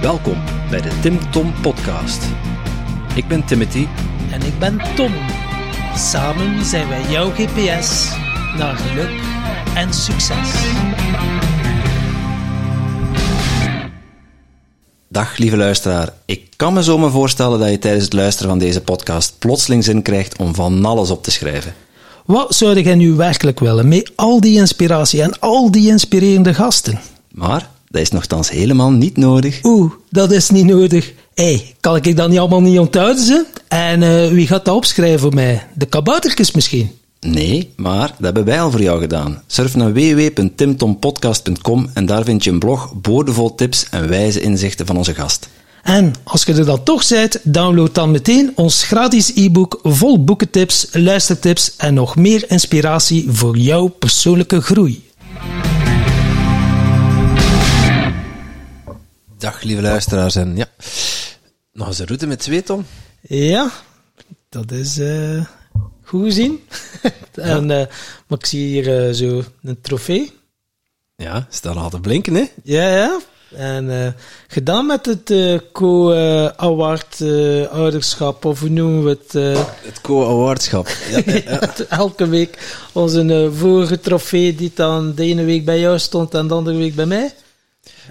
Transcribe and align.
Welkom 0.00 0.42
bij 0.70 0.80
de 0.80 0.98
Tim 1.02 1.30
Tom 1.30 1.52
Podcast. 1.62 2.24
Ik 3.14 3.28
ben 3.28 3.44
Timothy. 3.44 3.86
En 4.30 4.42
ik 4.42 4.58
ben 4.58 4.80
Tom. 4.94 5.12
Samen 5.94 6.64
zijn 6.64 6.88
wij 6.88 7.02
jouw 7.10 7.30
GPS 7.30 8.16
naar 8.56 8.76
geluk 8.76 9.20
en 9.74 9.94
succes. 9.94 10.52
Dag 15.08 15.36
lieve 15.36 15.56
luisteraar. 15.56 16.12
Ik 16.24 16.48
kan 16.56 16.72
me 16.72 16.82
zo 16.82 16.98
maar 16.98 17.10
voorstellen 17.10 17.58
dat 17.58 17.70
je 17.70 17.78
tijdens 17.78 18.04
het 18.04 18.12
luisteren 18.12 18.50
van 18.50 18.58
deze 18.58 18.80
podcast 18.80 19.38
plotseling 19.38 19.84
zin 19.84 20.02
krijgt 20.02 20.38
om 20.38 20.54
van 20.54 20.84
alles 20.84 21.10
op 21.10 21.22
te 21.22 21.30
schrijven. 21.30 21.74
Wat 22.26 22.54
zou 22.54 22.80
jij 22.80 22.94
nu 22.94 23.12
werkelijk 23.12 23.60
willen 23.60 23.88
met 23.88 24.12
al 24.14 24.40
die 24.40 24.58
inspiratie 24.58 25.22
en 25.22 25.40
al 25.40 25.70
die 25.70 25.88
inspirerende 25.88 26.54
gasten? 26.54 27.00
Maar 27.30 27.70
dat 27.88 28.00
is 28.00 28.10
nogthans 28.10 28.50
helemaal 28.50 28.90
niet 28.90 29.16
nodig. 29.16 29.60
Oeh, 29.62 29.92
dat 30.10 30.30
is 30.32 30.50
niet 30.50 30.64
nodig. 30.64 31.12
Hé, 31.34 31.44
hey, 31.44 31.74
kan 31.80 31.96
ik 31.96 32.16
dat 32.16 32.28
niet 32.28 32.38
allemaal 32.38 32.60
niet 32.60 32.78
onthouden? 32.78 33.24
Ze? 33.24 33.44
En 33.68 34.02
uh, 34.02 34.28
wie 34.28 34.46
gaat 34.46 34.64
dat 34.64 34.74
opschrijven 34.74 35.20
voor 35.20 35.34
mij? 35.34 35.66
De 35.74 35.86
kaboutertjes 35.86 36.50
misschien? 36.52 36.90
Nee, 37.20 37.72
maar 37.76 38.08
dat 38.08 38.24
hebben 38.24 38.44
wij 38.44 38.60
al 38.60 38.70
voor 38.70 38.82
jou 38.82 39.00
gedaan. 39.00 39.42
Surf 39.46 39.76
naar 39.76 39.92
www.timtompodcast.com 39.92 41.90
en 41.94 42.06
daar 42.06 42.24
vind 42.24 42.44
je 42.44 42.50
een 42.50 42.58
blog 42.58 42.92
boordevol 42.94 43.54
tips 43.54 43.86
en 43.90 44.08
wijze 44.08 44.40
inzichten 44.40 44.86
van 44.86 44.96
onze 44.96 45.14
gast. 45.14 45.48
En 45.86 46.14
als 46.24 46.44
je 46.44 46.54
er 46.54 46.64
dan 46.64 46.82
toch 46.82 47.08
bent, 47.08 47.38
download 47.42 47.94
dan 47.94 48.10
meteen 48.10 48.52
ons 48.54 48.82
gratis 48.82 49.32
e-book 49.34 49.80
vol 49.82 50.24
boekentips, 50.24 50.86
luistertips 50.92 51.76
en 51.76 51.94
nog 51.94 52.16
meer 52.16 52.50
inspiratie 52.50 53.30
voor 53.30 53.56
jouw 53.56 53.88
persoonlijke 53.88 54.60
groei. 54.60 55.10
Dag 59.38 59.62
lieve 59.62 59.82
luisteraars 59.82 60.34
en 60.34 60.56
ja, 60.56 60.66
nog 61.72 61.88
eens 61.88 61.98
een 61.98 62.06
route 62.06 62.26
met 62.26 62.38
twee 62.38 62.62
Tom. 62.62 62.86
Ja, 63.20 63.70
dat 64.48 64.70
is 64.70 64.98
uh, 64.98 65.44
goed 66.02 66.24
gezien. 66.24 66.60
en, 67.34 67.62
uh, 67.62 67.86
maar 68.26 68.38
ik 68.38 68.46
zie 68.46 68.66
hier 68.66 69.08
uh, 69.08 69.14
zo 69.14 69.42
een 69.62 69.80
trofee. 69.80 70.32
Ja, 71.16 71.46
staat 71.50 71.76
al 71.76 71.90
te 71.90 72.00
blinken 72.00 72.34
hè? 72.34 72.44
Ja, 72.62 72.88
ja. 72.88 73.20
En 73.54 73.84
uh, 73.84 74.06
gedaan 74.48 74.86
met 74.86 75.06
het 75.06 75.30
uh, 75.30 75.58
co-award 75.72 77.20
uh, 77.20 77.68
ouderschap, 77.68 78.44
of 78.44 78.60
hoe 78.60 78.68
noemen 78.68 79.04
we 79.04 79.08
het? 79.08 79.32
het 79.82 80.00
co-awardschap. 80.00 80.88
Ja. 81.10 81.60
Elke 81.88 82.28
week 82.28 82.58
onze 82.92 83.50
vorige 83.54 84.00
trofee 84.00 84.54
die 84.54 84.72
dan 84.74 85.14
de 85.14 85.24
ene 85.24 85.44
week 85.44 85.64
bij 85.64 85.80
jou 85.80 85.98
stond 85.98 86.34
en 86.34 86.46
de 86.46 86.54
andere 86.54 86.76
week 86.76 86.94
bij 86.94 87.06
mij. 87.06 87.34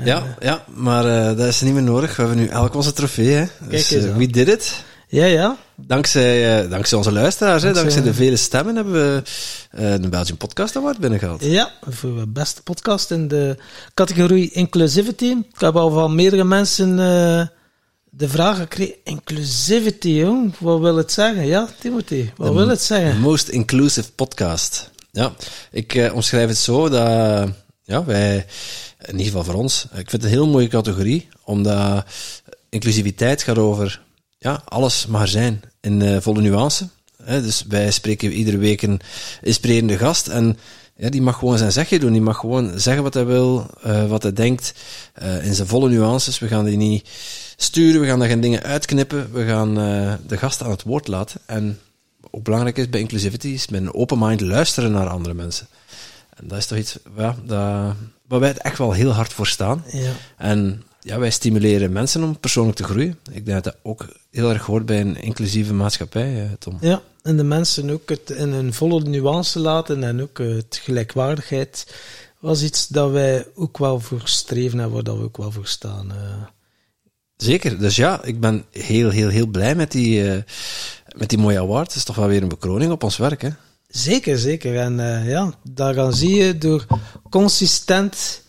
Ja, 0.04 0.36
ja 0.40 0.64
maar 0.68 1.04
dat 1.36 1.48
is 1.48 1.62
niet 1.62 1.74
meer 1.74 1.84
nodig. 1.84 2.16
We 2.16 2.22
hebben 2.22 2.40
nu 2.42 2.48
elk 2.48 2.76
onze 2.76 2.94
trofee. 2.94 3.30
Hè. 3.30 3.46
Dus, 3.70 3.90
wie 3.90 4.28
did 4.28 4.48
it? 4.48 4.84
Ja, 5.08 5.26
ja. 5.26 5.58
Dankzij, 5.78 6.64
uh, 6.64 6.70
dankzij 6.70 6.98
onze 6.98 7.12
luisteraars, 7.12 7.62
dankzij, 7.62 7.84
dankzij 7.84 8.04
de 8.04 8.14
vele 8.14 8.36
stemmen, 8.36 8.76
hebben 8.76 8.94
we 8.94 9.22
uh, 9.80 10.02
de 10.02 10.10
Belgian 10.10 10.38
Podcast 10.38 10.76
Award 10.76 10.98
binnengehaald. 10.98 11.44
Ja, 11.44 11.72
voor 11.90 12.16
de 12.16 12.28
beste 12.28 12.62
podcast 12.62 13.12
in 13.12 13.28
de 13.28 13.58
categorie 13.94 14.52
Inclusivity. 14.52 15.26
Ik 15.26 15.60
heb 15.60 15.76
al 15.76 15.90
van 15.90 16.16
meerdere 16.16 16.44
mensen 16.44 16.90
uh, 16.90 17.46
de 18.10 18.30
vraag 18.30 18.58
gekregen: 18.58 18.96
Inclusivity, 19.04 20.10
jong, 20.10 20.54
wat 20.60 20.80
wil 20.80 20.96
het 20.96 21.12
zeggen? 21.12 21.46
Ja, 21.46 21.68
Timothy, 21.80 22.30
wat 22.36 22.54
wil 22.54 22.68
het 22.68 22.82
zeggen? 22.82 23.20
Most 23.20 23.48
Inclusive 23.48 24.12
Podcast. 24.12 24.92
Ja, 25.12 25.34
ik 25.72 26.12
omschrijf 26.14 26.48
het 26.48 26.58
zo 26.58 26.90
dat 26.90 27.50
ja, 27.84 28.06
wij, 28.06 28.46
in 29.02 29.12
ieder 29.12 29.26
geval 29.26 29.44
voor 29.44 29.54
ons, 29.54 29.84
ik 29.84 30.10
vind 30.10 30.12
het 30.12 30.24
een 30.24 30.30
heel 30.30 30.48
mooie 30.48 30.68
categorie, 30.68 31.28
omdat 31.44 32.06
inclusiviteit 32.70 33.44
gaat 33.44 33.58
over 33.58 34.04
ja, 34.46 34.62
alles 34.66 35.06
mag 35.06 35.22
er 35.22 35.28
zijn 35.28 35.62
in 35.86 36.02
uh, 36.02 36.18
volle 36.20 36.42
nuance. 36.42 36.88
Hè, 37.24 37.42
dus 37.42 37.66
wij 37.68 37.92
spreken 37.92 38.32
iedere 38.32 38.58
week 38.58 38.82
een 38.82 39.02
inspirerende 39.42 39.98
gast 39.98 40.28
en 40.28 40.58
ja, 40.96 41.10
die 41.10 41.22
mag 41.22 41.38
gewoon 41.38 41.58
zijn 41.58 41.72
zegje 41.72 42.00
doen. 42.00 42.12
Die 42.12 42.22
mag 42.22 42.38
gewoon 42.38 42.80
zeggen 42.80 43.04
wat 43.04 43.14
hij 43.14 43.26
wil, 43.26 43.70
uh, 43.86 44.08
wat 44.08 44.24
hij 44.24 44.34
denkt, 44.34 44.74
uh, 45.24 45.46
in 45.46 45.54
zijn 45.54 45.68
volle 45.68 45.90
nuances. 45.90 46.40
We 46.40 46.48
gaan 46.48 46.66
die 46.66 46.78
niet 46.78 47.10
sturen, 47.58 48.02
we 48.02 48.08
gaan 48.08 48.20
daar 48.20 48.28
geen 48.28 48.42
dingen 48.42 48.64
uitknippen. 48.64 49.32
We 49.32 49.46
gaan 49.46 49.74
de 50.28 50.38
gast 50.38 50.64
aan 50.64 50.72
het 50.72 50.84
woord 50.84 51.08
laten. 51.08 51.42
En 51.46 51.80
ook 52.32 52.44
belangrijk 52.44 52.78
is 52.78 52.90
bij 52.90 53.00
inclusivity, 53.00 53.48
is 53.48 53.68
met 53.68 53.82
een 53.82 53.94
open 53.94 54.20
mind 54.20 54.42
luisteren 54.42 54.92
naar 54.92 55.08
andere 55.08 55.34
mensen. 55.34 55.68
En 56.36 56.48
dat 56.48 56.58
is 56.58 56.66
toch 56.66 56.78
iets 56.78 56.98
ja, 57.18 57.36
dat, 57.46 57.96
waar 58.28 58.40
wij 58.40 58.50
het 58.50 58.58
echt 58.58 58.78
wel 58.78 58.92
heel 58.92 59.12
hard 59.12 59.34
voor 59.34 59.48
staan. 59.48 59.84
Ja. 59.92 60.12
En 60.38 60.84
ja, 61.06 61.20
wij 61.20 61.30
stimuleren 61.30 61.92
mensen 61.92 62.24
om 62.24 62.40
persoonlijk 62.40 62.78
te 62.78 62.84
groeien. 62.84 63.20
Ik 63.32 63.46
denk 63.46 63.64
dat 63.64 63.64
dat 63.64 63.76
ook 63.84 64.06
heel 64.32 64.50
erg 64.50 64.66
hoort 64.66 64.86
bij 64.86 65.02
een 65.02 65.22
inclusieve 65.22 65.74
maatschappij, 65.74 66.56
Tom. 66.60 66.78
Ja, 66.82 67.02
en 67.22 67.38
de 67.38 67.44
mensen 67.44 67.90
ook 67.90 68.10
het 68.10 68.30
in 68.30 68.52
een 68.52 68.74
volle 68.74 69.04
nuance 69.04 69.60
laten 69.60 70.04
en 70.04 70.22
ook 70.22 70.38
het 70.38 70.80
gelijkwaardigheid 70.84 71.96
was 72.40 72.64
iets 72.64 72.88
dat 72.88 73.12
wij 73.12 73.46
ook 73.56 73.78
wel 73.78 74.00
voor 74.00 74.22
streven 74.24 74.80
en 74.80 74.92
waar 74.92 75.04
dat 75.04 75.18
we 75.18 75.24
ook 75.24 75.38
wel 75.38 75.52
voor 75.52 75.68
staan. 75.68 76.12
Zeker, 77.38 77.80
dus 77.80 77.96
ja, 77.96 78.24
ik 78.24 78.40
ben 78.40 78.66
heel, 78.72 79.10
heel, 79.10 79.30
heel 79.30 79.48
blij 79.48 79.76
met 79.76 79.92
die, 79.92 80.24
uh, 80.24 80.42
met 81.18 81.30
die 81.30 81.38
mooie 81.38 81.60
award. 81.60 81.88
Het 81.88 81.96
is 81.96 82.04
toch 82.04 82.16
wel 82.16 82.28
weer 82.28 82.42
een 82.42 82.48
bekroning 82.48 82.92
op 82.92 83.04
ons 83.04 83.18
werk, 83.18 83.42
hè? 83.42 83.50
Zeker, 83.88 84.38
zeker. 84.38 84.78
En 84.78 85.00
uh, 85.00 85.30
ja, 85.30 85.54
daaraan 85.64 86.14
zie 86.14 86.36
je 86.36 86.58
door 86.58 86.86
consistent 87.30 88.44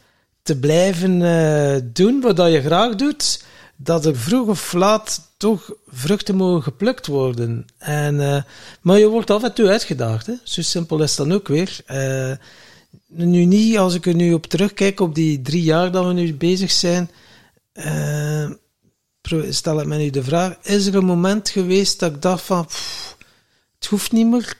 te 0.46 0.58
blijven 0.58 1.20
uh, 1.20 1.76
doen 1.92 2.20
wat 2.20 2.36
je 2.36 2.62
graag 2.62 2.94
doet, 2.94 3.44
dat 3.76 4.06
er 4.06 4.16
vroeg 4.16 4.48
of 4.48 4.72
laat 4.72 5.20
toch 5.36 5.72
vruchten 5.86 6.36
mogen 6.36 6.62
geplukt 6.62 7.06
worden. 7.06 7.66
En, 7.78 8.14
uh, 8.14 8.42
maar 8.80 8.98
je 8.98 9.08
wordt 9.08 9.30
af 9.30 9.42
en 9.42 9.54
toe 9.54 9.68
uitgedaagd. 9.68 10.26
Hè? 10.26 10.34
Zo 10.42 10.62
simpel 10.62 11.02
is 11.02 11.16
dat 11.16 11.32
ook 11.32 11.48
weer. 11.48 11.80
Uh, 11.90 12.32
nu 13.06 13.44
niet, 13.44 13.78
als 13.78 13.94
ik 13.94 14.06
er 14.06 14.14
nu 14.14 14.32
op 14.32 14.46
terugkijk, 14.46 15.00
op 15.00 15.14
die 15.14 15.42
drie 15.42 15.62
jaar 15.62 15.90
dat 15.92 16.06
we 16.06 16.12
nu 16.12 16.34
bezig 16.34 16.70
zijn, 16.70 17.10
stel 19.50 19.80
ik 19.80 19.86
me 19.86 19.96
nu 19.96 20.10
de 20.10 20.22
vraag, 20.22 20.56
is 20.62 20.86
er 20.86 20.94
een 20.94 21.04
moment 21.04 21.48
geweest 21.48 22.00
dat 22.00 22.14
ik 22.14 22.22
dacht 22.22 22.42
van, 22.42 22.68
het 23.78 23.86
hoeft 23.86 24.12
niet 24.12 24.26
meer, 24.26 24.54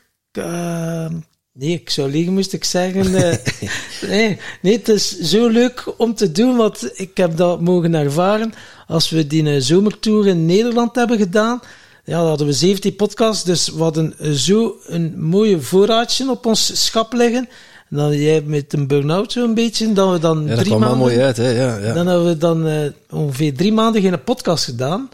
Nee, 1.58 1.72
ik 1.72 1.90
zou 1.90 2.10
liegen, 2.10 2.32
moest 2.32 2.52
ik 2.52 2.64
zeggen. 2.64 3.06
Uh, 3.06 3.32
nee, 4.10 4.38
nee, 4.62 4.76
het 4.76 4.88
is 4.88 5.18
zo 5.18 5.48
leuk 5.48 5.84
om 5.96 6.14
te 6.14 6.32
doen, 6.32 6.56
want 6.56 6.90
ik 6.94 7.16
heb 7.16 7.36
dat 7.36 7.60
mogen 7.60 7.94
ervaren. 7.94 8.52
Als 8.86 9.10
we 9.10 9.26
die 9.26 9.60
zomertour 9.60 10.26
in 10.26 10.46
Nederland 10.46 10.94
hebben 10.96 11.18
gedaan, 11.18 11.60
ja, 12.04 12.18
dan 12.18 12.28
hadden 12.28 12.46
we 12.46 12.52
17 12.52 12.96
podcasts, 12.96 13.44
dus 13.44 13.68
we 13.68 13.82
hadden 13.82 14.14
zo 14.38 14.76
een 14.86 15.14
mooie 15.24 15.60
voorraadje 15.60 16.30
op 16.30 16.46
ons 16.46 16.84
schap 16.84 17.12
liggen. 17.12 17.48
En 17.90 17.96
dan 17.96 18.16
jij 18.16 18.42
met 18.42 18.72
een 18.72 18.86
burn-out 18.86 19.32
zo'n 19.32 19.54
beetje, 19.54 19.92
dat 19.92 20.12
we 20.12 20.18
dan 20.18 20.42
ja, 20.42 20.48
dat 20.48 20.58
drie 20.58 20.68
kwam 20.68 20.80
maanden... 20.80 20.98
mooi 20.98 21.20
uit, 21.20 21.36
hè. 21.36 21.50
Ja, 21.50 21.76
ja. 21.76 21.92
Dan 21.92 22.06
hebben 22.06 22.26
we 22.26 22.36
dan 22.36 22.66
uh, 22.66 22.80
ongeveer 23.10 23.54
drie 23.54 23.72
maanden 23.72 24.02
geen 24.02 24.24
podcast 24.24 24.64
gedaan, 24.64 25.08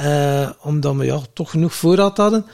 uh, 0.00 0.50
omdat 0.62 0.96
we 0.96 1.04
ja, 1.04 1.20
toch 1.32 1.50
genoeg 1.50 1.74
voorraad 1.74 2.16
hadden. 2.16 2.46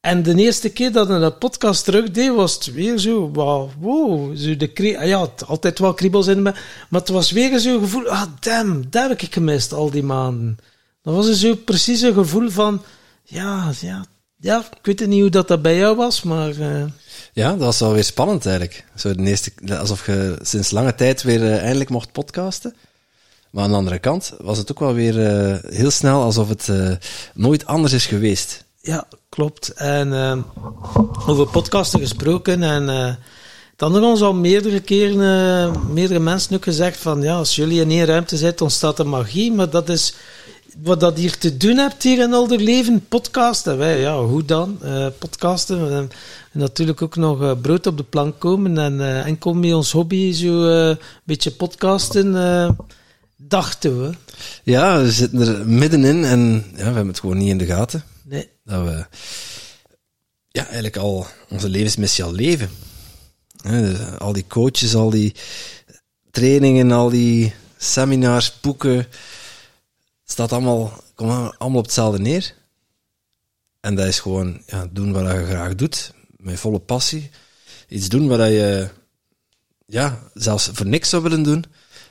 En 0.00 0.22
de 0.22 0.34
eerste 0.34 0.68
keer 0.68 0.92
dat 0.92 1.10
ik 1.10 1.20
een 1.20 1.38
podcast 1.38 1.84
terugdeed, 1.84 2.34
was 2.34 2.54
het 2.54 2.72
weer 2.72 2.98
zo, 2.98 3.30
wow, 3.32 3.70
wow 3.78 4.36
zo 4.36 4.56
de 4.56 4.98
ah 4.98 5.06
ja, 5.06 5.28
altijd 5.46 5.78
wel 5.78 5.94
kriebels 5.94 6.26
in 6.26 6.42
me, 6.42 6.52
maar 6.88 7.00
het 7.00 7.08
was 7.08 7.30
weer 7.30 7.58
zo'n 7.58 7.80
gevoel, 7.80 8.08
ah 8.08 8.22
damn, 8.40 8.90
dat 8.90 9.08
heb 9.08 9.20
ik 9.20 9.34
gemist 9.34 9.72
al 9.72 9.90
die 9.90 10.02
maanden. 10.02 10.58
Dat 11.02 11.14
was 11.14 11.40
zo 11.40 11.54
precies 11.54 12.00
een 12.00 12.14
gevoel 12.14 12.50
van, 12.50 12.82
ja, 13.24 13.72
ja, 13.80 14.04
ja, 14.36 14.58
ik 14.58 14.86
weet 14.86 15.06
niet 15.06 15.20
hoe 15.20 15.30
dat, 15.30 15.48
dat 15.48 15.62
bij 15.62 15.76
jou 15.76 15.96
was, 15.96 16.22
maar... 16.22 16.56
Uh... 16.56 16.84
Ja, 17.32 17.50
dat 17.50 17.58
was 17.58 17.80
wel 17.80 17.92
weer 17.92 18.04
spannend 18.04 18.46
eigenlijk. 18.46 18.84
Zo 18.96 19.14
de 19.14 19.22
eerste, 19.22 19.52
alsof 19.78 20.06
je 20.06 20.38
sinds 20.42 20.70
lange 20.70 20.94
tijd 20.94 21.22
weer 21.22 21.40
uh, 21.40 21.62
eindelijk 21.62 21.90
mocht 21.90 22.12
podcasten. 22.12 22.74
Maar 23.50 23.64
aan 23.64 23.70
de 23.70 23.76
andere 23.76 23.98
kant 23.98 24.34
was 24.38 24.58
het 24.58 24.70
ook 24.70 24.78
wel 24.78 24.94
weer 24.94 25.16
uh, 25.16 25.56
heel 25.72 25.90
snel 25.90 26.22
alsof 26.22 26.48
het 26.48 26.68
nooit 27.34 27.66
anders 27.66 27.92
is 27.92 28.06
geweest. 28.06 28.64
Ja, 28.82 29.06
klopt. 29.28 29.68
En 29.68 30.08
uh, 30.08 30.36
over 31.26 31.46
podcasten 31.46 32.00
gesproken. 32.00 32.62
En 32.62 32.82
uh, 32.82 33.14
dan 33.76 33.92
hebben 33.92 34.10
ons 34.10 34.20
al 34.20 34.34
meerdere 34.34 34.80
keren, 34.80 35.16
uh, 35.16 35.82
meerdere 35.92 36.20
mensen 36.20 36.56
ook 36.56 36.64
gezegd 36.64 36.96
van 36.96 37.22
ja, 37.22 37.34
als 37.34 37.56
jullie 37.56 37.80
in 37.80 37.90
één 37.90 38.04
ruimte 38.04 38.36
zitten, 38.36 38.64
ontstaat 38.64 38.98
er 38.98 39.06
magie. 39.06 39.52
Maar 39.52 39.70
dat 39.70 39.88
is 39.88 40.14
wat 40.82 41.00
dat 41.00 41.18
hier 41.18 41.38
te 41.38 41.56
doen 41.56 41.76
hebt 41.76 42.02
hier 42.02 42.18
in 42.18 42.34
Alder 42.34 42.60
Leven, 42.60 43.06
podcasten. 43.08 43.78
Wij, 43.78 44.00
ja, 44.00 44.22
hoe 44.22 44.44
dan? 44.44 44.78
podcasten. 45.18 45.92
En 45.92 46.10
natuurlijk 46.52 47.02
ook 47.02 47.16
nog 47.16 47.60
brood 47.60 47.86
op 47.86 47.96
de 47.96 48.02
plank 48.02 48.38
komen. 48.38 48.78
En 48.78 49.24
enkel 49.24 49.54
met 49.54 49.74
ons 49.74 49.92
hobby 49.92 50.32
zo 50.32 50.62
een 50.62 50.98
beetje 51.24 51.50
podcasten 51.50 52.32
dachten 53.36 54.02
we. 54.02 54.10
Ja, 54.62 55.02
we 55.02 55.10
zitten 55.10 55.40
er 55.40 55.68
middenin 55.68 56.24
en 56.24 56.64
ja, 56.70 56.76
we 56.76 56.82
hebben 56.82 57.06
het 57.06 57.20
gewoon 57.20 57.38
niet 57.38 57.48
in 57.48 57.58
de 57.58 57.66
gaten. 57.66 58.04
Nee. 58.30 58.50
Dat 58.64 58.84
we 58.84 59.06
ja, 60.48 60.64
eigenlijk 60.64 60.96
al 60.96 61.26
onze 61.48 61.68
levensmissie 61.68 62.24
al 62.24 62.32
leven. 62.32 62.70
dus 63.62 64.18
al 64.18 64.32
die 64.32 64.46
coaches, 64.46 64.94
al 64.94 65.10
die 65.10 65.34
trainingen, 66.30 66.90
al 66.92 67.08
die 67.08 67.54
seminars, 67.76 68.60
boeken, 68.60 69.06
staat 70.24 70.52
allemaal, 70.52 71.02
komt 71.14 71.30
allemaal 71.58 71.78
op 71.78 71.84
hetzelfde 71.84 72.20
neer. 72.20 72.54
En 73.80 73.94
dat 73.94 74.06
is 74.06 74.20
gewoon 74.20 74.62
ja, 74.66 74.88
doen 74.90 75.12
wat 75.12 75.32
je 75.32 75.46
graag 75.46 75.74
doet, 75.74 76.12
met 76.36 76.60
volle 76.60 76.78
passie. 76.78 77.30
Iets 77.88 78.08
doen 78.08 78.28
wat 78.28 78.38
je 78.38 78.88
ja, 79.86 80.22
zelfs 80.34 80.70
voor 80.72 80.86
niks 80.86 81.08
zou 81.08 81.22
willen 81.22 81.42
doen 81.42 81.64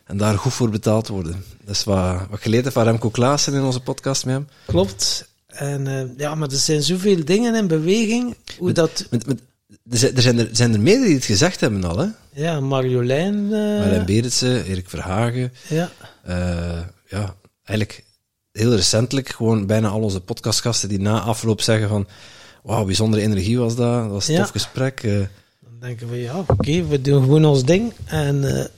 en 0.03 0.17
daar 0.17 0.37
goed 0.37 0.53
voor 0.53 0.69
betaald 0.69 1.07
worden. 1.07 1.45
Dat 1.63 1.75
is 1.75 1.83
wat, 1.83 2.27
wat 2.29 2.41
geleerd 2.41 2.63
heb 2.63 2.73
van 2.73 2.83
Remco 2.83 3.09
Klaassen 3.09 3.53
in 3.53 3.61
onze 3.61 3.81
podcast 3.81 4.25
met 4.25 4.33
hem. 4.33 4.47
Klopt. 4.65 5.28
En 5.59 5.85
uh, 5.85 6.01
ja, 6.17 6.35
maar 6.35 6.49
er 6.49 6.57
zijn 6.57 6.83
zoveel 6.83 7.25
dingen 7.25 7.55
in 7.55 7.67
beweging. 7.67 8.35
Hoe 8.57 8.67
met, 8.67 8.75
dat... 8.75 9.05
Met, 9.09 9.25
met, 9.25 9.41
er, 9.89 10.21
zijn 10.21 10.39
er, 10.39 10.49
zijn 10.51 10.73
er 10.73 10.79
meerdere 10.79 11.05
die 11.05 11.15
het 11.15 11.25
gezegd 11.25 11.59
hebben 11.59 11.83
al, 11.83 11.97
hè? 11.97 12.07
Ja, 12.33 12.59
Marjolein. 12.59 13.35
Uh... 13.35 13.49
Marjolein 13.49 14.05
Berendsen, 14.05 14.65
Erik 14.65 14.89
Verhagen. 14.89 15.53
Ja. 15.67 15.91
Uh, 16.27 16.79
ja, 17.07 17.35
eigenlijk 17.63 18.03
heel 18.51 18.75
recentelijk 18.75 19.29
gewoon 19.29 19.65
bijna 19.65 19.87
al 19.87 20.01
onze 20.01 20.19
podcastgasten 20.19 20.89
die 20.89 20.99
na 20.99 21.19
afloop 21.19 21.61
zeggen 21.61 21.89
van 21.89 22.07
wauw, 22.63 22.85
bijzondere 22.85 23.23
energie 23.23 23.59
was 23.59 23.75
dat, 23.75 24.01
dat 24.03 24.11
was 24.11 24.27
een 24.27 24.33
ja. 24.33 24.41
tof 24.41 24.49
gesprek. 24.49 25.01
Dan 25.01 25.79
denken 25.79 26.09
we, 26.09 26.21
ja, 26.21 26.37
oké, 26.37 26.51
okay, 26.51 26.87
we 26.87 27.01
doen 27.01 27.23
gewoon 27.23 27.45
ons 27.45 27.63
ding 27.63 27.93
en 28.05 28.41
we 28.41 28.69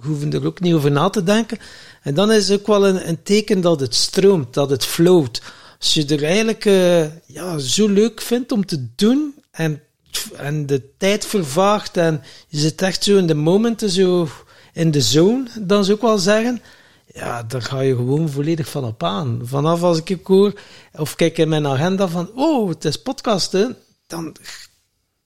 hoeven 0.00 0.32
er 0.32 0.46
ook 0.46 0.60
niet 0.60 0.74
over 0.74 0.90
na 0.90 1.08
te 1.08 1.22
denken. 1.22 1.58
En 2.02 2.14
dan 2.14 2.32
is 2.32 2.48
het 2.48 2.60
ook 2.60 2.66
wel 2.66 2.86
een, 2.86 3.08
een 3.08 3.22
teken 3.22 3.60
dat 3.60 3.80
het 3.80 3.94
stroomt, 3.94 4.54
dat 4.54 4.70
het 4.70 4.84
float. 4.84 5.42
Als 5.78 5.94
je 5.94 6.06
er 6.06 6.24
eigenlijk 6.24 6.64
uh, 6.64 7.04
ja, 7.26 7.58
zo 7.58 7.88
leuk 7.88 8.20
vindt 8.20 8.52
om 8.52 8.66
te 8.66 8.86
doen 8.96 9.34
en, 9.50 9.82
en 10.36 10.66
de 10.66 10.82
tijd 10.96 11.26
vervaagt 11.26 11.96
en 11.96 12.22
je 12.48 12.58
zit 12.58 12.82
echt 12.82 13.04
zo 13.04 13.16
in 13.16 13.26
de 13.26 13.34
momenten, 13.34 13.90
zo 13.90 14.28
in 14.72 14.90
de 14.90 15.00
zone, 15.00 15.44
dan 15.60 15.84
zou 15.84 15.96
ik 15.96 16.02
wel 16.02 16.18
zeggen 16.18 16.60
ja, 17.14 17.42
daar 17.42 17.62
ga 17.62 17.80
je 17.80 17.94
gewoon 17.94 18.28
volledig 18.28 18.68
van 18.68 18.84
op 18.84 19.02
aan. 19.02 19.40
Vanaf 19.42 19.82
als 19.82 20.00
ik 20.04 20.26
hoor, 20.26 20.60
of 20.92 21.14
kijk 21.14 21.38
in 21.38 21.48
mijn 21.48 21.66
agenda 21.66 22.08
van, 22.08 22.30
oh, 22.34 22.68
het 22.68 22.84
is 22.84 23.02
podcasten, 23.02 23.76
dan 24.06 24.36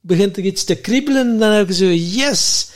begint 0.01 0.37
er 0.37 0.45
iets 0.45 0.65
te 0.65 0.75
kriebelen, 0.75 1.39
dan 1.39 1.51
heb 1.51 1.69
je 1.69 1.75
zo, 1.75 1.87
yes! 1.87 2.71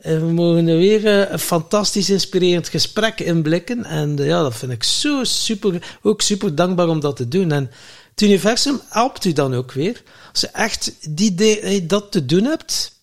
En 0.00 0.26
we 0.26 0.32
mogen 0.32 0.68
er 0.68 0.76
weer 0.76 1.32
een 1.32 1.38
fantastisch 1.38 2.10
inspirerend 2.10 2.68
gesprek 2.68 3.20
inblikken. 3.20 3.84
En 3.84 4.16
ja, 4.16 4.42
dat 4.42 4.56
vind 4.56 4.72
ik 4.72 4.82
zo 4.82 5.24
super, 5.24 5.98
ook 6.02 6.20
super 6.20 6.54
dankbaar 6.54 6.88
om 6.88 7.00
dat 7.00 7.16
te 7.16 7.28
doen. 7.28 7.52
En 7.52 7.70
het 8.10 8.20
universum 8.20 8.80
helpt 8.88 9.24
u 9.24 9.32
dan 9.32 9.54
ook 9.54 9.72
weer. 9.72 10.02
Als 10.32 10.40
je 10.40 10.46
echt 10.46 11.16
die 11.16 11.86
dat 11.86 12.12
te 12.12 12.26
doen 12.26 12.44
hebt, 12.44 13.00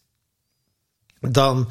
dan 1.19 1.69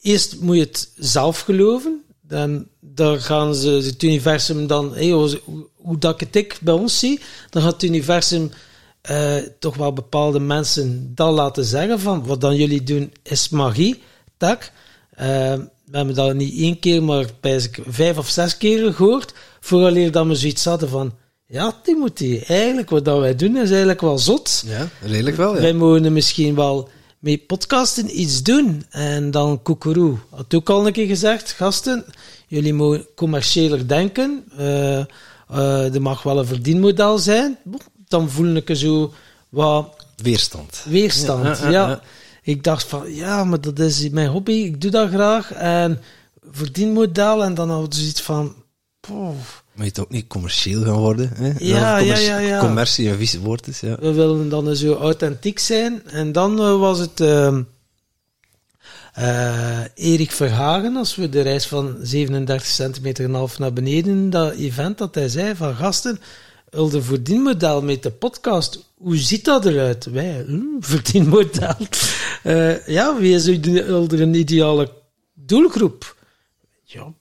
eerst 0.00 0.40
moet 0.40 0.56
je 0.56 0.62
het 0.62 0.92
zelf 0.96 1.40
geloven. 1.40 2.02
Dan, 2.20 2.66
daar 2.80 3.20
gaan 3.20 3.54
ze 3.54 3.70
het 3.70 4.02
universum 4.02 4.66
dan, 4.66 4.98
hoe, 5.76 5.98
dat 5.98 6.20
ik 6.20 6.28
het 6.32 6.58
bij 6.60 6.74
ons 6.74 6.98
zie, 6.98 7.20
dan 7.50 7.62
gaat 7.62 7.72
het 7.72 7.82
universum 7.82 8.50
toch 9.58 9.76
wel 9.76 9.92
bepaalde 9.92 10.40
mensen 10.40 11.12
dat 11.14 11.34
laten 11.34 11.64
zeggen 11.64 12.00
van 12.00 12.26
wat 12.26 12.40
dan 12.40 12.56
jullie 12.56 12.82
doen 12.82 13.12
is 13.22 13.48
magie, 13.48 14.02
tak. 14.38 14.72
Uh, 15.20 15.26
we 15.84 15.96
hebben 15.96 16.14
dat 16.14 16.34
niet 16.34 16.60
één 16.60 16.78
keer, 16.78 17.02
maar 17.02 17.26
bij 17.40 17.70
vijf 17.86 18.18
of 18.18 18.28
zes 18.28 18.56
keer 18.56 18.92
gehoord, 18.92 19.34
vooraleer 19.60 20.12
dat 20.12 20.26
we 20.26 20.34
zoiets 20.34 20.64
hadden 20.64 20.88
van, 20.88 21.12
ja, 21.46 21.74
Timothy, 21.82 22.42
eigenlijk 22.46 22.90
wat 22.90 23.04
dat 23.04 23.18
wij 23.18 23.36
doen 23.36 23.56
is 23.56 23.68
eigenlijk 23.68 24.00
wel 24.00 24.18
zot. 24.18 24.64
Ja, 24.66 24.88
redelijk 25.00 25.36
wel, 25.36 25.54
ja. 25.54 25.60
Wij 25.60 25.72
mogen 25.72 26.12
misschien 26.12 26.54
wel 26.54 26.88
met 27.18 27.46
podcasten 27.46 28.20
iets 28.20 28.42
doen. 28.42 28.84
En 28.90 29.30
dan 29.30 29.62
koekeroe. 29.62 30.16
Had 30.30 30.54
ook 30.54 30.70
al 30.70 30.86
een 30.86 30.92
keer 30.92 31.06
gezegd, 31.06 31.50
gasten, 31.50 32.04
jullie 32.46 32.74
mogen 32.74 33.06
commerciëler 33.14 33.88
denken. 33.88 34.44
Uh, 34.58 35.04
uh, 35.52 35.94
er 35.94 36.02
mag 36.02 36.22
wel 36.22 36.38
een 36.38 36.46
verdienmodel 36.46 37.18
zijn. 37.18 37.58
Dan 38.08 38.30
voel 38.30 38.54
ik 38.54 38.70
zo 38.72 39.12
wat... 39.48 39.96
Weerstand. 40.16 40.84
Weerstand, 40.88 41.58
ja. 41.58 41.70
ja. 41.70 42.02
Ik 42.48 42.64
dacht 42.64 42.84
van, 42.84 43.14
ja, 43.14 43.44
maar 43.44 43.60
dat 43.60 43.78
is 43.78 44.08
mijn 44.08 44.28
hobby. 44.28 44.52
Ik 44.52 44.80
doe 44.80 44.90
dat 44.90 45.08
graag. 45.08 45.52
En 45.52 46.00
verdienmodel. 46.50 47.44
En 47.44 47.54
dan 47.54 47.70
hadden 47.70 47.92
ze 47.92 48.06
iets 48.06 48.22
van... 48.22 48.54
Pof. 49.00 49.64
Maar 49.72 49.84
je 49.84 49.90
het 49.90 50.00
ook 50.00 50.10
niet 50.10 50.26
commercieel 50.26 50.82
gaan 50.82 50.98
worden. 50.98 51.30
Hè? 51.34 51.52
Ja, 51.58 51.98
ja, 51.98 52.18
ja, 52.18 52.38
ja. 52.38 52.60
Commercie 52.60 53.08
een 53.08 53.16
vies 53.16 53.38
woord 53.38 53.66
is. 53.66 53.80
Ja. 53.80 53.96
We 54.00 54.12
willen 54.12 54.48
dan 54.48 54.76
zo 54.76 54.94
authentiek 54.94 55.58
zijn. 55.58 56.02
En 56.06 56.32
dan 56.32 56.52
uh, 56.52 56.78
was 56.78 56.98
het 56.98 57.20
uh, 57.20 57.58
uh, 59.18 59.80
Erik 59.94 60.30
Verhagen, 60.30 60.96
als 60.96 61.16
we 61.16 61.28
de 61.28 61.40
reis 61.40 61.66
van 61.66 61.96
37 62.02 62.66
centimeter 62.66 63.24
en 63.24 63.34
half 63.34 63.58
naar 63.58 63.72
beneden, 63.72 64.30
dat 64.30 64.52
event 64.52 64.98
dat 64.98 65.14
hij 65.14 65.28
zei 65.28 65.56
van 65.56 65.74
gasten, 65.74 66.20
de 66.70 67.02
verdienmodel 67.02 67.82
met 67.82 68.02
de 68.02 68.10
podcast, 68.10 68.84
hoe 68.94 69.16
ziet 69.16 69.44
dat 69.44 69.64
eruit? 69.64 70.04
Wij, 70.04 70.44
hm, 70.46 70.80
verdienmodel. 70.80 71.76
ja, 72.96 73.16
wie 73.18 73.34
is 73.34 73.46
er 73.46 74.20
een 74.20 74.34
ideale 74.34 74.92
doelgroep? 75.34 76.16
Ja, 76.84 77.12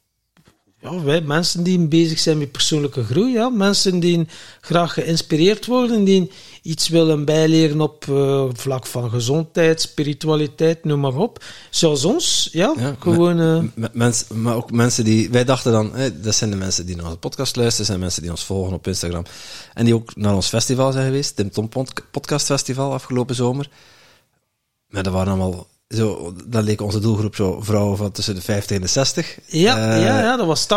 ja, 0.81 1.03
wij, 1.03 1.21
mensen 1.21 1.63
die 1.63 1.88
bezig 1.88 2.19
zijn 2.19 2.38
met 2.38 2.51
persoonlijke 2.51 3.03
groei, 3.03 3.33
ja, 3.33 3.49
mensen 3.49 3.99
die 3.99 4.27
graag 4.61 4.94
geïnspireerd 4.94 5.65
worden, 5.65 6.03
die 6.03 6.31
iets 6.67 6.87
willen 6.87 7.25
bijleren 7.25 7.81
op 7.81 8.05
uh, 8.05 8.45
vlak 8.53 8.85
van 8.87 9.09
gezondheid, 9.09 9.81
spiritualiteit, 9.81 10.83
noem 10.83 10.99
maar 10.99 11.15
op. 11.15 11.43
Zoals 11.69 12.05
ons, 12.05 12.49
ja, 12.51 12.73
ja 12.77 12.95
gewoon... 12.99 13.39
Uh, 13.39 13.87
mensen, 13.91 14.41
maar 14.41 14.55
ook 14.55 14.71
mensen 14.71 15.03
die... 15.03 15.29
Wij 15.29 15.43
dachten 15.43 15.71
dan, 15.71 15.95
hè, 15.95 16.19
dat 16.19 16.35
zijn 16.35 16.49
de 16.49 16.55
mensen 16.55 16.85
die 16.85 16.95
naar 16.95 17.05
onze 17.05 17.17
podcast 17.17 17.55
luisteren, 17.55 17.85
zijn 17.85 17.99
mensen 17.99 18.21
die 18.21 18.31
ons 18.31 18.43
volgen 18.43 18.73
op 18.73 18.87
Instagram 18.87 19.23
en 19.73 19.85
die 19.85 19.95
ook 19.95 20.15
naar 20.15 20.35
ons 20.35 20.47
festival 20.47 20.91
zijn 20.91 21.05
geweest, 21.05 21.35
Tim 21.35 21.49
Tom 21.51 21.69
Podcast 22.11 22.45
Festival 22.45 22.93
afgelopen 22.93 23.35
zomer. 23.35 23.69
Maar 24.87 25.03
dat 25.03 25.13
waren 25.13 25.33
allemaal 25.33 25.67
zo, 25.95 26.34
dat 26.45 26.63
leek 26.63 26.81
onze 26.81 27.00
doelgroep 27.00 27.36
zo 27.36 27.62
vrouwen 27.62 27.98
van 27.98 28.12
tussen 28.12 28.36
de 28.36 28.42
50 28.42 28.75
en 28.75 28.81
de 28.81 28.88
60. 28.88 29.38
Ja, 29.45 29.78
uh, 29.78 30.04
ja, 30.04 30.19
ja 30.19 30.38
dat 30.38 30.45
was 30.45 30.66
80% 30.66 30.68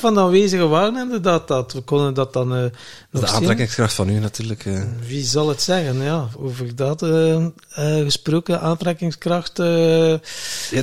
van 0.00 0.14
de 0.14 0.20
aanwezigen 0.20 0.68
waren 0.68 0.96
inderdaad 0.96 1.48
dat. 1.48 1.72
We 1.72 1.80
konden 1.80 2.14
dat 2.14 2.32
dan 2.32 2.56
uh, 2.56 2.64
nog 3.10 3.22
De 3.22 3.30
aantrekkingskracht 3.30 3.94
van 3.94 4.08
u 4.08 4.18
natuurlijk. 4.18 4.64
Uh. 4.64 4.82
Wie 5.06 5.24
zal 5.24 5.48
het 5.48 5.62
zeggen, 5.62 6.02
ja. 6.02 6.28
Over 6.38 6.76
dat 6.76 7.06
gesproken, 8.04 8.60
aantrekkingskracht. 8.60 9.56
Ja, 9.56 9.62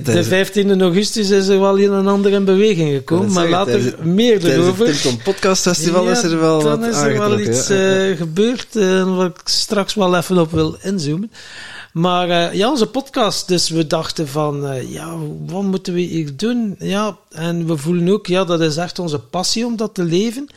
de 0.04 0.48
15e 0.48 0.82
augustus 0.82 1.30
is 1.30 1.48
er 1.48 1.60
wel 1.60 1.80
een 1.80 1.94
en 1.94 2.08
ander 2.08 2.32
in 2.32 2.46
beweging 2.46 2.92
gekomen, 2.92 3.32
maar 3.32 3.50
later 3.50 3.74
tijdens, 3.74 3.96
meer 4.04 4.46
erover. 4.46 4.86
Tijdens 4.86 5.04
het 5.04 5.24
Podcast 5.24 5.62
Festival 5.62 6.04
ja, 6.04 6.12
is 6.12 6.24
er 6.24 6.40
wel 6.40 6.64
dan 6.64 6.80
wat 6.80 6.90
is 6.90 6.98
er 6.98 7.18
wel 7.18 7.40
iets 7.40 7.66
gebeurd, 8.18 8.74
waar 9.16 9.26
ik 9.26 9.42
straks 9.44 9.94
wel 9.94 10.16
even 10.18 10.38
op 10.38 10.52
wil 10.52 10.78
inzoomen. 10.82 11.32
Maar 12.00 12.30
uh, 12.30 12.54
ja, 12.54 12.70
onze 12.70 12.88
podcast, 12.88 13.48
dus 13.48 13.70
we 13.70 13.88
dachten 13.88 14.28
van, 14.28 14.66
uh, 14.66 14.92
ja, 14.92 15.18
wat 15.46 15.64
moeten 15.64 15.94
we 15.94 16.00
hier 16.00 16.38
doen? 16.38 16.76
Ja, 16.78 17.18
en 17.30 17.66
we 17.66 17.78
voelen 17.78 18.10
ook, 18.10 18.28
ja, 18.28 18.46
dat 18.46 18.62
is 18.62 18.78
echt 18.78 19.00
onze 19.00 19.20
passie 19.20 19.66
om 19.66 19.76
dat 19.76 19.94
te 19.94 20.04
leven. 20.04 20.48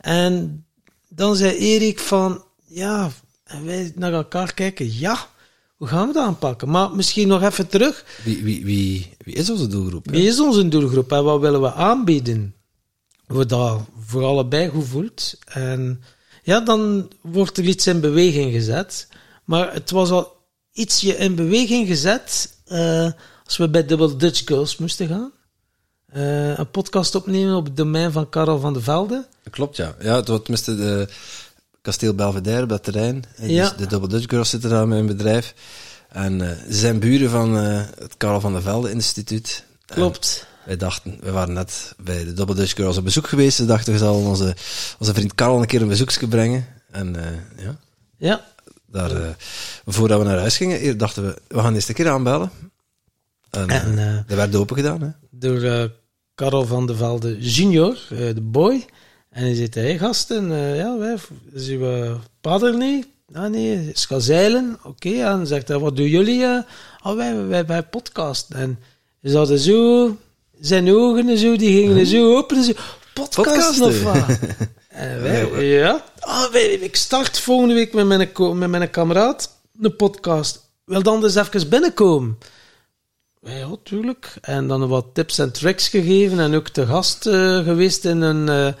En 0.00 0.64
dan 1.08 1.36
zei 1.36 1.56
Erik 1.56 1.98
van, 1.98 2.44
ja, 2.64 3.10
en 3.44 3.64
wij 3.64 3.92
naar 3.94 4.12
elkaar 4.12 4.54
kijken, 4.54 4.98
ja, 4.98 5.28
hoe 5.76 5.88
gaan 5.88 6.06
we 6.06 6.12
dat 6.12 6.26
aanpakken? 6.26 6.70
Maar 6.70 6.90
misschien 6.90 7.28
nog 7.28 7.42
even 7.42 7.68
terug. 7.68 8.04
Wie, 8.24 8.42
wie, 8.42 8.64
wie, 8.64 9.16
wie 9.18 9.34
is 9.34 9.50
onze 9.50 9.66
doelgroep? 9.66 10.10
Wie 10.10 10.26
is 10.26 10.40
onze 10.40 10.68
doelgroep 10.68 11.12
en 11.12 11.24
wat 11.24 11.40
willen 11.40 11.60
we 11.60 11.72
aanbieden? 11.72 12.54
We 13.26 13.46
dat 13.46 13.80
voor 14.06 14.24
allebei 14.24 14.68
goed 14.68 14.86
voelt. 14.86 15.38
En 15.46 16.02
ja, 16.42 16.60
dan 16.60 17.10
wordt 17.20 17.58
er 17.58 17.64
iets 17.64 17.86
in 17.86 18.00
beweging 18.00 18.52
gezet. 18.52 19.08
Maar 19.44 19.72
het 19.72 19.90
was 19.90 20.10
al 20.10 20.35
ietsje 20.76 21.16
in 21.16 21.34
beweging 21.34 21.86
gezet 21.86 22.54
uh, 22.68 23.10
als 23.44 23.56
we 23.56 23.68
bij 23.68 23.86
Double 23.86 24.16
Dutch 24.16 24.42
Girls 24.44 24.76
moesten 24.76 25.08
gaan. 25.08 25.32
Uh, 26.16 26.58
een 26.58 26.70
podcast 26.70 27.14
opnemen 27.14 27.56
op 27.56 27.64
het 27.64 27.76
domein 27.76 28.12
van 28.12 28.28
Karel 28.28 28.60
van 28.60 28.72
de 28.72 28.80
Velde. 28.80 29.26
Klopt, 29.50 29.76
ja. 29.76 29.94
Ja, 30.00 30.16
het 30.16 30.28
was 30.28 30.38
tenminste 30.38 30.76
de 30.76 31.08
Kasteel 31.82 32.14
Belvedere 32.14 32.62
op 32.62 32.68
dat 32.68 32.84
terrein. 32.84 33.24
En 33.36 33.50
ja. 33.50 33.68
dus 33.68 33.78
de 33.78 33.86
Double 33.86 34.08
Dutch 34.08 34.28
Girls 34.28 34.50
zitten 34.50 34.70
daar 34.70 34.88
met 34.88 34.98
een 34.98 35.06
bedrijf. 35.06 35.54
En 36.08 36.40
uh, 36.40 36.48
ze 36.48 36.76
zijn 36.76 36.98
buren 36.98 37.30
van 37.30 37.54
het 37.54 38.16
Karel 38.16 38.40
van 38.40 38.54
de 38.54 38.60
Velde 38.60 38.90
Instituut. 38.90 39.64
Klopt. 39.86 40.46
En 40.48 40.66
wij 40.66 40.76
dachten, 40.76 41.18
we 41.20 41.30
waren 41.30 41.54
net 41.54 41.94
bij 41.98 42.24
de 42.24 42.32
Double 42.32 42.54
Dutch 42.54 42.74
Girls 42.74 42.96
op 42.96 43.04
bezoek 43.04 43.28
geweest. 43.28 43.58
We 43.58 43.66
dachten, 43.66 43.92
we 43.92 43.98
zullen 43.98 44.14
onze, 44.14 44.56
onze 44.98 45.14
vriend 45.14 45.34
Karel 45.34 45.60
een 45.60 45.66
keer 45.66 45.82
een 45.82 45.88
bezoekje 45.88 46.28
brengen. 46.28 46.66
En 46.90 47.16
ja. 47.56 47.76
Ja, 48.18 48.44
daar, 48.96 49.12
uh, 49.12 49.28
voordat 49.86 50.18
we 50.18 50.24
naar 50.24 50.38
huis 50.38 50.56
gingen, 50.56 50.98
dachten 50.98 51.26
we, 51.26 51.36
we 51.48 51.60
gaan 51.60 51.74
eens 51.74 51.88
een 51.88 51.94
keer 51.94 52.08
aanbellen. 52.08 52.50
En, 53.50 53.68
en 53.68 53.92
uh, 53.98 54.16
dat 54.26 54.36
werd 54.36 54.54
open 54.54 54.76
gedaan. 54.76 55.02
Hè? 55.02 55.08
Door 55.30 55.62
uh, 55.62 55.84
Karel 56.34 56.66
van 56.66 56.86
de 56.86 56.96
Velde 56.96 57.38
junior, 57.38 57.98
de 58.08 58.40
boy. 58.42 58.84
En 59.30 59.42
hij 59.42 59.54
zegt, 59.54 59.74
hé 59.74 59.80
hey, 59.80 59.98
gasten, 59.98 60.52
ja, 60.76 60.98
wij, 60.98 61.16
is 61.52 61.68
uw 61.68 62.18
vader 62.42 62.76
niet? 62.76 63.06
Ah 63.32 63.50
nee, 63.50 63.90
is 63.92 64.04
gaan 64.04 64.20
zeilen. 64.20 64.78
Oké, 64.84 65.08
okay, 65.08 65.22
en 65.22 65.46
zegt 65.46 65.68
hij, 65.68 65.78
wat 65.78 65.96
doen 65.96 66.08
jullie? 66.08 66.44
Oh, 67.02 67.14
wij, 67.16 67.46
wij, 67.46 67.66
wij 67.66 67.82
podcast. 67.82 68.50
En 68.50 68.78
ze 69.22 69.36
hadden 69.36 69.58
zo 69.58 70.16
zijn 70.60 70.90
ogen 70.90 71.28
en 71.28 71.38
zo, 71.38 71.56
die 71.56 71.80
gingen 71.80 72.06
zo 72.06 72.36
open 72.36 72.56
en 72.56 72.64
zo, 72.64 72.72
podcasten 73.14 73.84
of 73.84 74.02
Podcasten. 74.02 74.04
wat? 74.04 74.38
En 74.96 75.22
wij, 75.22 75.64
ja. 75.64 76.02
Ah, 76.20 76.50
wij, 76.52 76.62
ik 76.66 76.96
start 76.96 77.38
volgende 77.40 77.74
week 77.74 77.92
met 77.94 78.06
mijn, 78.06 78.28
met 78.58 78.68
mijn 78.70 78.90
kameraad 78.90 79.50
een 79.80 79.96
podcast. 79.96 80.60
Wil 80.84 81.02
dan 81.02 81.20
dus 81.20 81.34
even 81.34 81.68
binnenkomen? 81.68 82.38
Ja, 83.42 83.66
tuurlijk. 83.82 84.34
En 84.40 84.66
dan 84.68 84.88
wat 84.88 85.06
tips 85.12 85.38
en 85.38 85.52
tricks 85.52 85.88
gegeven 85.88 86.38
en 86.40 86.54
ook 86.54 86.68
te 86.68 86.86
gast 86.86 87.26
eh, 87.26 87.58
geweest 87.58 88.04
in 88.04 88.20
een, 88.20 88.48
eh, 88.48 88.72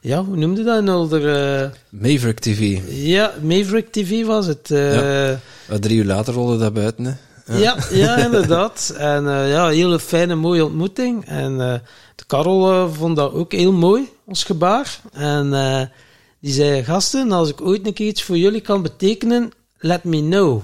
ja, 0.00 0.24
hoe 0.24 0.36
noemde 0.36 0.62
dat? 0.62 0.78
Een 0.78 0.90
older, 0.90 1.34
eh, 1.62 1.68
Maverick 1.88 2.38
TV. 2.38 2.78
ja, 2.88 3.32
Maverick 3.42 3.92
TV 3.92 4.24
was 4.26 4.46
het. 4.46 4.70
eh, 4.70 5.28
Ja. 5.28 5.38
Drie 5.80 5.98
uur 5.98 6.04
later 6.04 6.34
rolde 6.34 6.58
dat 6.58 6.72
buiten. 6.72 7.04
Hè. 7.44 7.56
ja, 7.58 7.76
ja, 7.90 8.16
inderdaad. 8.16 8.92
En 8.96 9.28
eh, 9.28 9.50
ja, 9.50 9.66
een 9.68 9.74
hele 9.74 10.00
fijne, 10.00 10.34
mooie 10.34 10.64
ontmoeting. 10.64 11.24
En 11.26 11.60
eh, 11.60 11.74
de 12.16 12.24
Karel 12.26 12.70
eh, 12.72 12.92
vond 12.92 13.16
dat 13.16 13.32
ook 13.32 13.52
heel 13.52 13.72
mooi, 13.72 14.08
ons 14.32 14.44
gebaar. 14.44 15.00
En 15.12 15.54
eh, 15.54 15.82
die 16.40 16.52
zei, 16.52 16.84
gasten, 16.84 17.32
als 17.32 17.48
ik 17.48 17.60
ooit 17.60 17.86
een 17.86 17.92
keer 17.92 18.06
iets 18.06 18.22
voor 18.22 18.36
jullie 18.36 18.60
kan 18.60 18.82
betekenen, 18.82 19.50
let 19.78 20.04
me 20.04 20.20
know. 20.20 20.62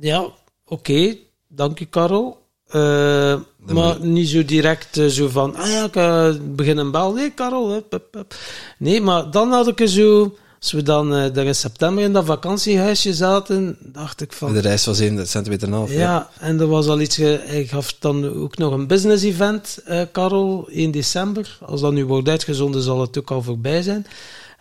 Ja, 0.00 0.26
oké, 0.66 1.16
dank 1.48 1.78
je 1.78 1.84
Karel. 1.84 2.40
Eh, 2.66 3.40
maar 3.58 4.00
niet 4.00 4.28
zo 4.28 4.44
direct 4.44 4.96
eh, 4.98 5.06
zo 5.06 5.28
van, 5.28 5.56
ah 5.56 5.68
ja, 5.68 5.84
ik 6.30 6.56
begin 6.56 6.76
een 6.76 6.90
bel. 6.90 7.12
Nee, 7.12 7.30
Karel. 7.30 7.70
Hup, 7.70 7.90
hup, 7.92 8.14
hup. 8.14 8.34
Nee, 8.78 9.00
maar 9.00 9.30
dan 9.30 9.52
had 9.52 9.68
ik 9.68 9.88
zo, 9.88 10.36
als 10.62 10.72
we 10.72 10.82
dan 10.82 11.14
uh, 11.14 11.32
daar 11.32 11.44
in 11.44 11.54
september 11.54 12.04
in 12.04 12.12
dat 12.12 12.24
vakantiehuisje 12.24 13.14
zaten, 13.14 13.76
dacht 13.80 14.20
ik 14.20 14.32
van... 14.32 14.52
De 14.52 14.60
reis 14.60 14.86
was 14.86 15.00
1 15.00 15.28
centimeter 15.28 15.68
en 15.68 15.74
half. 15.74 15.92
Ja, 15.92 15.98
ja, 15.98 16.30
en 16.38 16.60
er 16.60 16.66
was 16.66 16.86
al 16.86 17.00
iets, 17.00 17.16
hij 17.16 17.66
gaf 17.66 17.94
dan 17.98 18.34
ook 18.34 18.58
nog 18.58 18.72
een 18.72 18.86
business 18.86 19.24
event, 19.24 19.78
uh, 19.88 20.02
Karel, 20.12 20.68
1 20.70 20.90
december. 20.90 21.58
Als 21.60 21.80
dat 21.80 21.92
nu 21.92 22.04
wordt 22.04 22.28
uitgezonden, 22.28 22.82
zal 22.82 23.00
het 23.00 23.18
ook 23.18 23.30
al 23.30 23.42
voorbij 23.42 23.82
zijn. 23.82 24.06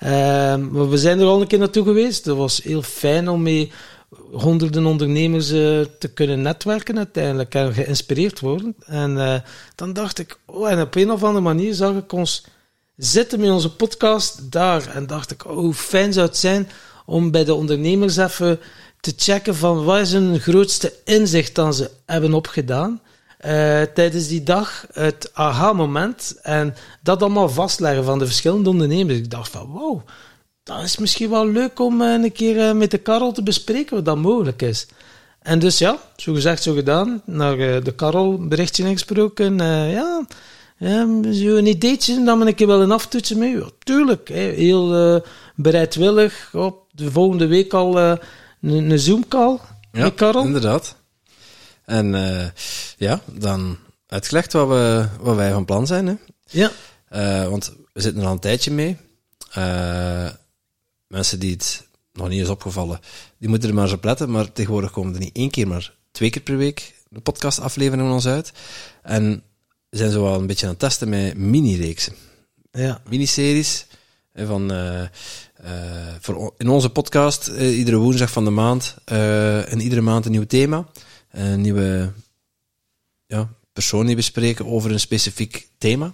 Uh, 0.03 0.09
maar 0.55 0.89
we 0.89 0.97
zijn 0.97 1.19
er 1.19 1.25
al 1.25 1.41
een 1.41 1.47
keer 1.47 1.59
naartoe 1.59 1.83
geweest. 1.83 2.25
Dat 2.25 2.37
was 2.37 2.63
heel 2.63 2.81
fijn 2.81 3.29
om 3.29 3.41
mee 3.41 3.71
honderden 4.31 4.85
ondernemers 4.85 5.51
uh, 5.51 5.85
te 5.99 6.07
kunnen 6.13 6.41
netwerken 6.41 6.97
uiteindelijk 6.97 7.55
en 7.55 7.73
geïnspireerd 7.73 8.39
worden. 8.39 8.75
En 8.85 9.43
dan 9.75 9.93
dacht 9.93 10.19
ik, 10.19 10.37
oh, 10.45 10.71
en 10.71 10.81
op 10.81 10.95
een 10.95 11.11
of 11.11 11.23
andere 11.23 11.43
manier 11.43 11.73
zag 11.73 11.95
ik 11.95 12.11
ons 12.11 12.43
zitten 13.03 13.39
met 13.39 13.49
onze 13.49 13.75
podcast 13.75 14.51
daar. 14.51 14.87
En 14.87 15.07
dacht 15.07 15.31
ik, 15.31 15.45
oh, 15.45 15.53
hoe 15.53 15.73
fijn 15.73 16.13
zou 16.13 16.27
het 16.27 16.37
zijn 16.37 16.69
om 17.05 17.31
bij 17.31 17.43
de 17.43 17.53
ondernemers 17.53 18.17
even 18.17 18.59
te 18.99 19.13
checken 19.17 19.55
van 19.55 19.83
wat 19.83 19.99
is 19.99 20.11
hun 20.11 20.39
grootste 20.39 20.93
inzicht 21.05 21.55
dat 21.55 21.75
ze 21.75 21.91
hebben 22.05 22.33
opgedaan. 22.33 23.01
Uh, 23.45 23.81
tijdens 23.81 24.27
die 24.27 24.43
dag, 24.43 24.85
het 24.93 25.29
aha-moment. 25.33 26.35
En 26.41 26.75
dat 27.03 27.21
allemaal 27.21 27.49
vastleggen 27.49 28.03
van 28.03 28.19
de 28.19 28.25
verschillende 28.25 28.69
ondernemers. 28.69 29.17
Ik 29.17 29.31
dacht 29.31 29.51
van, 29.51 29.65
wow, 29.65 30.01
dat 30.63 30.83
is 30.83 30.97
misschien 30.97 31.29
wel 31.29 31.47
leuk 31.47 31.79
om 31.79 32.01
uh, 32.01 32.13
een 32.13 32.31
keer 32.31 32.55
uh, 32.55 32.71
met 32.71 32.91
de 32.91 32.97
Karel 32.97 33.31
te 33.31 33.43
bespreken 33.43 33.95
wat 33.95 34.05
dat 34.05 34.17
mogelijk 34.17 34.61
is. 34.61 34.87
En 35.41 35.59
dus 35.59 35.77
ja, 35.77 35.97
zo 36.15 36.33
gezegd, 36.33 36.63
zo 36.63 36.73
gedaan. 36.73 37.21
Naar 37.25 37.57
de 37.57 37.93
Karel 37.95 38.47
berichtje 38.47 38.83
ingesproken. 38.83 39.57
ja, 39.89 40.25
zo 41.33 41.55
een 41.55 41.65
ideetje 41.65 42.23
dat 42.23 42.37
we 42.37 42.45
een 42.45 42.55
keer 42.55 42.67
willen 42.67 42.91
aftoetsen 42.91 43.37
mee. 43.37 43.57
Ja, 43.57 43.69
tuurlijk, 43.83 44.29
heel 44.29 45.23
bereidwillig. 45.55 46.49
Op 46.53 46.85
de 46.91 47.11
volgende 47.11 47.45
week 47.45 47.73
al 47.73 47.99
een, 47.99 48.19
een 48.61 48.99
Zoom-call 48.99 49.57
ja, 49.91 50.09
Karel. 50.09 50.43
inderdaad. 50.43 50.95
En 51.85 52.13
ja, 52.97 53.21
dan 53.25 53.77
uitgelegd 54.07 54.53
wat, 54.53 54.67
we, 54.67 55.07
wat 55.19 55.35
wij 55.35 55.51
van 55.51 55.65
plan 55.65 55.87
zijn. 55.87 56.07
Hè. 56.07 56.15
Ja. 56.49 56.71
want 57.49 57.73
we 57.93 58.01
zitten 58.01 58.21
er 58.21 58.27
al 58.27 58.33
een 58.33 58.39
tijdje 58.39 58.71
mee. 58.71 58.97
Mensen 61.07 61.39
die 61.39 61.51
het 61.51 61.87
nog 62.13 62.29
niet 62.29 62.41
is 62.41 62.49
opgevallen, 62.49 62.99
die 63.37 63.49
moeten 63.49 63.69
er 63.69 63.75
maar 63.75 63.83
eens 63.83 63.93
op 63.93 64.03
letten. 64.03 64.31
Maar 64.31 64.51
tegenwoordig 64.51 64.91
komen 64.91 65.13
er 65.13 65.19
niet 65.19 65.35
één 65.35 65.49
keer, 65.49 65.67
maar 65.67 65.93
twee 66.11 66.29
keer 66.29 66.41
per 66.41 66.57
week 66.57 66.93
de 67.09 67.19
podcastaflevering 67.19 68.01
van 68.01 68.13
ons 68.13 68.27
uit. 68.27 68.51
En 69.03 69.43
zijn 69.97 70.11
zo 70.11 70.21
wel 70.21 70.39
een 70.39 70.47
beetje 70.47 70.65
aan 70.65 70.71
het 70.71 70.79
testen 70.79 71.09
met 71.09 71.37
mini-reeksen. 71.37 72.13
Ja. 72.71 73.01
Miniseries. 73.09 73.85
Van, 74.35 74.71
uh, 74.71 75.01
uh, 75.01 75.07
voor 76.19 76.53
in 76.57 76.69
onze 76.69 76.89
podcast, 76.89 77.49
uh, 77.49 77.77
iedere 77.77 77.97
woensdag 77.97 78.31
van 78.31 78.43
de 78.43 78.49
maand, 78.49 78.95
en 79.05 79.79
iedere 79.79 80.01
maand 80.01 80.25
een 80.25 80.31
nieuw 80.31 80.45
thema. 80.45 80.87
Een 81.31 81.61
nieuwe 81.61 82.13
ja, 83.25 83.49
persoon 83.73 84.05
die 84.05 84.15
we 84.15 84.21
spreken 84.21 84.65
over 84.65 84.91
een 84.91 84.99
specifiek 84.99 85.69
thema. 85.77 86.13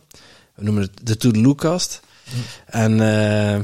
We 0.55 0.63
noemen 0.63 0.83
het 0.83 0.91
de 1.07 1.17
To-Do-cast. 1.17 1.99
En 2.65 2.91
uh, 2.91 3.59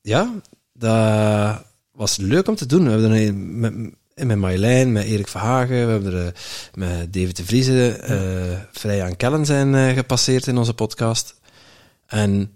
ja, 0.00 0.34
dat 0.72 1.64
was 1.92 2.16
leuk 2.16 2.48
om 2.48 2.54
te 2.54 2.66
doen. 2.66 2.84
We 2.84 2.90
hebben 2.90 3.10
er 3.10 3.34
met, 3.34 3.94
met 4.14 4.36
Marjolein, 4.36 4.92
met 4.92 5.04
Erik 5.04 5.28
Verhagen, 5.28 5.86
we 5.86 5.92
hebben 5.92 6.12
er 6.12 6.24
uh, 6.24 6.32
met 6.74 7.12
David 7.12 7.36
de 7.36 7.44
Vrieze, 7.44 8.00
uh, 8.10 8.58
vrij 8.72 9.02
aan 9.02 9.16
Kellen 9.16 9.46
zijn 9.46 9.74
uh, 9.74 9.88
gepasseerd 9.88 10.46
in 10.46 10.58
onze 10.58 10.74
podcast. 10.74 11.34
En 12.06 12.50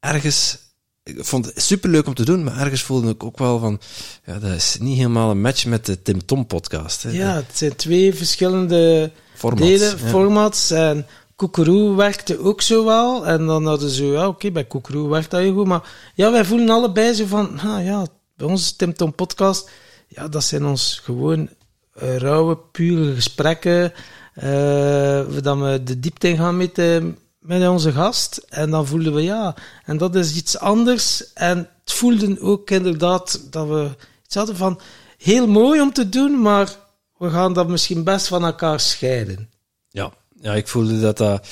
ergens, 0.00 0.58
ik 1.02 1.24
vond 1.24 1.44
het 1.44 1.62
super 1.62 1.90
leuk 1.90 2.06
om 2.06 2.14
te 2.14 2.24
doen, 2.24 2.44
maar 2.44 2.60
ergens 2.60 2.82
voelde 2.82 3.10
ik 3.10 3.24
ook 3.24 3.38
wel 3.38 3.58
van, 3.58 3.80
ja, 4.24 4.38
dat 4.38 4.52
is 4.52 4.76
niet 4.80 4.96
helemaal 4.96 5.30
een 5.30 5.40
match 5.40 5.66
met 5.66 5.86
de 5.86 6.02
Tim 6.02 6.24
Tom 6.24 6.46
podcast. 6.46 7.02
Hè. 7.02 7.10
Ja, 7.10 7.34
het 7.34 7.58
zijn 7.58 7.76
twee 7.76 8.14
verschillende 8.14 9.10
formats, 9.34 9.66
delen, 9.66 9.98
ja. 9.98 10.08
formats 10.08 10.70
en 10.70 11.06
Koekeroe 11.36 11.96
werkte 11.96 12.38
ook 12.38 12.60
zo 12.60 12.84
wel. 12.84 13.26
En 13.26 13.46
dan 13.46 13.66
hadden 13.66 13.90
ze, 13.90 14.04
ja, 14.04 14.20
oké, 14.20 14.28
okay, 14.28 14.52
bij 14.52 14.64
Koekeroe 14.64 15.08
werkt 15.08 15.30
dat 15.30 15.40
heel 15.40 15.54
goed. 15.54 15.66
Maar 15.66 16.12
ja, 16.14 16.32
wij 16.32 16.44
voelen 16.44 16.70
allebei 16.70 17.12
zo 17.12 17.26
van, 17.26 17.58
ah, 17.60 17.84
ja, 17.84 18.06
bij 18.36 18.46
ons 18.46 18.72
Tim 18.72 18.94
Tom 18.94 19.14
podcast, 19.14 19.70
ja, 20.12 20.28
dat 20.28 20.44
zijn 20.44 20.64
ons 20.64 21.00
gewoon 21.04 21.48
uh, 22.02 22.16
rauwe, 22.16 22.56
pure 22.56 23.14
gesprekken. 23.14 23.92
Uh, 24.42 25.42
dat 25.42 25.58
we 25.58 25.80
de 25.84 26.00
diepte 26.00 26.28
in 26.28 26.36
gaan 26.36 26.56
met, 26.56 26.78
uh, 26.78 27.04
met 27.38 27.68
onze 27.68 27.92
gast. 27.92 28.36
En 28.48 28.70
dan 28.70 28.86
voelden 28.86 29.14
we, 29.14 29.22
ja, 29.22 29.54
en 29.84 29.96
dat 29.96 30.14
is 30.14 30.36
iets 30.36 30.58
anders. 30.58 31.32
En 31.32 31.58
het 31.58 31.92
voelde 31.92 32.40
ook 32.40 32.70
inderdaad 32.70 33.40
dat 33.50 33.68
we 33.68 33.90
iets 34.24 34.34
hadden 34.34 34.56
van, 34.56 34.80
heel 35.18 35.46
mooi 35.46 35.80
om 35.80 35.92
te 35.92 36.08
doen, 36.08 36.40
maar 36.40 36.76
we 37.16 37.30
gaan 37.30 37.52
dat 37.52 37.68
misschien 37.68 38.04
best 38.04 38.28
van 38.28 38.44
elkaar 38.44 38.80
scheiden. 38.80 39.50
Ja, 39.88 40.12
ja, 40.40 40.54
ik 40.54 40.68
voelde 40.68 41.00
dat 41.00 41.16
dat 41.16 41.48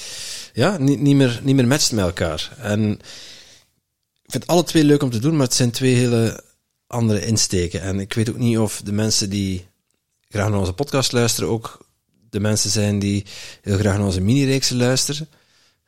ja, 0.52 0.76
niet, 0.78 1.00
niet, 1.00 1.16
meer, 1.16 1.40
niet 1.42 1.54
meer 1.54 1.66
matcht 1.66 1.92
met 1.92 2.04
elkaar. 2.04 2.50
En 2.58 2.90
ik 4.22 4.30
vind 4.30 4.46
alle 4.46 4.64
twee 4.64 4.84
leuk 4.84 5.02
om 5.02 5.10
te 5.10 5.18
doen, 5.18 5.36
maar 5.36 5.46
het 5.46 5.54
zijn 5.54 5.70
twee 5.70 5.94
hele 5.94 6.46
andere 6.88 7.26
insteken. 7.26 7.80
En 7.80 8.00
ik 8.00 8.12
weet 8.12 8.30
ook 8.30 8.38
niet 8.38 8.58
of 8.58 8.80
de 8.84 8.92
mensen 8.92 9.30
die 9.30 9.66
graag 10.28 10.48
naar 10.48 10.58
onze 10.58 10.72
podcast 10.72 11.12
luisteren 11.12 11.50
ook 11.50 11.86
de 12.30 12.40
mensen 12.40 12.70
zijn 12.70 12.98
die 12.98 13.24
heel 13.62 13.78
graag 13.78 13.96
naar 13.96 14.06
onze 14.06 14.20
mini-reeksen 14.20 14.76
luisteren. 14.76 15.28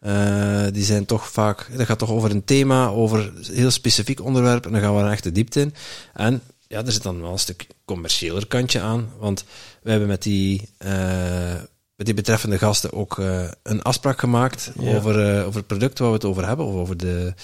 Uh, 0.06 0.66
die 0.72 0.84
zijn 0.84 1.04
toch 1.04 1.28
vaak, 1.28 1.68
dat 1.76 1.86
gaat 1.86 1.98
toch 1.98 2.10
over 2.10 2.30
een 2.30 2.44
thema, 2.44 2.88
over 2.88 3.18
een 3.18 3.54
heel 3.54 3.70
specifiek 3.70 4.20
onderwerp, 4.20 4.66
en 4.66 4.72
dan 4.72 4.80
gaan 4.80 4.96
we 4.96 5.02
er 5.02 5.10
echt 5.10 5.22
de 5.22 5.32
diepte 5.32 5.60
in. 5.60 5.74
En 6.14 6.42
ja, 6.68 6.84
er 6.84 6.92
zit 6.92 7.02
dan 7.02 7.20
wel 7.20 7.32
een 7.32 7.38
stuk 7.38 7.66
commerciëler 7.84 8.46
kantje 8.46 8.80
aan, 8.80 9.12
want 9.18 9.44
we 9.82 9.90
hebben 9.90 10.08
met 10.08 10.22
die, 10.22 10.68
uh, 10.84 11.54
met 11.96 12.06
die 12.06 12.14
betreffende 12.14 12.58
gasten 12.58 12.92
ook 12.92 13.18
uh, 13.18 13.50
een 13.62 13.82
afspraak 13.82 14.18
gemaakt 14.18 14.70
ja. 14.80 14.96
over, 14.96 15.44
over 15.44 15.58
het 15.58 15.66
product 15.66 15.98
waar 15.98 16.08
we 16.08 16.14
het 16.14 16.24
over 16.24 16.46
hebben, 16.46 16.66
of 16.66 16.74
over 16.74 16.96
de 16.96 17.34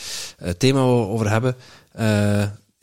thema 0.58 0.80
waar 0.80 0.94
we 0.94 1.00
het 1.00 1.10
over 1.10 1.30
hebben. 1.30 1.56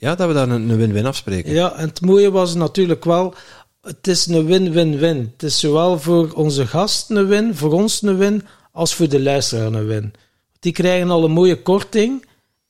Ja, 0.04 0.16
dat 0.16 0.28
we 0.28 0.34
daar 0.34 0.50
een 0.50 0.78
win-win 0.78 1.06
afspreken. 1.06 1.54
Ja, 1.54 1.76
en 1.76 1.88
het 1.88 2.02
mooie 2.02 2.32
was 2.32 2.54
natuurlijk 2.54 3.06
wel, 3.06 3.34
het 3.82 4.08
is 4.08 4.26
een 4.26 4.46
win-win-win. 4.46 5.32
Het 5.34 5.44
is 5.44 5.60
zowel 5.60 6.00
voor 6.00 6.32
onze 6.32 6.68
gast 6.68 7.10
een 7.10 7.28
win, 7.28 7.56
voor 7.56 7.72
ons 7.72 8.02
een 8.02 8.18
win, 8.18 8.46
als 8.72 8.96
voor 8.96 9.10
de 9.10 9.22
luisteraar 9.22 9.74
een 9.74 9.86
win. 9.86 10.14
Die 10.60 10.72
krijgen 10.72 11.10
al 11.10 11.24
een 11.24 11.32
mooie 11.32 11.62
korting. 11.62 12.26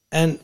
En 0.09 0.39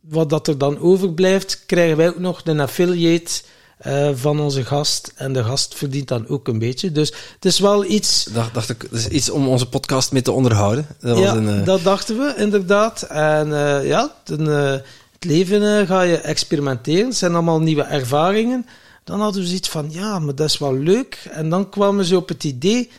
wat 0.00 0.30
dat 0.30 0.48
er 0.48 0.58
dan 0.58 0.78
overblijft, 0.78 1.62
krijgen 1.66 1.96
wij 1.96 2.08
ook 2.08 2.18
nog 2.18 2.40
een 2.44 2.60
affiliate 2.60 3.42
uh, 3.86 4.10
van 4.14 4.40
onze 4.40 4.64
gast. 4.64 5.12
En 5.16 5.32
de 5.32 5.44
gast 5.44 5.74
verdient 5.74 6.08
dan 6.08 6.28
ook 6.28 6.48
een 6.48 6.58
beetje. 6.58 6.92
Dus 6.92 7.12
het 7.34 7.44
is 7.44 7.58
wel 7.58 7.84
iets... 7.84 8.28
Dacht, 8.32 8.54
dacht 8.54 8.68
ik, 8.68 8.86
dus 8.90 9.08
iets 9.08 9.30
om 9.30 9.48
onze 9.48 9.68
podcast 9.68 10.12
mee 10.12 10.22
te 10.22 10.32
onderhouden. 10.32 10.86
Dat 11.00 11.18
ja, 11.18 11.34
een, 11.34 11.58
uh... 11.58 11.64
dat 11.64 11.82
dachten 11.82 12.16
we 12.16 12.34
inderdaad. 12.36 13.02
En 13.02 13.48
uh, 13.48 13.86
ja, 13.86 14.14
ten, 14.24 14.82
het 15.20 15.30
leven 15.30 15.86
ga 15.86 16.02
je 16.02 16.16
experimenteren. 16.16 17.06
Het 17.06 17.16
zijn 17.16 17.32
allemaal 17.32 17.60
nieuwe 17.60 17.82
ervaringen. 17.82 18.66
Dan 19.04 19.20
hadden 19.20 19.40
we 19.40 19.46
zoiets 19.46 19.68
van, 19.68 19.90
ja, 19.90 20.18
maar 20.18 20.34
dat 20.34 20.48
is 20.48 20.58
wel 20.58 20.74
leuk. 20.76 21.28
En 21.30 21.48
dan 21.48 21.68
kwamen 21.68 22.04
ze 22.04 22.16
op 22.16 22.28
het 22.28 22.44
idee 22.44 22.90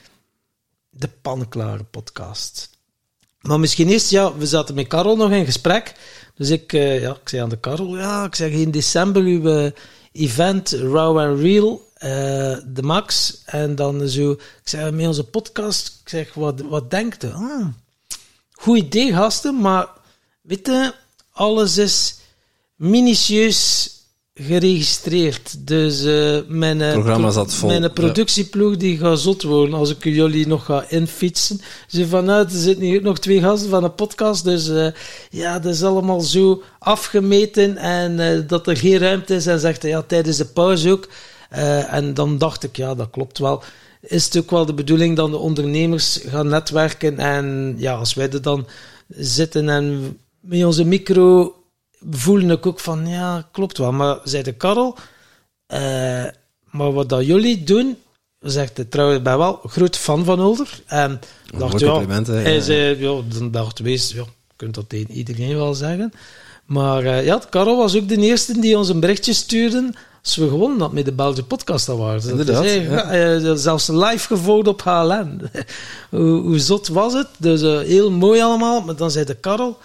de 0.89 1.09
panklare 1.21 1.83
podcast. 1.83 2.69
Maar 3.41 3.59
misschien 3.59 3.87
eerst, 3.89 4.09
ja, 4.09 4.35
we 4.37 4.45
zaten 4.47 4.75
met 4.75 4.87
Karel 4.87 5.15
nog 5.15 5.31
in 5.31 5.45
gesprek. 5.45 5.93
Dus 6.35 6.49
ik, 6.49 6.73
uh, 6.73 7.01
ja, 7.01 7.11
ik 7.11 7.29
zei 7.29 7.41
aan 7.41 7.49
de 7.49 7.59
Karel, 7.59 7.97
ja, 7.97 8.25
ik 8.25 8.35
zeg 8.35 8.51
in 8.51 8.71
december 8.71 9.21
uw 9.21 9.63
uh, 9.63 9.71
event 10.11 10.69
Raw 10.71 11.19
and 11.19 11.39
Real. 11.39 11.89
eh, 11.93 12.09
de 12.65 12.81
Max. 12.81 13.41
En 13.45 13.75
dan 13.75 14.07
zo, 14.07 14.31
ik 14.31 14.61
zeg, 14.63 14.91
met 14.91 15.07
onze 15.07 15.23
podcast, 15.23 15.99
ik 16.03 16.09
zeg, 16.09 16.33
wat, 16.33 16.61
wat 16.61 16.89
denkt 16.91 17.23
u? 17.23 17.31
Ah, 17.31 17.65
goed 18.51 18.77
idee, 18.77 19.13
gasten, 19.13 19.55
maar 19.61 19.87
weet 20.41 20.67
je, 20.67 20.93
alles 21.31 21.77
is 21.77 22.15
minutieus 22.75 23.89
geregistreerd. 24.33 25.67
Dus 25.67 26.03
uh, 26.03 26.39
mijn, 26.47 26.81
vol. 27.47 27.69
mijn 27.69 27.93
productieploeg 27.93 28.77
die 28.77 28.97
gaat 28.97 29.19
zot 29.19 29.43
worden 29.43 29.75
als 29.75 29.89
ik 29.89 30.03
jullie 30.03 30.47
nog 30.47 30.65
ga 30.65 30.85
infietsen. 30.89 31.61
Ze 31.87 32.07
vanuit, 32.07 32.51
er 32.51 32.59
zitten 32.59 32.85
hier 32.85 33.01
nog 33.01 33.19
twee 33.19 33.41
gasten 33.41 33.69
van 33.69 33.83
een 33.83 33.95
podcast, 33.95 34.43
dus 34.43 34.69
uh, 34.69 34.87
ja, 35.29 35.59
dat 35.59 35.73
is 35.73 35.83
allemaal 35.83 36.21
zo 36.21 36.61
afgemeten 36.79 37.77
en 37.77 38.45
dat 38.47 38.67
er 38.67 38.77
geen 38.77 38.97
ruimte 38.97 39.35
is 39.35 39.47
en 39.47 39.59
zegt 39.59 39.83
ja, 39.83 40.01
tijdens 40.01 40.37
de 40.37 40.45
pauze 40.45 40.91
ook. 40.91 41.07
en 41.89 42.13
dan 42.13 42.37
dacht 42.37 42.63
ik, 42.63 42.77
ja, 42.77 42.95
dat 42.95 43.09
klopt 43.09 43.37
wel. 43.37 43.63
Is 44.01 44.25
het 44.25 44.37
ook 44.37 44.51
wel 44.51 44.65
de 44.65 44.73
bedoeling 44.73 45.15
dat 45.15 45.31
de 45.31 45.37
ondernemers 45.37 46.19
gaan 46.27 46.47
netwerken 46.47 47.19
en 47.19 47.75
ja, 47.77 47.93
als 47.93 48.13
wij 48.13 48.29
er 48.29 48.41
dan 48.41 48.67
zitten 49.07 49.69
en 49.69 50.17
met 50.41 50.65
onze 50.65 50.83
micro 50.83 51.55
voelde 52.09 52.53
ik 52.53 52.65
ook 52.65 52.79
van, 52.79 53.07
ja, 53.07 53.47
klopt 53.51 53.77
wel. 53.77 53.91
Maar 53.91 54.19
zei 54.23 54.43
de 54.43 54.51
Karel, 54.51 54.97
uh, 55.73 56.25
maar 56.71 56.93
wat 56.93 57.09
dat 57.09 57.25
jullie 57.25 57.63
doen, 57.63 57.97
zegt 58.39 58.75
de 58.75 58.87
trouwens, 58.87 59.21
ben 59.21 59.37
wel 59.37 59.59
groot 59.65 59.97
fan 59.97 60.25
van 60.25 60.41
Older. 60.41 60.81
En 60.85 61.19
dacht, 61.57 61.79
ja, 61.79 62.05
hij 62.23 62.53
ja. 62.53 62.61
zei, 62.61 62.99
ja, 62.99 63.21
dan 63.37 63.51
dacht 63.51 63.79
wees, 63.79 64.11
ja, 64.11 64.25
kunt 64.55 64.75
dat 64.75 64.89
tegen 64.89 65.11
iedereen 65.11 65.55
wel 65.55 65.73
zeggen. 65.73 66.13
Maar 66.65 67.03
uh, 67.03 67.25
ja, 67.25 67.41
Karel 67.49 67.77
was 67.77 67.95
ook 67.95 68.07
de 68.07 68.17
eerste 68.17 68.59
die 68.59 68.77
ons 68.77 68.89
een 68.89 68.99
berichtje 68.99 69.33
stuurde 69.33 69.93
als 70.23 70.35
we 70.35 70.47
gewonnen 70.47 70.79
hadden 70.79 70.95
met 70.95 71.05
de 71.05 71.11
Belgische 71.11 71.43
Podcast 71.43 71.89
Awards. 71.89 72.25
Inderdaad. 72.25 72.63
Dus, 72.63 72.73
ja. 72.73 73.39
uh, 73.39 73.51
zelfs 73.55 73.87
live 73.87 74.27
gevolgd 74.27 74.67
op 74.67 74.81
HLN. 74.81 75.41
hoe, 76.09 76.41
hoe, 76.41 76.59
zot 76.59 76.87
was 76.87 77.13
het? 77.13 77.27
Dus 77.37 77.61
uh, 77.61 77.79
heel 77.79 78.11
mooi 78.11 78.41
allemaal. 78.41 78.81
Maar 78.81 78.95
dan 78.95 79.11
zei 79.11 79.25
de 79.25 79.35
Karel, 79.35 79.77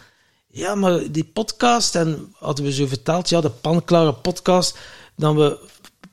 ja, 0.56 0.75
maar 0.75 1.12
die 1.12 1.25
podcast, 1.25 1.94
en 1.94 2.34
hadden 2.38 2.64
we 2.64 2.72
zo 2.72 2.86
verteld, 2.86 3.28
ja, 3.28 3.40
de 3.40 3.50
panklare 3.50 4.12
podcast, 4.12 4.78
dat 5.16 5.34
we 5.34 5.58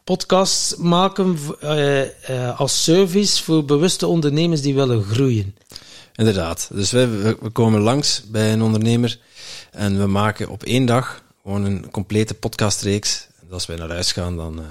podcasts 0.04 0.76
maken 0.76 1.38
uh, 1.64 2.02
uh, 2.02 2.60
als 2.60 2.84
service 2.84 3.44
voor 3.44 3.66
bewuste 3.66 4.08
ondernemers 4.08 4.62
die 4.62 4.76
willen 4.76 5.04
groeien. 5.04 5.56
Inderdaad. 6.16 6.70
Dus 6.74 6.92
we, 6.92 7.36
we, 7.42 7.50
komen 7.50 7.82
langs 7.82 8.24
bij 8.28 8.54
een 8.54 8.62
ondernemer 8.62 9.20
en 9.72 10.00
we 10.00 10.08
maken 10.08 10.50
op 10.50 10.64
één 10.64 10.86
dag 10.86 11.24
gewoon 11.44 11.66
een 11.66 11.92
complete 11.92 12.34
podcastreeks. 12.34 13.28
En 13.42 13.54
als 13.54 13.66
wij 13.66 13.76
naar 13.76 13.90
huis 13.90 14.12
gaan, 14.12 14.36
dan, 14.38 14.60
uh, 14.60 14.66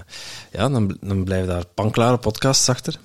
ja, 0.52 0.69
dan, 0.69 0.97
dan 1.00 1.25
blijven 1.25 1.49
daar 1.49 1.67
panklare 1.67 2.19
podcasts 2.19 2.69
achter. 2.69 2.99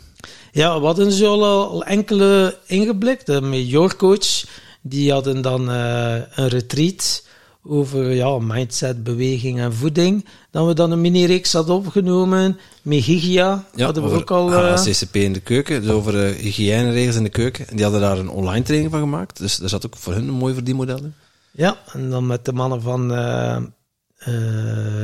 Ja, 0.51 0.79
we 0.79 0.85
hadden 0.85 1.11
zo 1.11 1.41
al, 1.41 1.69
al 1.69 1.83
enkele 1.83 2.57
ingeblikt. 2.65 3.41
Met 3.41 3.69
Your 3.69 3.95
Coach 3.95 4.43
die 4.81 5.11
hadden 5.11 5.41
dan 5.41 5.69
uh, 5.69 6.15
een 6.35 6.47
retreat 6.47 7.25
over 7.63 8.11
ja, 8.11 8.39
mindset, 8.39 9.03
beweging 9.03 9.59
en 9.59 9.73
voeding. 9.73 10.25
Dan 10.51 10.67
we 10.67 10.73
dan 10.73 10.91
een 10.91 11.01
mini-reeks 11.01 11.53
hadden 11.53 11.75
opgenomen. 11.75 12.59
Met 12.81 13.03
Hygia 13.03 13.65
ja, 13.75 13.85
hadden 13.85 14.03
we 14.03 14.09
ook 14.09 14.31
al... 14.31 14.51
Uh... 14.51 14.73
HCCP 14.73 15.15
in 15.15 15.33
de 15.33 15.39
keuken, 15.39 15.81
dus 15.81 15.91
over 15.91 16.29
uh, 16.29 16.35
hygiëneregels 16.35 17.15
in 17.15 17.23
de 17.23 17.29
keuken. 17.29 17.67
En 17.67 17.75
die 17.75 17.83
hadden 17.83 18.01
daar 18.01 18.17
een 18.17 18.29
online 18.29 18.63
training 18.63 18.91
van 18.91 18.99
gemaakt. 18.99 19.37
Dus 19.37 19.55
daar 19.55 19.69
zat 19.69 19.85
ook 19.85 19.95
voor 19.97 20.13
hun 20.13 20.27
een 20.27 20.33
mooi 20.33 20.53
verdienmodel 20.53 20.97
in. 20.97 21.13
Ja, 21.51 21.77
en 21.93 22.09
dan 22.09 22.27
met 22.27 22.45
de 22.45 22.53
mannen 22.53 22.81
van 22.81 23.07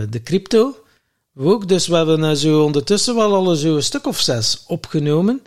de 0.09 0.21
crypto. 0.23 0.75
Ook, 1.35 1.67
dus 1.67 1.87
we 1.87 1.95
hebben 1.95 2.37
zo 2.37 2.63
ondertussen 2.63 3.15
wel 3.15 3.35
al 3.35 3.55
zo 3.55 3.75
een 3.75 3.83
stuk 3.83 4.07
of 4.07 4.19
zes 4.19 4.63
opgenomen. 4.67 5.41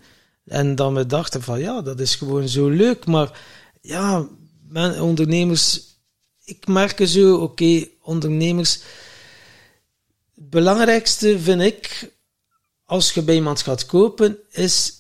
En 0.47 0.75
dan 0.75 0.95
we 0.95 1.07
dachten 1.07 1.43
van 1.43 1.61
ja, 1.61 1.83
dat 1.83 2.01
is 2.01 2.15
gewoon 2.15 2.49
zo 2.49 2.69
leuk, 2.69 3.07
maar 3.07 3.41
ja, 3.87 4.29
men, 4.69 5.01
ondernemers, 5.01 5.81
ik 6.45 6.67
merk 6.67 7.09
zo, 7.09 7.37
oké, 7.37 7.87
ondernemers. 8.03 8.81
Het 10.35 10.51
belangrijkste 10.51 11.39
vind 11.39 11.61
ik, 11.61 12.13
als 12.85 13.13
je 13.13 13.23
bij 13.23 13.35
iemand 13.35 13.63
gaat 13.63 13.87
kopen, 13.87 14.39
is 14.51 14.93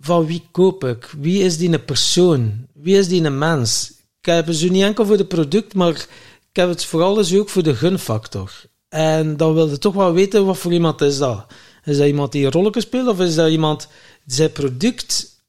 van 0.00 0.26
wie 0.26 0.48
koop 0.50 0.84
ik? 0.84 1.10
Wie 1.18 1.42
is 1.42 1.58
die 1.58 1.72
een 1.72 1.84
persoon? 1.84 2.66
Wie 2.72 2.96
is 2.96 3.08
die 3.08 3.24
een 3.24 3.38
mens? 3.38 3.92
Ik 4.20 4.26
heb 4.26 4.46
het 4.46 4.56
zo 4.56 4.68
niet 4.68 4.82
enkel 4.82 5.06
voor 5.06 5.16
het 5.16 5.28
product, 5.28 5.74
maar 5.74 5.94
ik 6.50 6.56
heb 6.56 6.68
het 6.68 6.84
vooral 6.84 7.14
dus 7.14 7.34
ook 7.34 7.48
voor 7.48 7.62
de 7.62 7.74
gunfactor. 7.74 8.52
En 8.88 9.36
dan 9.36 9.54
wil 9.54 9.68
je 9.68 9.78
toch 9.78 9.94
wel 9.94 10.12
weten 10.12 10.46
wat 10.46 10.58
voor 10.58 10.72
iemand 10.72 11.00
is 11.00 11.18
dat. 11.18 11.46
Is 11.84 11.96
dat 11.96 12.06
iemand 12.06 12.32
die 12.32 12.44
een 12.44 12.52
rolletje 12.52 12.80
speelt, 12.80 13.08
of 13.08 13.20
is 13.20 13.34
dat 13.34 13.50
iemand 13.50 13.88
zijn 14.26 14.52
product, 14.52 15.40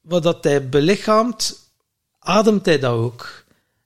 wat 0.00 0.22
dat 0.22 0.44
hij 0.44 0.68
belichaamt, 0.68 1.63
ademt 2.24 2.66
hij 2.66 2.78
dat 2.78 2.92
ook? 2.92 3.44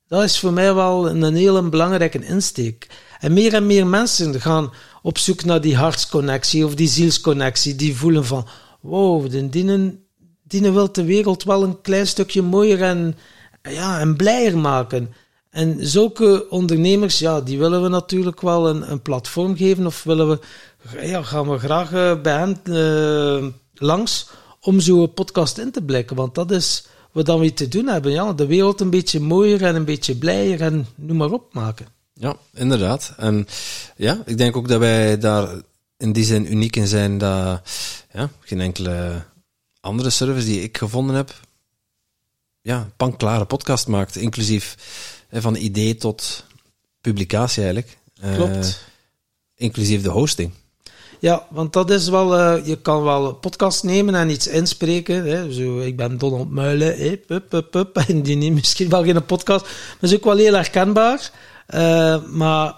Dat 0.08 0.22
is 0.22 0.38
voor 0.38 0.52
mij 0.52 0.74
wel 0.74 1.08
een, 1.08 1.34
hele 1.34 1.62
belangrijke 1.62 2.24
insteek. 2.24 2.86
En 3.20 3.32
meer 3.32 3.54
en 3.54 3.66
meer 3.66 3.86
mensen 3.86 4.40
gaan 4.40 4.72
op 5.02 5.18
zoek 5.18 5.44
naar 5.44 5.60
die 5.60 5.76
hartsconnectie 5.76 6.64
of 6.64 6.74
die 6.74 6.88
zielsconnectie. 6.88 7.76
Die 7.76 7.96
voelen 7.96 8.24
van, 8.24 8.46
wow, 8.80 9.30
de 9.30 9.48
dienen, 9.48 10.04
dienen 10.42 10.74
wil 10.74 10.92
de 10.92 11.04
wereld 11.04 11.44
wel 11.44 11.62
een 11.62 11.80
klein 11.80 12.06
stukje 12.06 12.42
mooier 12.42 12.82
en, 12.82 13.16
ja, 13.62 14.00
en 14.00 14.16
blijer 14.16 14.58
maken. 14.58 15.14
En 15.50 15.76
zulke 15.80 16.46
ondernemers, 16.50 17.18
ja, 17.18 17.40
die 17.40 17.58
willen 17.58 17.82
we 17.82 17.88
natuurlijk 17.88 18.40
wel 18.40 18.68
een, 18.68 18.90
een 18.90 19.02
platform 19.02 19.56
geven. 19.56 19.86
Of 19.86 20.02
willen 20.02 20.28
we, 20.28 20.38
ja, 21.06 21.22
gaan 21.22 21.50
we 21.50 21.58
graag 21.58 21.92
uh, 21.92 22.20
bij 22.20 22.38
hen 22.38 22.60
uh, 22.64 23.46
langs 23.74 24.28
om 24.60 24.80
zo'n 24.80 25.14
podcast 25.14 25.58
in 25.58 25.70
te 25.70 25.82
blikken. 25.82 26.16
Want 26.16 26.34
dat 26.34 26.50
is 26.50 26.86
wat 27.12 27.26
dan 27.26 27.40
weer 27.40 27.54
te 27.54 27.68
doen 27.68 27.86
hebben. 27.86 28.12
Ja, 28.12 28.32
de 28.32 28.46
wereld 28.46 28.80
een 28.80 28.90
beetje 28.90 29.20
mooier 29.20 29.64
en 29.64 29.74
een 29.74 29.84
beetje 29.84 30.16
blijer 30.16 30.60
en 30.60 30.86
noem 30.94 31.16
maar 31.16 31.32
op 31.32 31.54
maken. 31.54 31.86
Ja, 32.12 32.36
inderdaad. 32.54 33.14
En 33.16 33.46
ja, 33.96 34.22
ik 34.24 34.38
denk 34.38 34.56
ook 34.56 34.68
dat 34.68 34.78
wij 34.78 35.18
daar 35.18 35.48
in 35.96 36.12
die 36.12 36.24
zin 36.24 36.52
uniek 36.52 36.76
in 36.76 36.86
zijn 36.86 37.18
dat 37.18 37.62
ja, 38.12 38.30
geen 38.40 38.60
enkele 38.60 39.24
andere 39.80 40.10
service 40.10 40.46
die 40.46 40.62
ik 40.62 40.78
gevonden 40.78 41.16
heb, 41.16 41.40
ja, 42.60 42.90
panklare 42.96 43.44
podcast 43.44 43.86
maakt, 43.86 44.16
inclusief 44.16 44.76
van 45.32 45.56
idee 45.56 45.96
tot 45.96 46.44
publicatie 47.00 47.62
eigenlijk. 47.62 47.98
Klopt. 48.34 48.56
Uh, 48.56 48.72
inclusief 49.54 50.02
de 50.02 50.08
hosting. 50.08 50.52
Ja, 51.20 51.46
want 51.50 51.72
dat 51.72 51.90
is 51.90 52.08
wel, 52.08 52.38
uh, 52.38 52.66
je 52.66 52.76
kan 52.76 53.02
wel 53.02 53.28
een 53.28 53.38
podcast 53.38 53.82
nemen 53.82 54.14
en 54.14 54.30
iets 54.30 54.46
inspreken. 54.46 55.24
Hè. 55.24 55.52
Zo, 55.52 55.78
ik 55.78 55.96
ben 55.96 56.18
Donald 56.18 56.50
Muilen, 56.50 56.98
hè, 56.98 57.16
pup, 57.16 57.48
pup, 57.48 57.70
pup, 57.70 57.96
en 58.08 58.22
die 58.22 58.36
neemt 58.36 58.54
misschien 58.54 58.88
wel 58.88 59.04
geen 59.04 59.24
podcast. 59.24 59.64
Maar 59.64 60.10
is 60.10 60.14
ook 60.14 60.24
wel 60.24 60.36
heel 60.36 60.54
herkenbaar. 60.54 61.30
Uh, 61.74 62.24
maar 62.24 62.74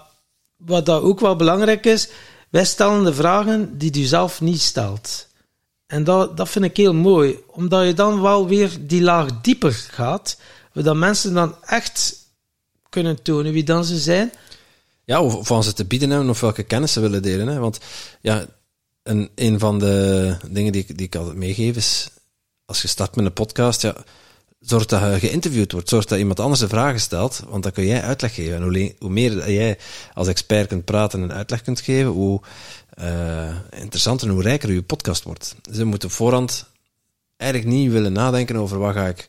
wat 0.55 0.85
dat 0.85 1.01
ook 1.01 1.19
wel 1.19 1.35
belangrijk 1.35 1.85
is, 1.85 2.09
wij 2.49 2.65
stellen 2.65 3.03
de 3.03 3.13
vragen 3.13 3.77
die 3.77 3.99
u 3.99 4.03
zelf 4.03 4.41
niet 4.41 4.61
stelt. 4.61 5.27
En 5.87 6.03
dat, 6.03 6.37
dat 6.37 6.49
vind 6.49 6.65
ik 6.65 6.77
heel 6.77 6.93
mooi, 6.93 7.39
omdat 7.47 7.85
je 7.85 7.93
dan 7.93 8.21
wel 8.21 8.47
weer 8.47 8.77
die 8.79 9.01
laag 9.01 9.41
dieper 9.41 9.71
gaat, 9.91 10.37
dat 10.73 10.95
mensen 10.95 11.33
dan 11.33 11.55
echt 11.65 12.15
kunnen 12.89 13.21
tonen 13.21 13.51
wie 13.51 13.63
dan 13.63 13.85
ze 13.85 13.97
zijn. 13.97 14.31
Ja, 15.11 15.21
of, 15.21 15.51
of 15.51 15.63
ze 15.63 15.73
te 15.73 15.85
bieden 15.85 16.09
hebben 16.09 16.29
of 16.29 16.39
welke 16.39 16.63
kennis 16.63 16.93
ze 16.93 16.99
willen 16.99 17.21
delen. 17.21 17.47
Hè? 17.47 17.59
Want 17.59 17.79
ja, 18.21 18.45
een, 19.03 19.29
een 19.35 19.59
van 19.59 19.79
de 19.79 20.35
dingen 20.49 20.71
die, 20.71 20.93
die 20.95 21.05
ik 21.05 21.15
altijd 21.15 21.35
meegeef 21.35 21.75
is, 21.75 22.09
als 22.65 22.81
je 22.81 22.87
start 22.87 23.15
met 23.15 23.25
een 23.25 23.33
podcast, 23.33 23.81
ja, 23.81 23.95
zorg 24.59 24.85
dat 24.85 25.01
je 25.01 25.27
geïnterviewd 25.27 25.71
wordt. 25.71 25.89
Zorg 25.89 26.05
dat 26.05 26.19
iemand 26.19 26.39
anders 26.39 26.59
de 26.59 26.67
vragen 26.67 26.99
stelt, 26.99 27.43
want 27.49 27.63
dan 27.63 27.71
kun 27.71 27.85
jij 27.85 28.01
uitleg 28.01 28.33
geven. 28.33 28.55
En 28.55 28.63
hoe, 28.63 28.95
hoe 28.99 29.09
meer 29.09 29.51
jij 29.51 29.77
als 30.13 30.27
expert 30.27 30.67
kunt 30.67 30.85
praten 30.85 31.21
en 31.21 31.33
uitleg 31.33 31.61
kunt 31.61 31.81
geven, 31.81 32.11
hoe 32.11 32.41
uh, 33.01 33.55
interessanter 33.69 34.27
en 34.27 34.33
hoe 34.33 34.43
rijker 34.43 34.71
je 34.71 34.81
podcast 34.81 35.23
wordt. 35.23 35.55
Dus 35.61 35.77
je 35.77 35.85
moet 35.85 36.03
op 36.03 36.11
voorhand 36.11 36.65
eigenlijk 37.37 37.71
niet 37.71 37.91
willen 37.91 38.13
nadenken 38.13 38.55
over 38.55 38.79
wat 38.79 38.93
ga 38.93 39.07
ik 39.07 39.27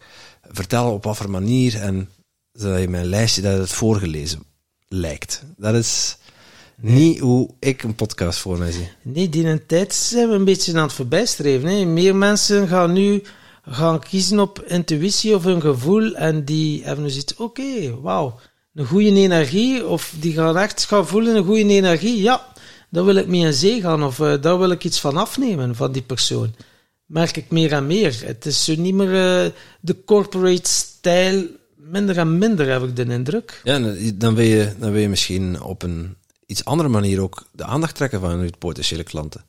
vertellen, 0.50 0.92
op 0.92 1.04
wat 1.04 1.16
voor 1.16 1.30
manier, 1.30 1.80
en 1.80 2.10
zodat 2.52 2.80
je 2.80 2.88
mijn 2.88 3.06
lijstje 3.06 3.42
dat 3.42 3.58
het 3.58 3.72
voorgelezen 3.72 4.50
lijkt. 4.92 5.42
Dat 5.57 5.74
is 5.74 6.16
niet 6.76 7.18
hoe 7.18 7.50
ik 7.59 7.83
een 7.83 7.94
podcast 7.94 8.38
voor 8.38 8.59
mij 8.59 8.72
zie. 8.72 8.88
Nee, 9.02 9.28
die 9.28 9.46
een 9.46 9.66
tijd 9.66 9.94
zijn 9.94 10.28
we 10.28 10.35
een 10.35 10.44
beetje 10.44 10.76
aan 10.76 10.83
het 10.83 10.92
voorbijstreven. 10.92 11.68
Hè. 11.68 11.85
Meer 11.85 12.16
mensen 12.16 12.68
gaan 12.68 12.92
nu 12.92 13.22
gaan 13.68 14.00
kiezen 14.00 14.40
op 14.40 14.64
intuïtie 14.66 15.35
of 15.35 15.44
hun 15.44 15.61
gevoel 15.61 16.14
en 16.14 16.44
die 16.44 16.85
hebben 16.85 17.05
dus 17.05 17.16
iets, 17.16 17.33
oké, 17.33 17.42
okay, 17.42 17.94
wauw, 18.00 18.38
een 18.74 18.87
goede 18.87 19.14
energie, 19.14 19.87
of 19.87 20.14
die 20.20 20.33
gaan 20.33 20.57
echt 20.57 20.85
gaan 20.85 21.07
voelen 21.07 21.37
een 21.37 21.44
goede 21.44 21.66
energie, 21.66 22.22
ja, 22.22 22.46
daar 22.90 23.05
wil 23.05 23.14
ik 23.14 23.26
mee 23.26 23.40
in 23.40 23.52
zee 23.52 23.81
gaan, 23.81 24.02
of 24.05 24.18
uh, 24.18 24.35
daar 24.40 24.59
wil 24.59 24.70
ik 24.70 24.85
iets 24.85 25.00
van 25.00 25.16
afnemen 25.16 25.74
van 25.74 25.92
die 25.92 26.02
persoon. 26.02 26.55
Merk 27.07 27.37
ik 27.37 27.50
meer 27.50 27.72
en 27.72 27.87
meer. 27.87 28.20
Het 28.24 28.46
is 28.46 28.64
zo 28.64 28.74
niet 28.74 28.94
meer 28.94 29.44
uh, 29.44 29.50
de 29.81 30.05
corporate 30.05 30.70
stijl 30.70 31.46
minder 31.92 32.18
en 32.18 32.38
minder, 32.38 32.70
heb 32.70 32.83
ik 32.83 32.96
de 32.96 33.05
indruk. 33.05 33.61
Ja, 33.64 33.78
dan 34.14 34.35
wil 34.35 34.44
je, 34.44 34.72
dan 34.78 34.92
wil 34.92 35.00
je 35.00 35.09
misschien 35.09 35.62
op 35.62 35.83
een 35.83 36.16
iets 36.46 36.64
andere 36.64 36.88
manier 36.88 37.20
ook 37.20 37.46
de 37.52 37.64
aandacht 37.64 37.94
trekken 37.94 38.20
van 38.20 38.44
je 38.44 38.52
potentiële 38.59 39.02
klanten. 39.02 39.44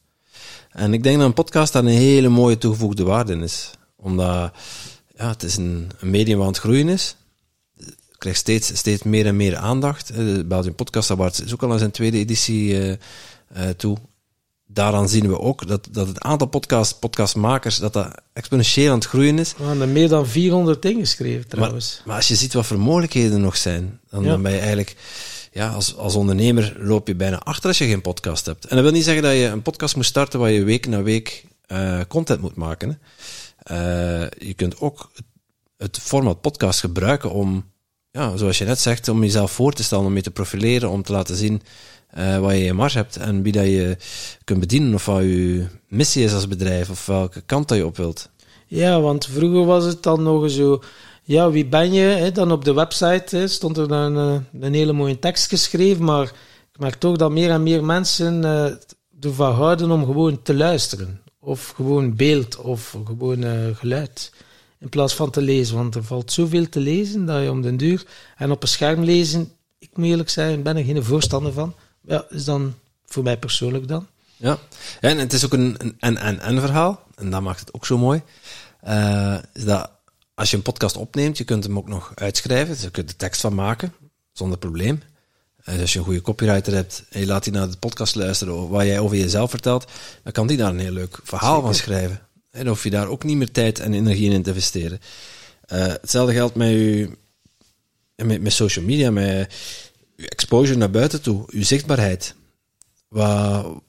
En 0.70 0.94
ik 0.94 1.04
denk 1.04 1.18
dat 1.18 1.26
een 1.26 1.34
podcast 1.34 1.74
daar 1.74 1.84
een 1.84 1.90
hele 1.90 2.30
mooie 2.30 2.58
toegevoegde 2.58 3.04
waarde 3.04 3.36
is. 3.36 3.72
Omdat 3.96 4.52
ja, 5.18 5.28
het 5.30 5.44
is 5.44 5.58
een, 5.58 5.92
medium 6.02 6.38
wat 6.38 6.48
aan 6.48 6.54
het 6.54 6.62
groeien 6.62 6.90
is. 6.90 7.16
Krijgt 8.18 8.40
steeds, 8.40 8.78
steeds 8.78 9.04
meer 9.04 9.26
en 9.26 9.36
meer 9.36 9.56
aandacht. 9.56 10.10
Eh, 10.10 10.18
De 10.18 10.46
Belgian 10.46 10.76
Podcast 10.76 11.12
Award 11.12 11.44
is 11.46 11.54
ook 11.54 11.64
al 11.64 11.72
aan 11.72 11.80
zijn 11.80 11.92
tweede 11.92 12.18
editie 12.18 12.78
eh, 12.78 12.92
eh, 13.48 13.70
toe. 13.78 13.98
Daaraan 14.74 15.10
zien 15.10 15.28
we 15.28 15.40
ook 15.40 15.68
dat, 15.68 15.88
dat 15.92 16.08
het 16.08 16.20
aantal 16.20 16.48
podcast, 16.48 17.00
podcastmakers 17.00 17.78
dat 17.78 17.94
dat 17.94 18.22
exponentieel 18.34 18.90
aan 18.92 18.98
het 18.98 19.08
groeien 19.08 19.40
is. 19.40 19.54
We 19.58 19.64
hebben 19.64 19.82
er 19.88 19.94
meer 19.94 20.10
dan 20.10 20.28
400 20.28 20.86
ingeschreven 20.86 21.48
trouwens. 21.48 22.02
Maar 22.06 22.16
als 22.16 22.28
je 22.28 22.36
ziet 22.36 22.54
wat 22.54 22.66
voor 22.66 22.80
mogelijkheden 22.80 23.32
er 23.34 23.40
nog 23.40 23.58
zijn, 23.58 24.00
dan, 24.10 24.24
Ja. 24.24 24.30
dan 24.30 24.42
ben 24.42 24.52
je 24.52 24.58
eigenlijk, 24.58 24.96
ja, 25.52 25.70
als, 25.70 25.96
als 25.96 26.16
ondernemer 26.16 26.76
loop 26.80 27.08
je 27.08 27.16
bijna 27.16 27.40
achter 27.40 27.68
als 27.68 27.78
je 27.78 27.88
geen 27.88 28.02
podcast 28.02 28.46
hebt. 28.46 28.66
En 28.66 28.76
dat 28.76 28.86
wil 28.86 28.94
niet 28.94 29.04
zeggen 29.04 29.24
dat 29.24 29.34
je 29.34 29.46
een 29.46 29.62
podcast 29.62 29.96
moet 29.96 30.06
starten 30.06 30.40
waar 30.40 30.52
je 30.52 30.64
week 30.64 30.88
na 30.88 31.02
week 31.02 31.46
eh, 31.66 32.00
content 32.08 32.42
moet 32.42 32.56
maken. 32.56 32.90
Hè. 32.90 32.96
Eh, 33.64 34.48
je 34.48 34.54
kunt 34.54 34.80
ook 34.80 35.12
het, 35.16 35.26
het 35.78 36.00
format 36.00 36.42
podcast 36.42 36.80
gebruiken 36.80 37.32
om, 37.32 37.66
ja, 38.12 38.38
zoals 38.38 38.58
je 38.58 38.66
net 38.66 38.80
zegt, 38.80 39.08
om 39.08 39.24
jezelf 39.24 39.52
voor 39.52 39.74
te 39.74 39.84
stellen, 39.84 40.06
om 40.06 40.16
je 40.16 40.22
te 40.22 40.32
profileren, 40.32 40.90
om 40.90 41.04
te 41.04 41.12
laten 41.12 41.36
zien 41.36 41.62
eh 42.14 42.40
wat 42.40 42.52
je 42.52 42.64
in 42.64 42.76
mars 42.76 42.94
hebt 42.94 43.18
en 43.18 43.42
wie 43.42 43.52
dat 43.52 43.66
je 43.66 43.98
kunt 44.44 44.60
bedienen, 44.60 44.94
of 44.94 45.06
wat 45.06 45.22
je 45.22 45.66
missie 45.88 46.24
is 46.24 46.34
als 46.34 46.48
bedrijf, 46.48 46.90
of 46.90 47.06
welke 47.06 47.42
kant 47.42 47.68
dat 47.68 47.78
je 47.78 47.86
op 47.86 47.98
wilt. 47.98 48.30
Ja, 48.68 49.02
want 49.02 49.26
vroeger 49.26 49.66
was 49.66 49.86
het 49.86 50.04
dan 50.04 50.24
nog 50.24 50.50
zo... 50.50 50.84
Ja, 51.24 51.52
wie 51.52 51.66
ben 51.66 51.94
je? 51.94 52.02
Hè? 52.02 52.32
Dan 52.32 52.52
op 52.52 52.66
de 52.66 52.74
website 52.74 53.38
hè, 53.38 53.48
stond 53.48 53.78
er 53.78 53.88
dan 53.88 54.18
eh, 54.18 54.62
een 54.62 54.74
hele 54.74 54.94
mooie 54.94 55.20
tekst 55.20 55.50
geschreven, 55.50 56.04
maar 56.04 56.24
ik 56.74 56.80
merk 56.80 56.96
toch 56.96 57.18
dat 57.18 57.32
meer 57.32 57.50
en 57.50 57.64
meer 57.64 57.84
mensen 57.84 58.44
eh, 58.44 58.72
ervan 59.20 59.54
houden 59.54 59.92
om 59.92 60.06
gewoon 60.06 60.42
te 60.42 60.54
luisteren. 60.54 61.22
Of 61.40 61.74
gewoon 61.76 62.16
beeld, 62.16 62.56
of 62.56 62.98
gewoon 63.06 63.76
geluid. 63.76 64.32
In 64.80 64.90
plaats 64.90 65.14
van 65.14 65.30
te 65.30 65.42
lezen, 65.42 65.76
want 65.76 65.96
er 65.96 66.04
valt 66.04 66.32
zoveel 66.32 66.70
te 66.70 66.80
lezen 66.80 67.26
dat 67.26 67.44
je 67.44 67.52
om 67.52 67.62
den 67.62 67.78
duur... 67.78 68.06
En 68.38 68.52
op 68.52 68.62
een 68.62 68.68
scherm 68.68 69.04
lezen, 69.04 69.52
ik 69.80 69.90
moet 69.94 70.06
eerlijk 70.06 70.30
zijn, 70.30 70.62
ben 70.62 70.78
er 70.78 70.84
geen 70.84 71.04
voorstander 71.04 71.54
van. 71.54 71.74
Ja, 72.06 72.26
is 72.30 72.46
dan 72.46 72.74
voor 73.06 73.24
mij 73.24 73.38
persoonlijk 73.38 73.88
dan. 73.88 74.08
Ja, 74.36 74.58
en 75.00 75.18
het 75.18 75.34
is 75.34 75.46
ook 75.46 75.54
een 75.54 75.96
en-en-en 76.00 76.60
verhaal. 76.60 77.04
En 77.16 77.30
dat 77.30 77.42
maakt 77.42 77.60
het 77.60 77.74
ook 77.74 77.86
zo 77.86 77.98
mooi. 77.98 78.22
Eh, 78.82 79.38
is 79.54 79.64
dat 79.64 79.92
als 80.34 80.52
je 80.52 80.58
een 80.58 80.64
podcast 80.64 80.98
opneemt, 80.98 81.38
je 81.38 81.44
kunt 81.44 81.64
hem 81.64 81.78
ook 81.78 81.88
nog 81.88 82.12
uitschrijven. 82.16 82.74
Dus 82.74 82.84
je 82.84 82.92
kunt 82.92 83.10
er 83.10 83.16
tekst 83.16 83.42
van 83.42 83.56
maken, 83.56 83.94
zonder 84.32 84.58
probleem. 84.58 85.02
Eh, 85.64 85.74
dus 85.74 85.82
als 85.82 85.94
je 85.94 86.00
een 86.00 86.06
goede 86.06 86.22
copywriter 86.22 86.74
hebt 86.74 87.04
en 87.10 87.20
je 87.20 87.26
laat 87.26 87.44
die 87.44 87.54
naar 87.54 87.70
de 87.70 87.78
podcast 87.78 88.16
luisteren 88.16 88.70
wat 88.70 88.86
jij 88.86 89.00
over 89.00 89.18
jezelf 89.18 89.50
vertelt, 89.50 89.92
dan 90.24 90.32
kan 90.32 90.48
die 90.48 90.58
daar 90.58 90.70
een 90.70 90.80
heel 90.80 90.92
leuk 90.92 91.20
verhaal 91.24 91.62
van 91.62 91.76
schrijven. 91.76 92.28
En 92.52 92.68
hoef 92.68 92.84
je 92.84 92.90
daar 92.90 93.08
ook 93.08 93.24
niet 93.24 93.38
meer 93.38 93.52
tijd 93.52 93.80
en 93.80 93.94
energie 93.94 94.32
in 94.32 94.44
te 94.44 94.50
investeren. 94.50 95.00
Eh, 95.66 95.88
hetzelfde 95.88 96.34
geldt 96.34 96.56
met 96.56 96.70
je 96.70 97.18
met, 98.16 98.42
met 98.42 98.54
social 98.54 98.86
media, 98.86 99.12
met 99.12 99.54
exposure 100.30 100.78
naar 100.78 100.90
buiten 100.90 101.22
toe, 101.22 101.44
je 101.48 101.64
zichtbaarheid. 101.64 102.36
Wat, 103.08 103.82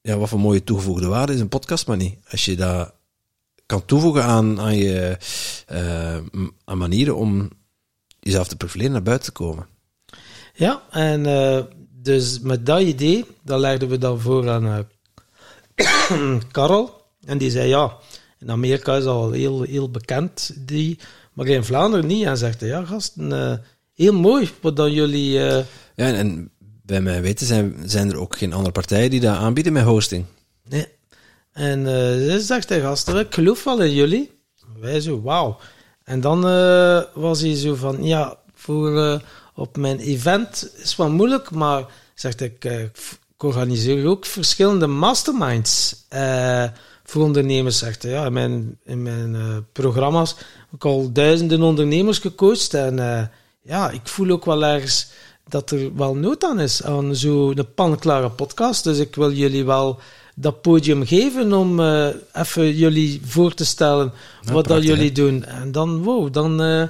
ja, 0.00 0.16
wat 0.16 0.28
voor 0.28 0.40
mooie 0.40 0.64
toegevoegde 0.64 1.06
waarde 1.06 1.34
is 1.34 1.40
een 1.40 1.48
podcast 1.48 1.86
maar 1.86 1.96
niet. 1.96 2.18
Als 2.30 2.44
je 2.44 2.56
dat 2.56 2.92
kan 3.66 3.84
toevoegen 3.84 4.24
aan, 4.24 4.60
aan 4.60 4.76
je 4.76 5.16
eh, 5.66 6.16
aan 6.64 6.78
manieren 6.78 7.16
om 7.16 7.50
jezelf 8.20 8.48
te 8.48 8.56
profileren 8.56 8.92
naar 8.92 9.02
buiten 9.02 9.26
te 9.26 9.32
komen. 9.32 9.66
Ja, 10.54 10.82
en 10.90 11.26
eh, 11.26 11.64
dus 11.90 12.40
met 12.40 12.66
dat 12.66 12.80
idee, 12.80 13.26
dat 13.42 13.60
legden 13.60 13.88
we 13.88 13.98
dan 13.98 14.20
voor 14.20 14.50
aan 14.50 14.66
eh 15.74 16.38
Karel. 16.52 16.98
En 17.24 17.38
die 17.38 17.50
zei, 17.50 17.68
ja, 17.68 17.96
in 18.38 18.50
Amerika 18.50 18.96
is 18.96 19.04
al 19.04 19.30
heel, 19.30 19.62
heel 19.62 19.90
bekend, 19.90 20.52
die, 20.56 20.98
maar 21.32 21.46
in 21.46 21.64
Vlaanderen 21.64 22.06
niet. 22.06 22.24
En 22.24 22.36
zegt, 22.36 22.60
ja 22.60 22.84
gasten, 22.84 23.62
heel 24.00 24.12
mooi 24.14 24.50
wat 24.60 24.76
dan 24.76 24.92
jullie... 24.92 25.38
eh, 25.46 25.64
Ja, 25.96 26.06
en, 26.06 26.14
en 26.14 26.50
bij 26.82 27.00
mijn 27.00 27.22
weten 27.22 27.46
zijn, 27.46 27.76
zijn 27.84 28.10
er 28.10 28.18
ook 28.18 28.36
geen 28.36 28.52
andere 28.52 28.72
partijen 28.72 29.10
die 29.10 29.20
dat 29.20 29.36
aanbieden 29.36 29.72
met 29.72 29.84
hosting. 29.84 30.24
nee. 30.68 30.86
En 31.52 31.84
ze 31.86 32.40
zegt, 32.40 32.68
hij, 32.68 32.80
gasten, 32.80 33.18
ik 33.18 33.34
geloof 33.34 33.64
wel 33.64 33.80
in 33.82 33.94
jullie. 33.94 34.30
Wij 34.80 35.00
zo, 35.00 35.22
wauw. 35.22 35.58
En 36.04 36.20
dan 36.20 36.46
eh, 36.46 37.02
was 37.14 37.40
hij 37.40 37.54
zo 37.54 37.74
van, 37.74 38.04
ja, 38.04 38.38
voor 38.54 38.98
eh, 39.02 39.18
op 39.54 39.76
mijn 39.76 39.98
event 39.98 40.70
is 40.76 40.96
wel 40.96 41.10
moeilijk, 41.10 41.50
maar 41.50 41.84
zegt 42.14 42.40
ik, 42.40 42.64
ik 42.64 43.42
organiseer 43.42 44.06
ook 44.06 44.26
verschillende 44.26 44.86
masterminds 44.86 45.96
voor 47.04 47.22
ondernemers. 47.22 47.78
Zegt 47.78 48.02
hij, 48.02 48.12
ja, 48.12 48.24
in 48.26 48.32
mijn, 48.32 48.78
in 48.84 49.02
mijn 49.02 49.66
programma's 49.72 50.34
heb 50.36 50.72
ik 50.74 50.84
al 50.84 51.12
duizenden 51.12 51.62
ondernemers 51.62 52.18
gecoacht 52.18 52.74
en 52.74 53.30
ja, 53.62 53.90
ik 53.90 54.08
voel 54.08 54.30
ook 54.30 54.44
wel 54.44 54.64
ergens 54.64 55.08
dat 55.48 55.70
er 55.70 55.96
wel 55.96 56.14
nood 56.14 56.44
aan 56.44 56.60
is 56.60 56.84
aan 56.84 57.14
zo'n 57.14 57.66
panklare 57.74 58.30
podcast. 58.30 58.84
Dus 58.84 58.98
ik 58.98 59.14
wil 59.14 59.32
jullie 59.32 59.64
wel 59.64 59.98
dat 60.34 60.60
podium 60.60 61.06
geven 61.06 61.52
om 61.52 61.80
eh, 61.80 62.08
even 62.32 62.76
jullie 62.76 63.20
voor 63.24 63.54
te 63.54 63.64
stellen 63.64 64.12
Ja, 64.42 64.52
wat 64.52 64.66
dat 64.66 64.82
jullie 64.82 65.12
doen. 65.12 65.44
En 65.44 65.72
dan, 65.72 66.02
wow, 66.02 66.32
dan 66.32 66.62
eh 66.62 66.82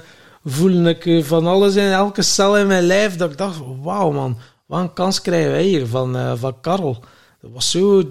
voelde 0.45 0.89
ik 0.89 1.05
eh, 1.05 1.23
van 1.23 1.47
alles 1.47 1.75
in 1.75 1.91
elke 1.91 2.21
cel 2.21 2.57
in 2.57 2.67
mijn 2.67 2.83
lijf 2.83 3.15
dat 3.15 3.31
ik 3.31 3.37
dacht, 3.37 3.59
wauw 3.81 4.11
man, 4.11 4.37
wat 4.65 4.79
een 4.79 4.93
kans 4.93 5.21
krijgen 5.21 5.51
wij 5.51 5.63
hier 5.63 5.87
van, 5.87 6.15
eh, 6.15 6.33
van 6.35 6.61
Karel. 6.61 7.03
Dat 7.41 7.51
was 7.51 7.71
zo 7.71 8.03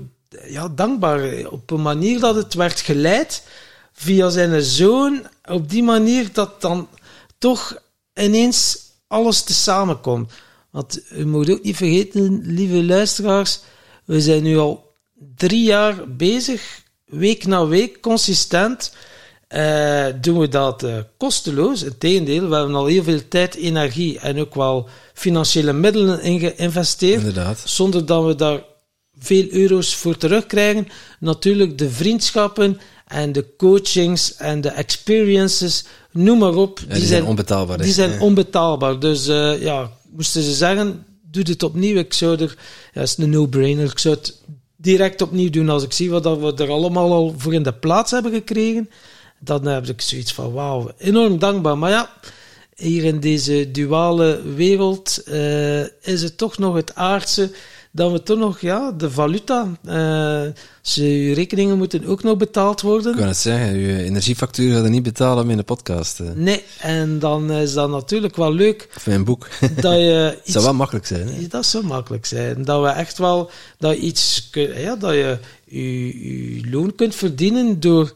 ja, 0.47 0.69
dankbaar 0.69 1.47
op 1.47 1.71
een 1.71 1.83
manier 1.83 2.21
dat 2.21 2.35
het 2.35 2.55
werd 2.55 2.81
geleid 2.81 3.47
via 3.93 4.29
zijn 4.29 4.63
zoon, 4.63 5.27
op 5.45 5.71
die 5.71 5.83
manier 5.83 6.29
dat 6.33 6.61
dan 6.61 6.89
toch 7.39 7.77
ineens 8.15 8.79
alles 9.07 9.43
te 9.43 9.53
samenkomt. 9.53 10.33
Want 10.71 11.01
u 11.11 11.27
moet 11.27 11.51
ook 11.51 11.63
niet 11.63 11.77
vergeten, 11.77 12.41
lieve 12.45 12.85
luisteraars, 12.85 13.61
we 14.05 14.21
zijn 14.21 14.43
nu 14.43 14.59
al 14.59 14.95
drie 15.37 15.65
jaar 15.65 16.17
bezig, 16.17 16.83
week 17.05 17.47
na 17.47 17.67
week, 17.67 18.01
consistent. 18.01 18.93
Eh, 19.49 20.07
doen 20.21 20.39
we 20.39 20.49
dat 20.49 20.83
eh, 20.83 20.97
kosteloos. 21.17 21.83
Integendeel, 21.83 22.49
we 22.49 22.57
hebben 22.57 22.75
al 22.75 22.87
heel 22.87 23.03
veel 23.03 23.29
tijd, 23.29 23.55
energie 23.55 24.19
en 24.19 24.39
ook 24.39 24.55
wel 24.55 24.89
financiële 25.15 25.73
middelen 25.73 26.23
in 26.23 26.39
geïnvesteerd 26.39 27.19
Inderdaad. 27.19 27.63
zonder 27.65 28.07
dat 28.07 28.25
we 28.25 28.35
daar 28.35 28.63
veel 29.19 29.47
euro's 29.51 29.95
voor 29.95 30.17
terugkrijgen. 30.17 30.89
Natuurlijk 31.19 31.79
de 31.79 31.91
vriendschappen 31.91 32.81
en 33.11 33.33
de 33.33 33.45
coachings 33.57 34.37
en 34.37 34.61
de 34.61 34.69
experiences, 34.69 35.85
noem 36.11 36.39
maar 36.39 36.55
op. 36.55 36.81
Ja, 36.89 36.95
die, 36.95 37.05
zijn 37.07 37.25
onbetaalbaar. 37.25 37.79
die 37.79 37.93
zijn 37.93 38.11
Ja. 38.11 38.21
onbetaalbaar. 38.21 38.99
Dus 38.99 39.29
eh, 39.29 39.63
ja, 39.63 39.91
moesten 40.11 40.43
ze 40.43 40.55
zeggen, 40.55 41.05
doe 41.31 41.43
dit 41.43 41.63
opnieuw. 41.63 41.97
Ik 41.97 42.13
zou 42.13 42.41
er, 42.41 42.57
ja, 42.93 43.01
is 43.03 43.17
een 43.17 43.31
no-brainer. 43.31 43.91
Ik 43.91 43.99
zou 43.99 44.15
het 44.15 44.39
direct 44.77 45.23
opnieuw 45.23 45.51
doen 45.51 45.69
als 45.69 45.83
ik 45.83 45.93
zie 45.93 46.11
wat 46.11 46.23
we 46.25 46.55
er 46.57 46.71
allemaal 46.71 47.13
al 47.13 47.35
voor 47.37 47.55
in 47.55 47.63
de 47.63 47.73
plaats 47.73 48.11
hebben 48.11 48.33
gekregen. 48.33 48.91
Dan 49.39 49.67
heb 49.67 49.87
ik 49.87 50.01
zoiets 50.01 50.33
van, 50.33 50.53
wauw, 50.53 50.91
enorm 50.99 51.39
dankbaar. 51.39 51.79
Maar 51.79 51.91
ja, 51.91 52.11
hier 52.77 53.05
in 53.05 53.21
deze 53.21 53.71
duale 53.71 54.43
wereld 54.55 55.23
eh, 55.25 55.81
is 55.83 56.23
het 56.23 56.39
toch 56.39 56.59
nog 56.59 56.75
het 56.75 56.95
aardse 56.95 57.51
dat 57.93 58.13
we 58.13 58.23
toch 58.23 58.39
nog, 58.39 58.61
ja, 58.61 58.93
de 58.93 59.11
valuta, 59.11 59.67
eh, 59.85 60.43
ze 60.83 61.33
rekeningen 61.33 61.79
moeten 61.79 62.05
ook 62.05 62.23
nog 62.23 62.37
betaald 62.37 62.81
worden. 62.81 63.13
Ik 63.13 63.19
kan 63.19 63.29
het 63.29 63.37
zeggen, 63.37 63.79
je 63.79 64.03
energiefactuur 64.03 64.75
gaat 64.75 64.85
er 64.85 64.91
niet 64.91 65.03
betalen 65.03 65.47
met 65.47 65.59
een 65.59 65.65
podcast. 65.65 66.21
eh, 66.21 66.27
Nee, 66.35 66.65
en 66.79 67.19
dan 67.19 67.53
is 67.53 67.73
dat 67.73 67.91
natuurlijk 67.91 68.37
wel 68.37 68.53
leuk 68.53 68.89
Of 68.97 69.07
een 69.07 69.25
boek. 69.25 69.49
dat 69.81 69.95
je 69.95 70.39
iets 70.43 70.53
zou 70.53 70.65
wel 70.65 70.75
makkelijk 70.75 71.07
zijn. 71.07 71.29
Hè? 71.29 71.47
dat 71.47 71.67
zou 71.67 71.85
makkelijk 71.87 72.27
zijn. 72.27 72.65
Dat 72.65 72.83
we 72.83 72.89
echt 72.89 73.19
wel 73.19 73.51
dat 73.79 73.95
je 73.97 74.01
iets 74.01 74.49
ja, 74.53 74.97
dat 74.97 75.13
je 75.13 75.39
je, 75.65 76.59
je 76.59 76.71
loon 76.71 76.95
kunt 76.95 77.15
verdienen 77.15 77.81
door 77.81 78.13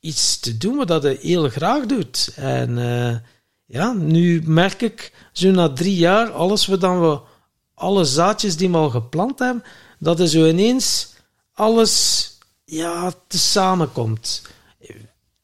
iets 0.00 0.38
te 0.40 0.56
doen 0.56 0.76
wat 0.76 0.88
dat 0.88 1.02
je 1.02 1.18
heel 1.20 1.48
graag 1.48 1.86
doet. 1.86 2.32
En 2.36 2.78
eh, 2.78 3.16
ja, 3.64 3.92
nu 3.92 4.42
merk 4.44 4.82
ik 4.82 5.12
zo 5.32 5.50
na 5.50 5.72
drie 5.72 5.96
jaar 5.96 6.30
alles 6.30 6.66
wat 6.66 6.80
dan 6.80 7.00
we 7.00 7.18
alle 7.74 8.04
zaadjes 8.04 8.56
die 8.56 8.70
we 8.70 8.76
al 8.76 8.90
geplant 8.90 9.38
hebben, 9.38 9.64
dat 9.98 10.20
er 10.20 10.28
zo 10.28 10.46
ineens 10.46 11.12
alles 11.52 12.32
ja, 12.64 13.12
te 13.26 13.38
samenkomt. 13.38 14.42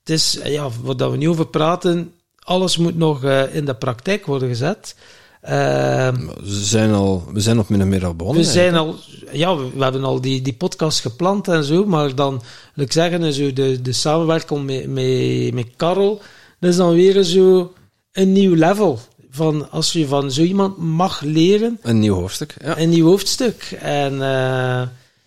Het 0.00 0.10
is, 0.10 0.38
ja, 0.44 0.68
wat 0.82 0.98
dat 0.98 1.10
we 1.10 1.16
nu 1.16 1.28
over 1.28 1.46
praten, 1.46 2.14
alles 2.38 2.76
moet 2.76 2.96
nog 2.96 3.24
eh, 3.24 3.54
in 3.54 3.64
de 3.64 3.74
praktijk 3.74 4.26
worden 4.26 4.48
gezet. 4.48 4.94
Ehm, 5.40 6.26
We 6.26 6.64
zijn, 6.64 6.92
al, 6.92 7.24
we 7.32 7.40
zijn 7.40 7.56
nog 7.56 7.68
min 7.68 7.80
of 7.80 7.86
meer 7.86 8.06
al 8.06 8.14
begonnen. 8.14 8.42
we 8.44 8.50
zijn 8.50 8.74
al, 8.74 8.94
ja, 9.32 9.56
we, 9.56 9.70
we 9.74 9.82
hebben 9.82 10.04
al 10.04 10.20
die, 10.20 10.42
die 10.42 10.54
podcast 10.54 11.00
gepland 11.00 11.48
en 11.48 11.64
zo, 11.64 11.84
maar 11.86 12.14
dan, 12.14 12.42
wil 12.74 12.84
ik 12.84 12.92
zeggen, 12.92 13.32
zo 13.32 13.52
de, 13.52 13.82
de 13.82 13.92
samenwerking 13.92 14.64
met, 14.64 14.86
met, 14.88 15.54
met 15.54 15.76
Karel, 15.76 16.20
dat 16.58 16.70
is 16.70 16.76
dan 16.76 16.92
weer 16.94 17.22
zo 17.22 17.72
een 18.12 18.32
nieuw 18.32 18.54
level. 18.54 18.98
Van 19.30 19.70
als 19.70 19.92
je 19.92 20.06
van 20.06 20.30
zo 20.32 20.42
iemand 20.42 20.76
mag 20.78 21.20
leren, 21.20 21.78
Een 21.82 21.98
nieuw 21.98 22.14
hoofdstuk. 22.14 22.54
Ja. 22.62 22.78
een 22.78 22.88
nieuw 22.88 23.06
hoofdstuk. 23.06 23.76
En 23.80 24.12
eh, 24.12 24.82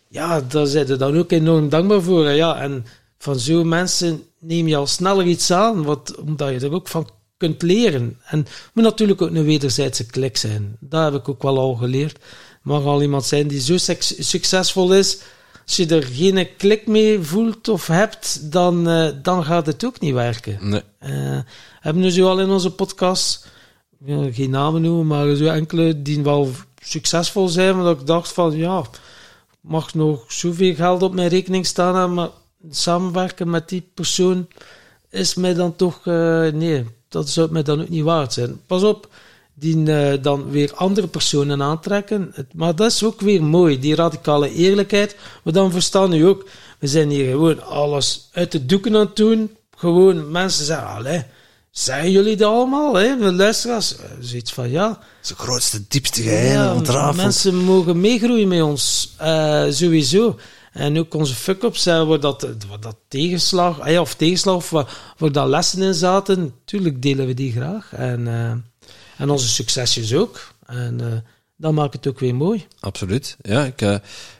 ja, 0.07 0.41
daar 0.47 0.65
zijn 0.67 0.87
ze 0.87 0.95
dan 0.97 1.17
ook 1.17 1.31
enorm 1.31 1.69
dankbaar 1.69 2.01
voor. 2.01 2.29
Ja, 2.29 2.59
en 2.61 2.85
van 3.17 3.39
zo'n 3.39 3.67
mensen 3.67 4.23
neem 4.39 4.67
je 4.67 4.75
al 4.75 4.87
sneller 4.87 5.25
iets 5.25 5.51
aan, 5.51 5.83
wat, 5.83 6.15
omdat 6.17 6.49
je 6.49 6.59
er 6.67 6.73
ook 6.73 6.87
van 6.87 7.09
kunt 7.37 7.61
leren. 7.61 8.19
En 8.25 8.39
het 8.39 8.49
moet 8.73 8.83
natuurlijk 8.83 9.21
ook 9.21 9.29
een 9.29 9.43
wederzijdse 9.43 10.05
klik 10.05 10.37
zijn. 10.37 10.77
Dat 10.79 11.11
heb 11.11 11.21
ik 11.21 11.29
ook 11.29 11.41
wel 11.43 11.57
al 11.59 11.73
geleerd. 11.75 12.17
Mag 12.61 12.83
al 12.83 13.01
iemand 13.01 13.25
zijn 13.25 13.47
die 13.47 13.61
zo 13.61 13.77
suc- 13.77 14.15
succesvol 14.19 14.93
is. 14.93 15.17
Als 15.65 15.75
je 15.75 15.85
er 15.87 16.03
geen 16.03 16.47
klik 16.57 16.87
mee 16.87 17.19
voelt 17.19 17.67
of 17.67 17.87
hebt, 17.87 18.51
dan, 18.51 18.89
eh, 18.89 19.07
dan 19.21 19.43
gaat 19.43 19.65
het 19.65 19.85
ook 19.85 19.99
niet 19.99 20.13
werken. 20.13 20.57
Nee. 20.69 20.81
Eh, 20.99 21.39
hebben 21.79 22.03
we 22.03 22.11
zo 22.11 22.27
al 22.27 22.39
in 22.39 22.49
onze 22.49 22.71
podcast, 22.71 23.45
geen 24.05 24.49
namen 24.49 24.81
noemen, 24.81 25.07
maar 25.07 25.35
zo 25.35 25.45
enkele 25.45 26.01
die 26.01 26.23
wel 26.23 26.49
succesvol 26.81 27.47
zijn, 27.47 27.75
maar 27.75 27.83
dat 27.83 27.99
ik 27.99 28.07
dacht 28.07 28.33
van, 28.33 28.57
ja, 28.57 28.83
mag 29.61 29.93
nog 29.93 30.31
zoveel 30.31 30.75
geld 30.75 31.01
op 31.01 31.13
mijn 31.13 31.29
rekening 31.29 31.65
staan, 31.65 32.13
maar 32.13 32.29
samenwerken 32.69 33.49
met 33.49 33.69
die 33.69 33.89
persoon 33.93 34.47
is 35.09 35.33
mij 35.33 35.53
dan 35.53 35.75
toch, 35.75 35.99
eh, 36.03 36.47
nee, 36.47 36.85
dat 37.07 37.29
zou 37.29 37.51
mij 37.51 37.63
dan 37.63 37.81
ook 37.81 37.89
niet 37.89 38.03
waard 38.03 38.33
zijn. 38.33 38.61
Pas 38.65 38.83
op, 38.83 39.09
die 39.53 39.91
eh, 39.91 40.23
dan 40.23 40.49
weer 40.49 40.73
andere 40.75 41.07
personen 41.07 41.61
aantrekken. 41.61 42.33
Maar 42.53 42.75
dat 42.75 42.91
is 42.91 43.03
ook 43.03 43.21
weer 43.21 43.43
mooi, 43.43 43.79
die 43.79 43.95
radicale 43.95 44.53
eerlijkheid. 44.53 45.15
Maar 45.43 45.53
dan 45.53 45.71
verstaan 45.71 46.09
nu 46.09 46.27
ook, 46.27 46.45
we 46.79 46.87
zijn 46.87 47.09
hier 47.09 47.29
gewoon 47.29 47.63
alles 47.63 48.29
uit 48.31 48.51
de 48.51 48.65
doeken 48.65 48.93
aan 48.93 48.99
het 48.99 49.15
doen. 49.15 49.55
Gewoon 49.75 50.31
mensen 50.31 50.65
zeggen, 50.65 50.87
allee, 50.87 51.23
zijn 51.73 52.11
jullie 52.11 52.35
dat 52.35 52.51
allemaal? 52.53 52.93
Hè? 52.95 53.17
De 53.17 53.33
luisteraars, 53.33 53.95
Eh, 53.97 54.09
zoiets 54.19 54.53
van, 54.53 54.69
ja. 54.69 54.99
Het 55.21 55.33
grootste, 55.37 55.81
diepste 55.87 56.21
geheim 56.21 56.51
Ja, 56.51 56.73
ontrafeld. 56.75 57.15
mensen 57.15 57.55
mogen 57.55 58.01
meegroeien 58.01 58.47
met 58.47 58.61
ons, 58.61 59.13
eh, 59.17 59.65
sowieso. 59.69 60.39
En 60.71 60.99
ook 60.99 61.13
onze 61.13 61.35
fuck-ups, 61.35 61.83
waar, 61.85 62.19
dat, 62.19 62.47
waar 62.69 62.79
dat 62.79 62.95
tegenslag, 63.07 63.79
ah 63.79 63.89
ja, 63.89 64.01
of 64.01 64.13
tegenslag, 64.15 64.55
of 64.55 64.69
waar, 64.69 64.97
waar 65.17 65.31
dat 65.31 65.47
lessen 65.47 65.81
in 65.81 65.93
zaten, 65.93 66.39
natuurlijk 66.41 67.01
delen 67.01 67.25
we 67.27 67.33
die 67.33 67.51
graag. 67.51 67.93
En, 67.93 68.27
eh, 68.27 68.51
en 69.17 69.29
onze 69.29 69.47
succesjes 69.47 70.13
ook. 70.13 70.53
En 70.65 71.01
eh, 71.01 71.17
dat 71.57 71.71
maakt 71.73 71.93
het 71.93 72.07
ook 72.07 72.19
weer 72.19 72.35
mooi. 72.35 72.65
Absoluut. 72.79 73.37
Ja, 73.41 73.63
ik, 73.65 73.81
eh, 73.81 73.95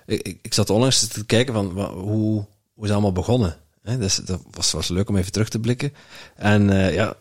ik, 0.06 0.38
ik- 0.42 0.54
zat 0.54 0.70
onlangs 0.70 1.08
te 1.08 1.26
kijken 1.26 1.54
van 1.54 1.66
hoe, 1.94 1.94
hoe 2.04 2.46
is 2.76 2.82
het 2.82 2.92
allemaal 2.92 3.12
begonnen. 3.12 3.58
Hè? 3.84 3.98
Dus, 3.98 4.16
dat 4.16 4.42
was, 4.52 4.72
was 4.72 4.88
leuk 4.88 5.10
om 5.10 5.18
even 5.18 5.32
terug 5.32 5.50
te 5.50 5.60
blikken. 5.60 5.94
En 6.36 6.70
eh, 6.70 6.94
ja, 6.94 7.16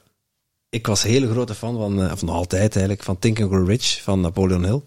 ik 0.72 0.87
was 0.87 1.04
een 1.04 1.11
hele 1.11 1.30
grote 1.30 1.54
fan 1.54 1.76
van, 1.76 2.02
eh, 2.02 2.12
of 2.12 2.22
nog 2.22 2.35
altijd 2.35 2.72
eigenlijk, 2.72 3.02
van 3.02 3.18
Think 3.18 3.40
and 3.40 3.50
Grow 3.50 3.68
Rich 3.68 4.02
van 4.02 4.20
Napoleon 4.20 4.64
Hill. 4.64 4.80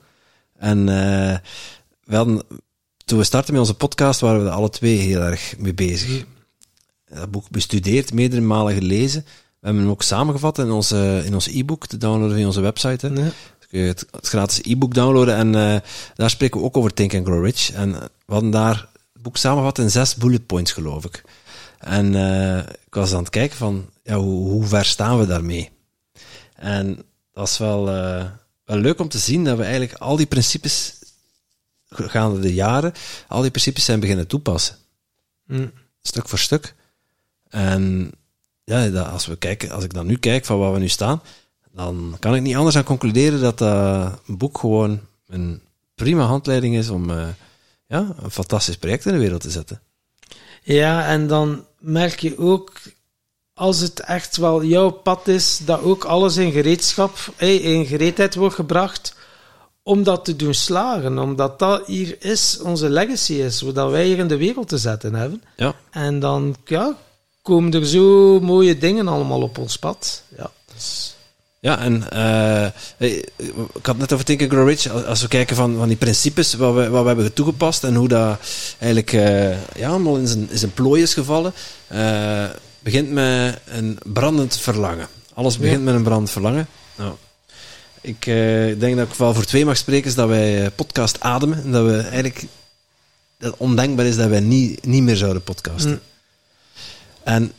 En 0.58 0.90
eh, 0.90 2.28
toen 3.06 3.18
we 3.18 3.24
startten 3.24 3.54
met 3.54 3.62
onze 3.62 3.76
podcast, 3.76 4.20
waren 4.20 4.44
we 4.44 4.50
er 4.50 4.56
alle 4.56 4.70
twee 4.70 4.98
heel 4.98 5.22
erg 5.22 5.58
mee 5.58 5.74
bezig. 5.74 6.26
Dat 7.06 7.32
boek 7.32 7.50
bestudeerd, 7.50 8.14
meerdere 8.14 8.42
malen 8.42 8.74
gelezen. 8.74 9.22
We 9.26 9.32
hebben 9.62 9.82
hem 9.82 9.92
ook 9.92 10.04
samengevat 10.04 10.58
in 10.58 10.72
onze, 10.72 11.22
in 11.26 11.34
ons 11.34 11.48
e-book, 11.48 11.88
te 11.88 11.98
downloaden 11.98 12.36
via 12.36 12.46
onze 12.46 12.62
website. 12.62 13.08
Hè. 13.08 13.14
Ja. 13.14 13.24
Dus 13.60 13.68
kun 13.70 13.80
je 13.80 13.88
het, 13.88 14.06
het 14.12 14.28
gratis 14.28 14.62
e-book 14.64 14.94
downloaden 14.94 15.36
en 15.36 15.56
eh, 15.56 15.82
daar 16.16 16.30
spreken 16.30 16.60
we 16.60 16.66
ook 16.66 16.78
over 16.78 16.94
Think 16.94 17.14
and 17.14 17.26
Grow 17.26 17.46
Rich. 17.46 17.72
En 17.72 17.92
we 18.26 18.34
hadden 18.34 18.52
daar 18.52 18.90
het 19.14 19.22
boek 19.22 19.38
samengevat 19.38 19.78
in 19.78 19.92
zes 19.92 20.16
bullet 20.16 20.46
points, 20.46 20.72
geloof 20.72 21.06
ik. 21.06 21.24
En 21.80 22.16
ik 22.86 22.94
was 22.94 23.14
aan 23.14 23.20
het 23.20 23.30
kijken 23.30 23.58
van, 23.58 23.90
ja, 24.04 24.16
hoe, 24.16 24.50
hoe 24.50 24.66
ver 24.66 24.86
staan 24.86 25.20
we 25.20 25.28
daarmee? 25.28 25.74
En 26.56 27.06
dat 27.34 27.48
is 27.48 27.58
wel, 27.58 27.90
eh, 27.90 28.26
wel 28.66 28.78
leuk 28.78 29.00
om 29.00 29.10
te 29.10 29.18
zien 29.18 29.44
dat 29.44 29.58
we 29.58 29.64
eigenlijk 29.64 29.94
al 29.94 30.16
die 30.16 30.26
principes, 30.26 31.00
gaande 31.90 32.40
de 32.40 32.54
jaren, 32.54 32.94
al 33.28 33.42
die 33.42 33.52
principes 33.52 33.86
zijn 33.86 34.00
beginnen 34.00 34.28
toepassen. 34.28 34.76
Hm. 35.48 35.68
Stuk 36.02 36.28
voor 36.28 36.40
stuk. 36.40 36.76
En 37.50 38.12
ja, 38.64 38.90
dat, 38.90 39.08
als, 39.08 39.26
we 39.26 39.38
kijken, 39.38 39.72
als 39.72 39.84
ik 39.84 39.94
dan 39.94 40.06
nu 40.06 40.18
kijk 40.18 40.46
van 40.46 40.60
waar 40.60 40.74
we 40.74 40.80
nu 40.80 40.88
staan, 40.88 41.22
dan 41.72 42.18
kan 42.20 42.36
ik 42.36 42.42
niet 42.42 42.56
anders 42.56 42.76
dan 42.76 42.84
concluderen 42.84 43.42
dat 43.42 43.58
dat 43.58 44.22
een 44.28 44.38
boek 44.38 44.58
gewoon 44.58 45.00
een 45.28 45.62
prima 45.96 46.24
handleiding 46.24 46.76
is 46.76 46.90
om 46.90 47.10
eh, 47.10 47.28
ja, 47.88 48.16
een 48.22 48.32
fantastisch 48.32 48.78
project 48.78 49.06
in 49.06 49.14
de 49.14 49.20
wereld 49.20 49.42
te 49.42 49.52
zetten. 49.52 49.82
Ja, 50.64 51.08
en 51.08 51.28
dan 51.28 51.66
merk 51.80 52.20
je 52.20 52.38
ook, 52.38 52.74
als 53.56 53.80
het 53.80 54.00
echt 54.00 54.38
wel 54.38 54.64
jouw 54.64 54.90
pad 54.90 55.28
is, 55.28 55.60
dat 55.66 55.82
ook 55.82 56.04
alles 56.04 56.38
in 56.38 56.52
gereedschap, 56.52 57.18
in 57.38 57.86
gereedheid 57.86 58.36
wordt 58.36 58.56
gebracht 58.56 59.14
om 59.84 60.04
dat 60.04 60.26
te 60.26 60.36
doen 60.36 60.54
slagen. 60.54 61.20
Omdat 61.20 61.60
dat 61.60 61.88
hier 61.88 62.16
is, 62.20 62.60
onze 62.64 62.90
legacy 62.90 63.34
is, 63.34 63.62
wat 63.62 63.92
wij 63.92 64.06
hier 64.06 64.18
in 64.18 64.28
de 64.28 64.38
wereld 64.38 64.68
te 64.68 64.78
zetten 64.78 65.14
hebben. 65.14 65.44
Ja, 65.56 65.74
En 65.92 66.20
dan 66.20 66.56
ja, 66.66 66.96
komen 67.42 67.74
er 67.74 67.86
zo 67.88 68.40
mooie 68.40 68.78
dingen 68.78 69.08
allemaal 69.08 69.42
op 69.42 69.58
ons 69.58 69.78
pad. 69.78 70.24
Ja, 70.38 70.52
dus- 70.74 71.16
ja 71.60 71.80
en 71.80 72.12
eh, 72.12 72.66
ik 73.74 73.86
had 73.86 73.98
net 73.98 74.14
over 74.14 74.26
Think 74.26 74.42
and 74.42 74.52
Grow 74.52 74.68
Rich. 74.68 75.06
Als- 75.08 75.22
we 75.22 75.28
kijken 75.28 75.56
van, 75.56 75.76
van 75.78 75.88
die 75.88 75.98
principes 75.98 76.54
wat 76.54 76.74
we, 76.74 76.90
wat 76.90 77.02
we 77.02 77.08
hebben 77.08 77.34
toegepast 77.34 77.84
en 77.84 77.96
hoe 77.96 78.08
dat 78.08 78.38
eigenlijk 78.80 79.14
eh, 79.14 79.78
ja, 79.78 79.90
allemaal 79.90 80.18
in 80.18 80.28
zijn, 80.28 80.48
in 80.52 80.58
zijn 80.58 80.74
plooi 80.74 81.02
is 81.02 81.14
gevallen, 81.14 81.54
eh, 81.88 82.46
begint 82.86 83.12
met 83.12 83.60
een 83.66 83.98
brandend 84.04 84.58
verlangen. 84.58 85.08
Alles 85.34 85.58
begint 85.58 85.84
met 85.84 85.96
een 85.96 86.04
brandend 86.04 86.32
verlangen. 86.32 86.68
Nou, 86.96 87.14
ik 88.02 88.26
eh, 88.26 88.80
denk 88.80 88.98
dat 88.98 89.08
ik 89.08 89.14
wel 89.14 89.34
voor 89.34 89.46
twee 89.46 89.66
mag 89.66 89.78
spreken, 89.78 90.08
is 90.08 90.16
dat 90.16 90.28
wij 90.28 90.66
eh, 90.66 90.72
podcast 90.76 91.20
ademen. 91.20 91.64
En 91.64 91.72
dat 91.72 91.86
we 91.86 91.98
eigenlijk 91.98 92.46
dat 93.38 93.56
ondenkbaar 93.58 94.06
is 94.06 94.16
dat 94.16 94.30
wij 94.30 94.40
niet, 94.40 94.86
niet 94.86 95.04
meer 95.04 95.16
zouden 95.16 95.44
podcasten. 95.44 95.92
Mm. 95.92 96.00
En 97.24 97.54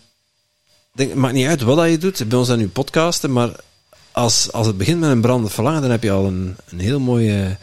denk, 0.92 1.10
het 1.10 1.18
maakt 1.18 1.34
niet 1.34 1.46
uit 1.46 1.62
wat 1.62 1.76
dat 1.76 1.90
je 1.90 1.98
doet. 1.98 2.28
Bij 2.28 2.38
ons 2.38 2.48
dan 2.48 2.58
nu 2.58 2.68
podcasten, 2.68 3.32
maar 3.32 3.50
als, 4.12 4.52
als 4.52 4.66
het 4.66 4.78
begint 4.78 5.00
met 5.00 5.10
een 5.10 5.20
brandend 5.20 5.52
verlangen, 5.52 5.82
dan 5.82 5.90
heb 5.90 6.02
je 6.02 6.10
al 6.10 6.26
een, 6.26 6.56
een 6.68 6.80
heel 6.80 7.00
mooie 7.00 7.56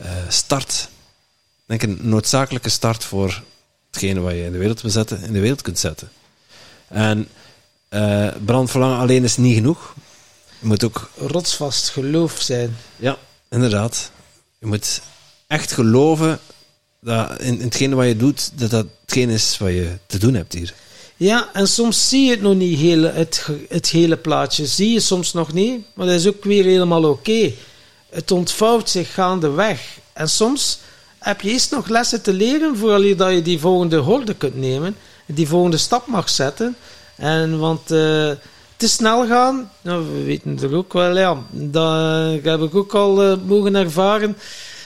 eh, 0.00 0.10
start. 0.28 0.88
Ik 1.66 1.78
denk 1.78 1.82
een 1.82 2.08
noodzakelijke 2.08 2.68
start 2.68 3.04
voor 3.04 3.42
hetgene 3.90 4.20
wat 4.20 4.32
je 4.32 4.44
in 4.44 4.52
de 4.52 4.58
wereld 4.58 4.80
wil 4.80 4.90
zetten, 4.90 5.22
in 5.22 5.32
de 5.32 5.40
wereld 5.40 5.62
kunt 5.62 5.78
zetten. 5.78 6.10
En 6.88 7.28
eh 7.88 8.28
brandend 8.44 8.70
verlangen 8.70 8.98
alleen 8.98 9.24
is 9.24 9.36
niet 9.36 9.54
genoeg. 9.54 9.94
Je 10.58 10.66
moet 10.66 10.84
ook 10.84 11.10
rotsvast 11.16 11.88
geloof 11.88 12.40
zijn. 12.40 12.76
ja, 12.96 13.18
inderdaad. 13.50 14.10
Je 14.58 14.66
moet 14.66 15.00
echt 15.46 15.72
geloven 15.72 16.40
dat 17.00 17.40
in, 17.40 17.58
in 17.58 17.64
hetgene 17.64 17.94
wat 17.94 18.06
je 18.06 18.16
doet, 18.16 18.58
dat 18.58 18.70
dat 18.70 18.86
hetgeen 19.00 19.30
is 19.30 19.58
wat 19.58 19.68
je 19.68 19.98
te 20.06 20.18
doen 20.18 20.34
hebt 20.34 20.52
hier. 20.52 20.74
Ja, 21.16 21.48
en 21.52 21.68
soms 21.68 22.08
zie 22.08 22.24
je 22.24 22.30
het 22.30 22.40
nog 22.40 22.54
niet, 22.54 22.78
hele, 22.78 23.08
het, 23.08 23.48
het 23.68 23.88
hele 23.88 24.16
plaatje. 24.16 24.66
Zie 24.66 24.92
je 24.92 25.00
soms 25.00 25.32
nog 25.32 25.52
niet, 25.52 25.84
maar 25.94 26.06
dat 26.06 26.14
is 26.14 26.26
ook 26.26 26.44
weer 26.44 26.64
helemaal 26.64 27.04
oké. 27.04 27.52
Het 28.10 28.30
ontvouwt 28.30 28.90
zich 28.90 29.14
gaandeweg. 29.14 29.98
En 30.12 30.28
soms 30.28 30.78
heb 31.18 31.40
je 31.40 31.50
eerst 31.50 31.70
nog 31.70 31.88
lessen 31.88 32.22
te 32.22 32.32
leren 32.32 32.76
voordat 32.76 33.02
je, 33.02 33.14
dat 33.14 33.32
je 33.32 33.42
die 33.42 33.58
volgende 33.58 33.96
horde 33.96 34.34
kunt 34.34 34.56
nemen. 34.56 34.96
Die 35.26 35.48
volgende 35.48 35.76
stap 35.76 36.06
mag 36.06 36.28
zetten. 36.28 36.76
En 37.16 37.58
want 37.58 37.80
eh, 37.90 38.30
te 38.76 38.88
snel 38.88 39.26
gaan, 39.26 39.70
nou, 39.82 40.04
we 40.12 40.22
weten 40.24 40.58
er 40.62 40.74
ook 40.76 40.92
wel, 40.92 41.16
ja, 41.18 41.36
dat 41.50 41.94
heb 42.42 42.62
ik 42.62 42.74
ook 42.74 42.94
al 42.94 43.22
eh, 43.22 43.36
mogen 43.46 43.74
ervaren. 43.74 44.36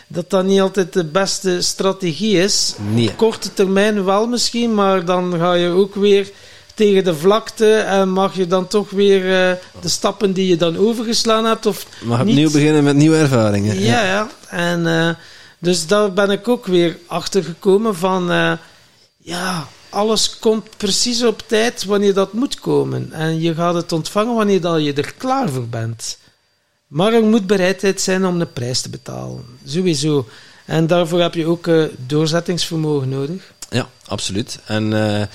Dat 0.07 0.31
dat 0.31 0.45
niet 0.45 0.61
altijd 0.61 0.93
de 0.93 1.05
beste 1.05 1.61
strategie 1.61 2.37
is. 2.43 2.75
Nee. 2.93 3.09
Op 3.09 3.17
korte 3.17 3.53
termijn 3.53 4.05
wel 4.05 4.27
misschien, 4.27 4.75
maar 4.75 5.05
dan 5.05 5.35
ga 5.39 5.53
je 5.55 5.69
ook 5.69 5.95
weer 5.95 6.31
tegen 6.75 7.05
de 7.05 7.15
vlakte 7.15 7.75
en 7.75 8.09
mag 8.09 8.35
je 8.37 8.47
dan 8.47 8.67
toch 8.67 8.91
weer 8.91 9.21
eh, 9.49 9.57
de 9.81 9.89
stappen 9.89 10.33
die 10.33 10.49
je 10.49 10.57
dan 10.57 10.77
overgeslaan 10.77 11.45
hebt 11.45 11.67
of 11.67 11.87
Maar 12.03 12.19
niet. 12.25 12.29
opnieuw 12.29 12.51
beginnen 12.51 12.85
met 12.85 12.97
nieuwe 12.97 13.17
ervaringen. 13.17 13.81
Ja, 13.81 14.05
ja. 14.05 14.29
En 14.49 14.87
eh, 14.87 15.09
dus 15.59 15.87
daar 15.87 16.13
ben 16.13 16.31
ik 16.31 16.49
ook 16.49 16.67
weer 16.67 16.99
achter 17.07 17.45
gekomen 17.45 17.97
van, 17.97 18.31
eh, 18.31 18.53
ja, 19.17 19.69
alles 19.91 20.39
komt 20.39 20.77
precies 20.77 21.25
op 21.25 21.43
tijd 21.47 21.85
wanneer 21.85 22.15
dat 22.15 22.33
moet 22.33 22.61
komen. 22.61 23.13
En 23.13 23.41
je 23.41 23.55
gaat 23.55 23.75
het 23.75 23.93
ontvangen 23.93 24.35
wanneer 24.35 24.61
dat 24.61 24.85
je 24.85 24.93
er 24.93 25.15
klaar 25.17 25.49
voor 25.49 25.69
bent. 25.69 26.19
Maar 26.87 27.13
er 27.13 27.23
moet 27.23 27.47
bereidheid 27.47 28.01
zijn 28.01 28.27
om 28.27 28.39
de 28.39 28.47
prijs 28.47 28.81
te 28.81 28.89
betalen. 28.89 29.45
Sowieso. 29.65 30.27
En 30.65 30.87
daarvoor 30.87 31.21
heb 31.21 31.35
je 31.35 31.47
ook 31.47 31.67
eh, 31.67 31.83
doorzettingsvermogen 32.07 33.09
nodig. 33.09 33.53
Ja, 33.71 33.89
absoluut. 34.07 34.59
En 34.67 34.93
eh, 34.93 35.27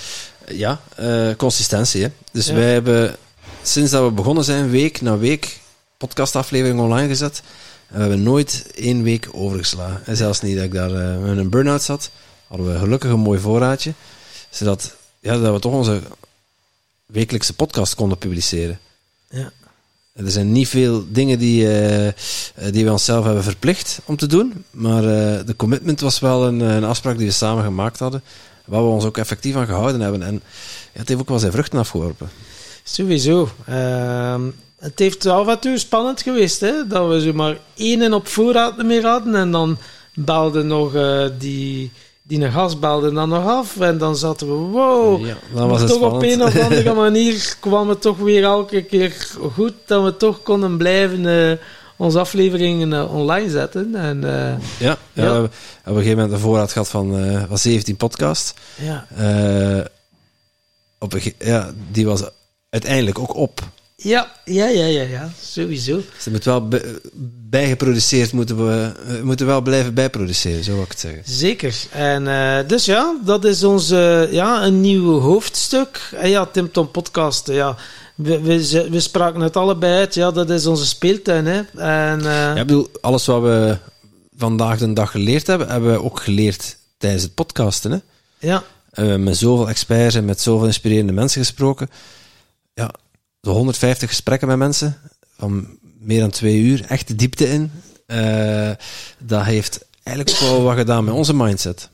ja, 0.47 0.81
eh, 0.95 1.29
consistentie. 1.37 2.03
Hè. 2.03 2.09
Dus 2.31 2.47
Ja. 2.47 2.53
wij 2.53 2.71
hebben, 2.73 3.15
sinds 3.63 3.91
dat 3.91 4.03
we 4.03 4.11
begonnen 4.11 4.43
zijn, 4.43 4.69
week 4.69 5.01
na 5.01 5.17
week 5.17 5.59
podcastafleveringen 5.97 6.83
online 6.83 7.07
gezet. 7.07 7.41
En 7.87 7.93
we 7.95 7.99
hebben 7.99 8.23
nooit 8.23 8.65
één 8.75 9.03
week 9.03 9.27
overgeslagen. 9.31 10.01
En 10.05 10.17
zelfs 10.17 10.41
niet 10.41 10.55
dat 10.55 10.65
ik 10.65 10.73
daar 10.73 10.91
met 11.19 11.37
een 11.37 11.49
burn-out 11.49 11.81
zat, 11.83 12.09
hadden 12.47 12.73
we 12.73 12.79
gelukkig 12.79 13.11
een 13.11 13.19
mooi 13.19 13.39
voorraadje. 13.39 13.93
Zodat 14.53 14.95
ja, 15.19 15.37
dat 15.37 15.53
we 15.53 15.59
toch 15.59 15.73
onze 15.73 16.01
wekelijkse 17.05 17.53
podcast 17.53 17.95
konden 17.95 18.17
publiceren. 18.17 18.79
Ja. 19.29 19.51
Er 20.13 20.31
zijn 20.31 20.51
niet 20.51 20.67
veel 20.67 21.05
dingen 21.09 21.39
die, 21.39 21.67
eh, 21.67 22.07
eh, 22.07 22.13
die 22.71 22.85
we 22.85 22.91
onszelf 22.91 23.25
hebben 23.25 23.43
verplicht 23.43 23.99
om 24.05 24.15
te 24.15 24.27
doen. 24.27 24.65
Maar 24.71 25.03
eh, 25.03 25.45
de 25.45 25.55
commitment 25.55 25.99
was 25.99 26.19
wel 26.19 26.47
een, 26.47 26.59
een 26.59 26.83
afspraak 26.83 27.17
die 27.17 27.27
we 27.27 27.33
samen 27.33 27.63
gemaakt 27.63 27.99
hadden. 27.99 28.23
Waar 28.65 28.83
we 28.83 28.89
ons 28.89 29.05
ook 29.05 29.17
effectief 29.17 29.55
aan 29.55 29.65
gehouden 29.65 30.01
hebben. 30.01 30.23
En 30.23 30.33
ja, 30.93 30.99
het 30.99 31.07
heeft 31.07 31.19
ook 31.21 31.29
wel 31.29 31.39
zijn 31.39 31.51
vruchten 31.51 31.79
afgeworpen. 31.79 32.29
Sowieso. 32.83 33.49
Ehm, 33.65 34.41
het 34.79 34.99
heeft 34.99 35.25
af 35.25 35.47
en 35.47 35.59
toe 35.59 35.77
spannend 35.77 36.21
geweest, 36.21 36.59
hè? 36.59 36.87
dat 36.87 37.09
we 37.09 37.21
zo 37.21 37.33
maar 37.33 37.57
één 37.75 38.13
op 38.13 38.27
voorraad 38.27 38.83
meer 38.83 39.05
hadden. 39.05 39.35
En 39.35 39.51
dan 39.51 39.77
belde 40.13 40.63
nog 40.63 40.93
die, 41.37 41.91
die 42.23 42.51
gast 42.51 42.79
belde 42.79 43.11
dan 43.13 43.29
nog 43.29 43.45
af. 43.47 43.79
En 43.79 43.97
dan 43.97 44.15
zaten 44.15 44.47
we, 44.47 44.53
wow. 44.53 45.25
Ja, 45.25 45.35
dan 45.53 45.69
was 45.69 45.79
het 45.79 45.89
toch 45.89 45.97
spannend. 45.97 46.23
op 46.23 46.29
een 46.31 46.43
of 46.43 46.59
andere 46.59 46.93
manier 47.05 47.55
kwam 47.59 47.89
het 47.89 48.01
toch 48.01 48.17
weer 48.17 48.43
elke 48.43 48.81
keer 48.83 49.27
goed 49.53 49.73
dat 49.85 50.03
we 50.03 50.17
toch 50.17 50.43
konden 50.43 50.77
blijven 50.77 51.25
eh, 51.51 51.57
onze 51.95 52.19
afleveringen 52.19 52.93
eh, 52.93 53.15
online 53.15 53.49
zetten. 53.49 53.95
En, 53.95 54.23
eh, 54.23 54.59
Ja, 54.79 54.97
ja, 55.13 55.23
Ja. 55.23 55.23
we 55.23 55.31
hebben 55.31 55.43
op 55.43 55.51
een 55.85 55.93
gegeven 55.95 56.15
moment 56.17 56.33
een 56.33 56.39
voorraad 56.39 56.71
gehad 56.71 56.89
van, 56.89 57.17
eh, 57.17 57.43
van 57.47 57.57
17 57.57 57.95
podcasts. 57.97 58.53
ja. 58.75 59.05
Op 60.99 61.13
een 61.13 61.33
ja, 61.39 61.71
die 61.91 62.05
was 62.05 62.23
uiteindelijk 62.69 63.19
ook 63.19 63.35
op. 63.35 63.61
Ja, 64.03 64.31
ja, 64.45 64.67
ja, 64.67 64.85
ja, 64.85 65.01
ja, 65.01 65.31
sowieso. 65.41 66.01
Er 66.25 66.31
moet 66.31 66.43
wel 66.45 66.67
bij- 66.67 66.85
bijgeproduceerd 67.49 68.31
moeten 68.31 68.57
we, 68.67 68.91
we 69.07 69.19
moeten 69.23 69.45
wel 69.45 69.61
blijven 69.61 69.93
bijproduceren, 69.93 70.63
zo 70.63 70.73
wil 70.73 70.83
ik 70.83 70.89
het 70.89 70.99
zeggen. 70.99 71.21
Zeker. 71.25 71.75
En 71.91 72.27
eh, 72.27 72.67
dus 72.67 72.85
ja, 72.85 73.15
dat 73.25 73.45
is 73.45 73.63
ons 73.63 73.89
eh, 73.91 74.31
ja, 74.31 74.63
een 74.65 74.81
nieuw 74.81 75.19
hoofdstuk. 75.19 76.09
En 76.15 76.29
ja, 76.29 76.45
Tim 76.45 76.71
Tom 76.71 76.91
Podcast, 76.91 77.47
ja. 77.47 77.75
We, 78.15 78.39
we, 78.41 78.65
ze- 78.65 78.89
we 78.89 78.99
spraken 78.99 79.41
het 79.41 79.57
allebei 79.57 79.97
uit, 79.99 80.13
ja, 80.13 80.31
dat 80.31 80.49
is 80.49 80.65
onze 80.65 80.85
speeltuin. 80.85 81.45
Hè. 81.45 81.61
En, 81.77 82.19
eh, 82.19 82.25
Ja, 82.25 82.55
ik 82.55 82.67
bedoel, 82.67 82.89
alles 83.01 83.25
wat 83.25 83.41
we 83.41 83.77
vandaag 84.37 84.77
de 84.77 84.93
dag 84.93 85.11
geleerd 85.11 85.47
hebben, 85.47 85.69
hebben 85.69 85.91
we 85.91 86.03
ook 86.03 86.19
geleerd 86.19 86.77
tijdens 86.97 87.23
het 87.23 87.33
podcasten. 87.33 87.91
Hè? 87.91 87.97
ja, 88.47 88.55
En 88.91 89.03
we 89.03 89.09
hebben 89.09 89.23
met 89.23 89.37
zoveel 89.37 89.69
experts 89.69 90.15
en 90.15 90.25
met 90.25 90.41
zoveel 90.41 90.65
inspirerende 90.67 91.13
mensen 91.13 91.41
gesproken. 91.41 91.89
Ja, 92.73 92.91
de 93.43 93.49
150 93.49 94.09
gesprekken 94.09 94.47
met 94.47 94.57
mensen 94.57 94.97
van 95.37 95.77
meer 95.99 96.19
dan 96.19 96.29
twee 96.29 96.59
uur, 96.59 96.85
echt 96.87 97.07
de 97.07 97.15
diepte 97.15 97.49
in. 97.49 97.71
Eh, 98.05 98.71
dat 99.19 99.43
heeft 99.43 99.85
eigenlijk 100.03 100.39
wel 100.39 100.63
wat 100.63 100.77
gedaan 100.77 101.03
met 101.03 101.13
onze 101.13 101.35
mindset. 101.35 101.89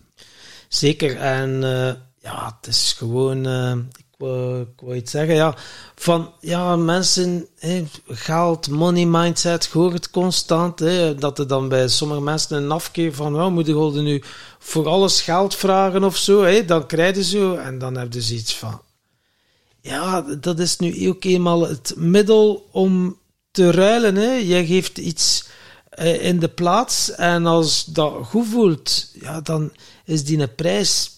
Zeker. 0.67 1.17
En 1.17 1.63
eh, 1.63 1.93
ja, 2.21 2.57
het 2.59 2.67
is 2.67 2.93
gewoon, 2.97 3.45
eh, 3.45 3.75
ik, 3.97 4.05
wou, 4.17 4.61
ik 4.61 4.81
wou 4.81 4.95
iets 4.95 5.11
zeggen, 5.11 5.35
ja, 5.35 5.55
van 5.95 6.31
ja, 6.39 6.75
mensen, 6.75 7.47
hè, 7.59 7.85
geld, 8.07 8.69
money 8.69 9.05
mindset, 9.05 9.65
hoor 9.65 9.93
het 9.93 10.09
constant, 10.09 10.77
dat 11.19 11.39
er 11.39 11.47
dan 11.47 11.69
bij 11.69 11.87
sommige 11.87 12.21
mensen 12.21 12.57
een 12.57 12.71
afkeer 12.71 13.13
van, 13.13 13.41
oh, 13.41 13.51
moet 13.51 13.67
je 13.67 14.01
nu 14.01 14.23
voor 14.59 14.87
alles 14.87 15.21
geld 15.21 15.55
vragen 15.55 16.03
of 16.03 16.17
zo, 16.17 16.43
hè, 16.43 16.65
dan 16.65 16.85
krijg 16.85 17.15
je 17.15 17.23
zo, 17.23 17.55
en 17.55 17.79
dan 17.79 17.97
heb 17.97 18.13
je 18.13 18.21
zoiets 18.21 18.55
van, 18.55 18.81
ja, 19.89 20.21
dat 20.21 20.59
is 20.59 20.77
nu 20.77 21.09
ook 21.09 21.23
eenmaal 21.23 21.67
het 21.67 21.93
middel 21.97 22.67
om 22.71 23.17
te 23.51 23.71
ruilen, 23.71 24.15
hè. 24.15 24.31
Jij 24.31 24.65
geeft 24.65 24.97
iets 24.97 25.47
eh, 25.89 26.25
in 26.25 26.39
de 26.39 26.47
plaats. 26.47 27.11
En 27.11 27.45
als 27.45 27.85
dat 27.85 28.13
goed 28.25 28.47
voelt, 28.47 29.11
ja, 29.13 29.41
dan 29.41 29.71
is 30.05 30.23
die 30.23 30.39
een 30.39 30.55
prijs. 30.55 31.11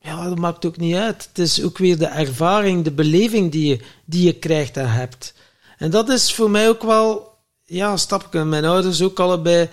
Ja, 0.00 0.28
dat 0.28 0.38
maakt 0.38 0.64
ook 0.64 0.76
niet 0.76 0.94
uit. 0.94 1.28
Het 1.28 1.38
is 1.38 1.62
ook 1.62 1.78
weer 1.78 1.98
de 1.98 2.06
ervaring, 2.06 2.84
de 2.84 2.92
beleving 2.92 3.52
die 3.52 3.66
je, 3.66 3.80
die 4.04 4.26
je 4.26 4.38
krijgt 4.38 4.76
en 4.76 4.92
hebt. 4.92 5.34
En 5.78 5.90
dat 5.90 6.08
is 6.08 6.34
voor 6.34 6.50
mij 6.50 6.68
ook 6.68 6.82
wel, 6.82 7.32
ja, 7.64 7.92
een 7.92 7.98
stapje. 7.98 8.44
Mijn 8.44 8.64
ouders 8.64 9.02
ook 9.02 9.20
allebei 9.20 9.68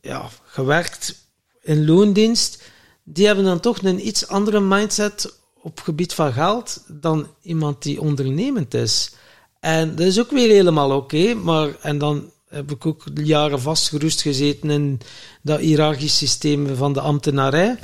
ja, 0.00 0.28
gewerkt 0.44 1.14
in 1.62 1.86
loondienst. 1.86 2.62
Die 3.02 3.26
hebben 3.26 3.44
dan 3.44 3.60
toch 3.60 3.82
een 3.82 4.06
iets 4.06 4.28
andere 4.28 4.60
mindset 4.60 5.42
op 5.64 5.80
gebied 5.80 6.14
van 6.14 6.32
geld 6.32 6.84
dan 6.88 7.26
iemand 7.42 7.82
die 7.82 8.00
ondernemend 8.00 8.74
is. 8.74 9.14
En 9.60 9.96
dat 9.96 10.06
is 10.06 10.20
ook 10.20 10.30
weer 10.30 10.48
helemaal 10.48 10.90
oké, 10.90 11.34
maar 11.34 11.68
en 11.80 11.98
dan 11.98 12.30
heb 12.48 12.70
ik 12.70 12.86
ook 12.86 13.04
jaren 13.14 13.60
vastgeroest 13.60 14.22
gezeten 14.22 14.70
in 14.70 15.00
dat 15.42 15.60
hiërarchisch 15.60 16.16
systeem 16.16 16.76
van 16.76 16.92
de 16.92 17.00
ambtenarij. 17.00 17.76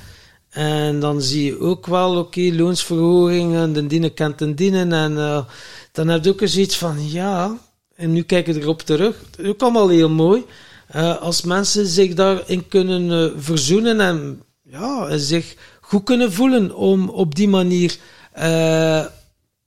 En 0.51 1.01
dan 1.01 1.23
zie 1.23 1.45
je 1.45 1.61
ook 1.61 1.87
wel, 1.87 2.17
oké, 2.17 2.51
loonsverhogingen, 2.53 3.73
de 3.73 3.87
dienen 3.87 4.15
kent 4.15 4.57
dienen. 4.57 4.93
En 4.93 5.19
eh, 5.19 5.45
dan 5.93 6.09
heb 6.09 6.25
je 6.25 6.31
ook 6.31 6.41
eens 6.41 6.57
iets 6.57 6.77
van, 6.77 7.11
ja, 7.11 7.59
en 7.95 8.13
nu 8.13 8.23
kijk 8.23 8.47
ik 8.47 8.57
erop 8.57 8.81
terug. 8.83 9.17
Ook 9.45 9.63
allemaal 9.63 9.89
heel 9.89 10.11
mooi. 10.11 10.45
Eh, 10.87 11.17
als 11.17 11.43
mensen 11.43 11.87
zich 11.87 12.15
daarin 12.15 12.69
kunnen 12.69 13.11
eh, 13.11 13.41
verzoenen 13.41 14.01
en 14.01 14.43
ja, 14.63 15.07
en 15.07 15.21
zich 15.21 15.57
goed 15.91 16.05
kunnen 16.05 16.33
voelen 16.33 16.75
om 16.77 17.09
op 17.09 17.35
die 17.35 17.49
manier 17.49 17.97
eh, 18.33 19.05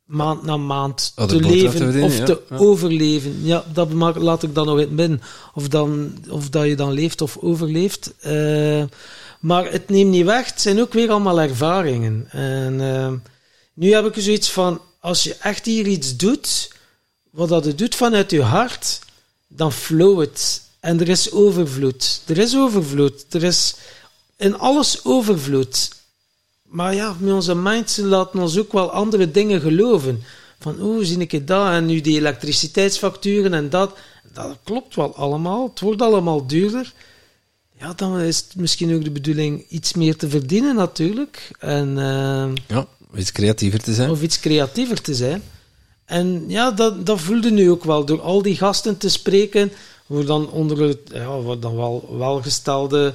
maand 0.05 0.43
na 0.43 0.57
maand 0.57 1.11
Oh, 1.15 1.25
te 1.25 1.35
leven 1.35 2.03
of 2.03 2.17
ja, 2.17 2.25
te 2.25 2.41
ja. 2.49 2.57
overleven. 2.57 3.45
Ja, 3.45 3.63
dat 3.73 3.89
maak- 3.93 4.15
laat 4.17 4.43
ik 4.43 4.55
dan 4.55 4.65
nog 4.65 4.75
in 4.75 4.81
het 4.81 4.91
midden. 4.91 5.21
Of, 5.53 5.67
dan, 5.67 6.17
of 6.29 6.49
dat 6.49 6.65
je 6.65 6.75
dan 6.75 6.91
leeft 6.91 7.21
of 7.21 7.37
overleeft. 7.37 8.13
Eh, 8.19 8.83
maar 9.39 9.71
het 9.71 9.89
neemt 9.89 10.11
niet 10.11 10.25
weg. 10.25 10.45
Het 10.49 10.61
zijn 10.61 10.79
ook 10.81 10.93
weer 10.93 11.09
allemaal 11.09 11.41
ervaringen. 11.41 12.27
En 12.29 12.81
eh, 12.95 13.11
nu 13.73 13.93
heb 13.93 14.05
ik 14.15 14.23
zoiets 14.23 14.49
van, 14.49 14.81
als 14.99 15.23
je 15.23 15.35
echt 15.35 15.65
hier 15.65 15.87
iets 15.87 16.15
doet, 16.17 16.71
wat 17.29 17.49
dat 17.49 17.65
het 17.65 17.77
doet 17.77 17.95
vanuit 17.95 18.31
je 18.31 18.41
hart, 18.41 18.99
dan 19.47 19.71
flow 19.71 20.19
het. 20.19 20.61
En 20.79 20.99
er 20.99 21.09
is 21.09 21.31
overvloed. 21.31 22.21
Er 22.25 22.37
is 22.37 22.55
overvloed. 22.57 23.25
Er 23.29 23.43
is 23.43 23.75
in 24.37 24.57
alles 24.59 24.99
overvloed. 25.05 25.89
Maar 26.73 26.95
ja, 26.95 27.15
met 27.19 27.33
onze 27.33 27.55
minds 27.55 27.97
laten 27.97 28.39
ons 28.39 28.57
ook 28.59 28.71
wel 28.71 28.91
andere 28.91 29.31
dingen 29.31 29.61
geloven. 29.61 30.23
Van, 30.59 30.81
oeh, 30.81 31.05
zie 31.05 31.17
ik 31.17 31.31
het 31.31 31.47
dat? 31.47 31.71
En 31.71 31.85
nu 31.85 32.01
die 32.01 32.17
elektriciteitsfacturen 32.17 33.53
en 33.53 33.69
dat. 33.69 33.97
Dat 34.33 34.57
klopt 34.63 34.95
wel 34.95 35.15
allemaal. 35.15 35.67
Het 35.69 35.79
wordt 35.79 36.01
allemaal 36.01 36.47
duurder. 36.47 36.93
Ja, 37.79 37.93
dan 37.95 38.19
is 38.19 38.37
het 38.37 38.55
misschien 38.55 38.95
ook 38.95 39.03
de 39.03 39.11
bedoeling 39.11 39.65
iets 39.69 39.93
meer 39.93 40.15
te 40.15 40.29
verdienen 40.29 40.75
natuurlijk. 40.75 41.51
En, 41.59 41.97
eh, 41.97 42.75
Ja, 42.75 42.87
iets 43.15 43.31
creatiever 43.31 43.79
te 43.79 43.93
zijn. 43.93 44.09
of 44.09 44.21
iets 44.21 44.39
creatiever 44.39 45.01
te 45.01 45.15
zijn. 45.15 45.43
En 46.05 46.43
ja, 46.47 46.71
dat, 46.71 47.05
dat 47.05 47.19
voelde 47.19 47.51
nu 47.51 47.69
ook 47.71 47.83
wel. 47.83 48.05
Door 48.05 48.21
al 48.21 48.41
die 48.41 48.57
gasten 48.57 48.97
te 48.97 49.09
spreken, 49.09 49.71
waar 50.05 50.25
dan 50.25 50.49
onder 50.49 50.81
het, 50.81 50.99
ja, 51.13 51.55
dan 51.59 51.75
wel 51.75 52.15
welgestelde 52.17 53.13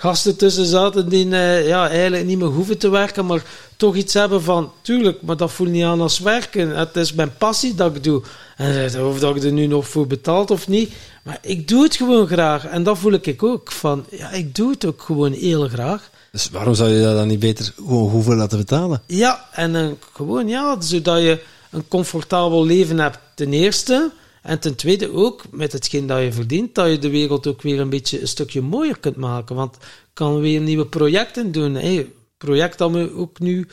gasten 0.00 0.36
tussen 0.36 0.66
zaten 0.66 1.08
die 1.08 1.30
eh, 1.30 1.66
ja, 1.66 1.88
eigenlijk 1.88 2.26
niet 2.26 2.38
meer 2.38 2.48
hoeven 2.48 2.78
te 2.78 2.88
werken, 2.88 3.26
maar 3.26 3.42
toch 3.76 3.94
iets 3.94 4.14
hebben 4.14 4.42
van, 4.42 4.72
tuurlijk, 4.82 5.22
maar 5.22 5.36
dat 5.36 5.52
voelt 5.52 5.70
niet 5.70 5.84
aan 5.84 6.00
als 6.00 6.18
werken. 6.18 6.76
Het 6.76 6.96
is 6.96 7.12
mijn 7.12 7.36
passie 7.38 7.74
dat 7.74 7.96
ik 7.96 8.04
doe. 8.04 8.22
En 8.56 8.94
eh, 8.94 9.08
of 9.08 9.18
dat 9.18 9.36
ik 9.36 9.42
er 9.42 9.52
nu 9.52 9.66
nog 9.66 9.88
voor 9.88 10.06
betaald 10.06 10.50
of 10.50 10.68
niet, 10.68 10.92
maar 11.22 11.38
ik 11.42 11.68
doe 11.68 11.82
het 11.82 11.96
gewoon 11.96 12.26
graag. 12.26 12.66
En 12.66 12.82
dat 12.82 12.98
voel 12.98 13.12
ik 13.12 13.42
ook, 13.42 13.72
van, 13.72 14.04
ja, 14.10 14.30
ik 14.30 14.54
doe 14.54 14.70
het 14.70 14.84
ook 14.84 15.02
gewoon 15.02 15.32
heel 15.32 15.68
graag. 15.68 16.10
Dus 16.32 16.50
waarom 16.50 16.74
zou 16.74 16.90
je 16.90 17.02
dat 17.02 17.16
dan 17.16 17.28
niet 17.28 17.40
beter 17.40 17.72
gewoon 17.76 18.10
hoeveel 18.10 18.34
laten 18.34 18.58
betalen? 18.58 19.02
Ja, 19.06 19.48
en 19.52 19.72
dan 19.72 19.98
gewoon, 20.12 20.48
ja, 20.48 20.80
zodat 20.80 21.20
je 21.20 21.42
een 21.70 21.88
comfortabel 21.88 22.64
leven 22.64 22.98
hebt, 22.98 23.18
ten 23.34 23.52
eerste. 23.52 24.10
En 24.42 24.58
ten 24.58 24.74
tweede 24.74 25.12
ook, 25.12 25.42
met 25.50 25.72
hetgeen 25.72 26.06
dat 26.06 26.22
je 26.22 26.32
verdient, 26.32 26.74
dat 26.74 26.90
je 26.90 26.98
de 26.98 27.10
wereld 27.10 27.46
ook 27.46 27.62
weer 27.62 27.80
een 27.80 27.90
beetje 27.90 28.20
een 28.20 28.28
stukje 28.28 28.60
mooier 28.60 28.98
kunt 28.98 29.16
maken. 29.16 29.56
Want 29.56 29.76
kan 30.12 30.40
weer 30.40 30.60
nieuwe 30.60 30.86
projecten 30.86 31.52
doen. 31.52 31.74
Hey, 31.74 32.06
project 32.38 32.78
dat 32.78 32.90
we 32.90 33.14
ook 33.16 33.38
nu 33.38 33.66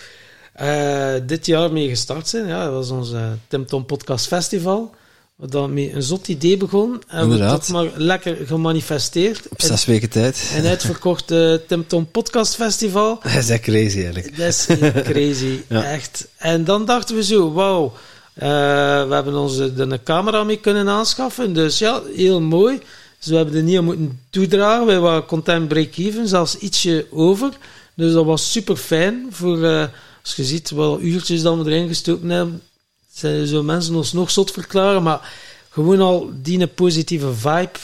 eh, 0.53 1.13
dit 1.25 1.45
jaar 1.45 1.71
mee 1.71 1.87
gestart 1.89 2.27
zijn, 2.27 2.47
ja, 2.47 2.63
dat 2.65 2.73
was 2.73 2.89
ons 2.89 3.13
eh, 3.13 3.31
Tim 3.47 3.65
Tom 3.65 3.85
Podcast 3.85 4.27
Festival. 4.27 4.95
Wat 5.35 5.51
dan 5.51 5.73
met 5.73 5.93
een 5.93 6.03
zot 6.03 6.27
idee 6.27 6.57
begon. 6.57 7.01
En 7.07 7.17
we 7.17 7.23
Inderdaad. 7.23 7.59
dat 7.59 7.69
maar 7.69 7.91
lekker 7.95 8.37
gemanifesteerd. 8.45 9.47
Op 9.49 9.61
zes 9.61 9.85
weken 9.85 10.09
tijd. 10.09 10.51
En 10.55 10.65
uitverkocht 10.65 11.31
eh, 11.31 11.53
Tim 11.67 11.87
Tom 11.87 12.11
Podcast 12.11 12.55
Festival. 12.55 13.19
Dat 13.23 13.31
is 13.33 13.49
echt 13.49 13.61
crazy 13.61 13.95
eigenlijk. 13.97 14.37
Dat 14.37 14.47
is 14.47 14.65
crazy, 15.11 15.59
Ja. 15.69 15.83
echt. 15.83 16.27
En 16.37 16.63
dan 16.63 16.85
dachten 16.85 17.15
we 17.15 17.23
zo, 17.23 17.51
wauw, 17.53 17.93
we 18.39 19.07
hebben 19.09 19.35
ons 19.35 19.57
er 19.57 19.79
een 19.79 20.03
camera 20.03 20.43
mee 20.43 20.57
kunnen 20.57 20.89
aanschaffen. 20.89 21.53
Dus 21.53 21.77
ja, 21.77 22.01
heel 22.15 22.41
mooi. 22.41 22.79
Dus 23.19 23.27
we 23.27 23.35
hebben 23.35 23.55
er 23.55 23.63
niet 23.63 23.77
aan 23.77 23.83
moeten 23.83 24.19
toedragen. 24.29 24.85
Wij 24.85 24.99
waren 24.99 25.25
content 25.25 25.67
break-even, 25.67 26.27
zelfs 26.27 26.57
ietsje 26.57 27.05
over. 27.11 27.51
Dus 27.93 28.13
dat 28.13 28.25
was 28.25 28.51
super 28.51 28.75
fijn. 28.75 29.27
Voor, 29.29 29.63
eh, 29.63 29.85
als 30.23 30.35
je 30.35 30.43
ziet 30.43 30.69
wel 30.69 30.99
uurtjes 30.99 31.41
dat 31.41 31.57
we 31.57 31.71
erin 31.71 31.87
gestoken 31.87 32.29
hebben, 32.29 32.61
zijn 33.13 33.47
zo 33.47 33.63
mensen 33.63 33.95
ons 33.95 34.13
nog 34.13 34.31
zot 34.31 34.51
verklaren. 34.51 35.03
Maar 35.03 35.33
gewoon 35.69 36.01
al 36.01 36.31
die 36.41 36.67
positieve 36.67 37.33
vibe 37.33 37.79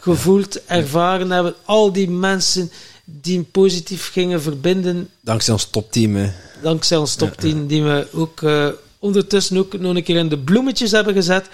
gevoeld, 0.00 0.64
ervaren 0.64 1.30
hebben. 1.30 1.54
Al 1.64 1.92
die 1.92 2.10
mensen 2.10 2.70
die 3.04 3.42
positief 3.42 4.10
gingen 4.12 4.42
verbinden 4.42 5.08
Dankzij 5.20 5.52
ons 5.52 5.64
topteam. 5.64 6.14
hè. 6.14 6.30
dankzij 6.62 6.96
ons 6.96 7.14
top 7.14 7.36
10, 7.36 7.66
die 7.66 7.82
we 7.82 8.06
ook 8.12 8.42
eh, 8.42 8.68
ondertussen 9.02 9.56
ook 9.56 9.78
nog 9.78 9.94
een 9.94 10.02
keer 10.02 10.16
in 10.16 10.28
de 10.28 10.38
bloemetjes 10.38 10.90
hebben 10.90 11.14
gezet. 11.14 11.48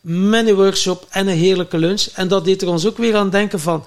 met 0.00 0.48
een 0.48 0.54
workshop 0.54 1.06
en 1.10 1.26
een 1.28 1.36
heerlijke 1.36 1.78
lunch. 1.78 2.06
En 2.14 2.28
dat 2.28 2.44
deed 2.44 2.62
er 2.62 2.68
ons 2.68 2.86
ook 2.86 2.96
weer 2.96 3.16
aan 3.16 3.30
denken 3.30 3.60
van, 3.60 3.84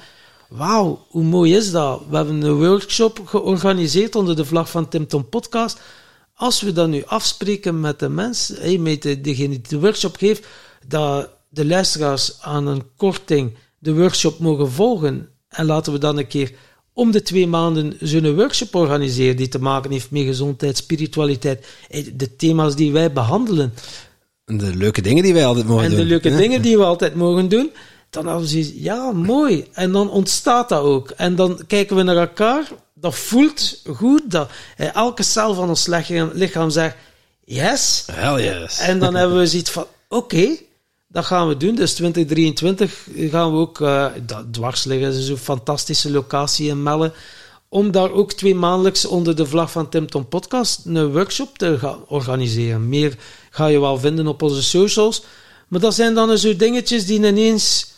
wauw, 0.49 1.05
hoe 1.09 1.23
mooi 1.23 1.55
is 1.55 1.71
dat? 1.71 2.01
We 2.09 2.15
hebben 2.15 2.41
een 2.41 2.53
workshop 2.53 3.21
georganiseerd 3.25 4.15
onder 4.15 4.35
de 4.35 4.45
vlag 4.45 4.69
van 4.69 4.87
Tim 4.87 5.07
Tom 5.07 5.29
Podcast. 5.29 5.79
Als 6.35 6.61
we 6.61 6.71
dan 6.71 6.89
nu 6.89 7.03
afspreken 7.05 7.79
met 7.79 7.99
de 7.99 8.09
mens, 8.09 8.53
met 8.79 9.01
de, 9.01 9.21
degene 9.21 9.49
die 9.49 9.69
de 9.69 9.79
workshop 9.79 10.15
geeft, 10.15 10.47
dat 10.87 11.29
de 11.49 11.65
luisteraars 11.65 12.41
aan 12.41 12.67
een 12.67 12.83
korting 12.95 13.57
de 13.79 13.93
workshop 13.93 14.39
mogen 14.39 14.71
volgen. 14.71 15.29
En 15.49 15.65
laten 15.65 15.93
we 15.93 15.99
dan 15.99 16.17
een 16.17 16.27
keer 16.27 16.51
om 16.97 17.11
de 17.11 17.21
twee 17.21 17.47
maanden 17.47 17.97
zo'n 17.99 18.35
workshop 18.35 18.75
organiseren 18.75 19.35
die 19.35 19.47
te 19.47 19.59
maken 19.59 19.91
heeft 19.91 20.11
met 20.11 20.23
gezondheid, 20.23 20.77
spiritualiteit, 20.77 21.65
de 22.13 22.35
thema's 22.35 22.75
die 22.75 22.91
wij 22.91 23.11
behandelen. 23.11 23.73
En 24.45 24.57
de 24.57 24.75
leuke 24.75 25.01
dingen 25.01 25.23
die 25.23 25.33
wij 25.33 25.45
altijd 25.45 25.67
mogen 25.67 25.83
en 25.83 25.89
doen. 25.89 25.99
En 25.99 26.05
de 26.05 26.09
leuke 26.09 26.35
dingen 26.35 26.61
die 26.61 26.77
we 26.77 26.83
altijd 26.83 27.15
mogen 27.15 27.49
doen. 27.49 27.71
Dan 28.09 28.27
hadden 28.27 28.47
zoiets, 28.47 28.71
ja, 28.75 29.11
mooi. 29.11 29.65
En 29.73 29.91
dan 29.91 30.09
ontstaat 30.09 30.69
dat 30.69 30.81
ook. 30.81 31.09
En 31.09 31.35
dan 31.35 31.61
kijken 31.67 31.95
we 31.95 32.03
naar 32.03 32.17
elkaar. 32.17 32.67
Dat 32.93 33.15
voelt 33.15 33.81
goed. 33.93 34.21
Dat, 34.25 34.49
eh, 34.77 34.95
elke 34.95 35.23
cel 35.23 35.53
van 35.53 35.69
ons 35.69 35.87
lichaam 36.33 36.69
zegt, 36.69 36.95
yes. 37.45 38.03
Hell 38.11 38.43
yes. 38.43 38.79
En 38.79 38.99
dan 38.99 39.15
hebben 39.19 39.37
we 39.37 39.47
zoiets 39.47 39.71
van, 39.71 39.85
oké, 40.07 40.57
dat 41.07 41.25
gaan 41.25 41.47
we 41.47 41.57
doen. 41.57 41.75
Dus 41.75 41.93
2023 41.93 43.07
gaan 43.15 43.51
we 43.51 43.57
ook, 43.57 43.79
uh, 43.79 44.05
dwars 44.51 44.83
liggen, 44.83 45.13
is 45.13 45.25
zo'n 45.25 45.37
fantastische 45.37 46.11
locatie 46.11 46.69
in 46.69 46.83
Melle, 46.83 47.13
om 47.69 47.91
daar 47.91 48.11
ook 48.11 48.33
twee 48.33 48.55
maandelijks 48.55 49.05
onder 49.05 49.35
de 49.35 49.45
vlag 49.45 49.71
van 49.71 49.89
Tim 49.89 50.09
Tom 50.09 50.27
Podcast 50.27 50.85
een 50.85 51.11
workshop 51.11 51.57
te 51.57 51.79
gaan 51.79 52.05
organiseren. 52.07 52.89
Meer 52.89 53.17
ga 53.49 53.67
je 53.67 53.79
wel 53.79 53.99
vinden 53.99 54.27
op 54.27 54.41
onze 54.41 54.63
socials. 54.63 55.23
Maar 55.67 55.79
dat 55.79 55.93
zijn 55.93 56.13
dan 56.13 56.37
zo 56.37 56.55
dingetjes 56.55 57.05
die 57.05 57.25
ineens 57.25 57.91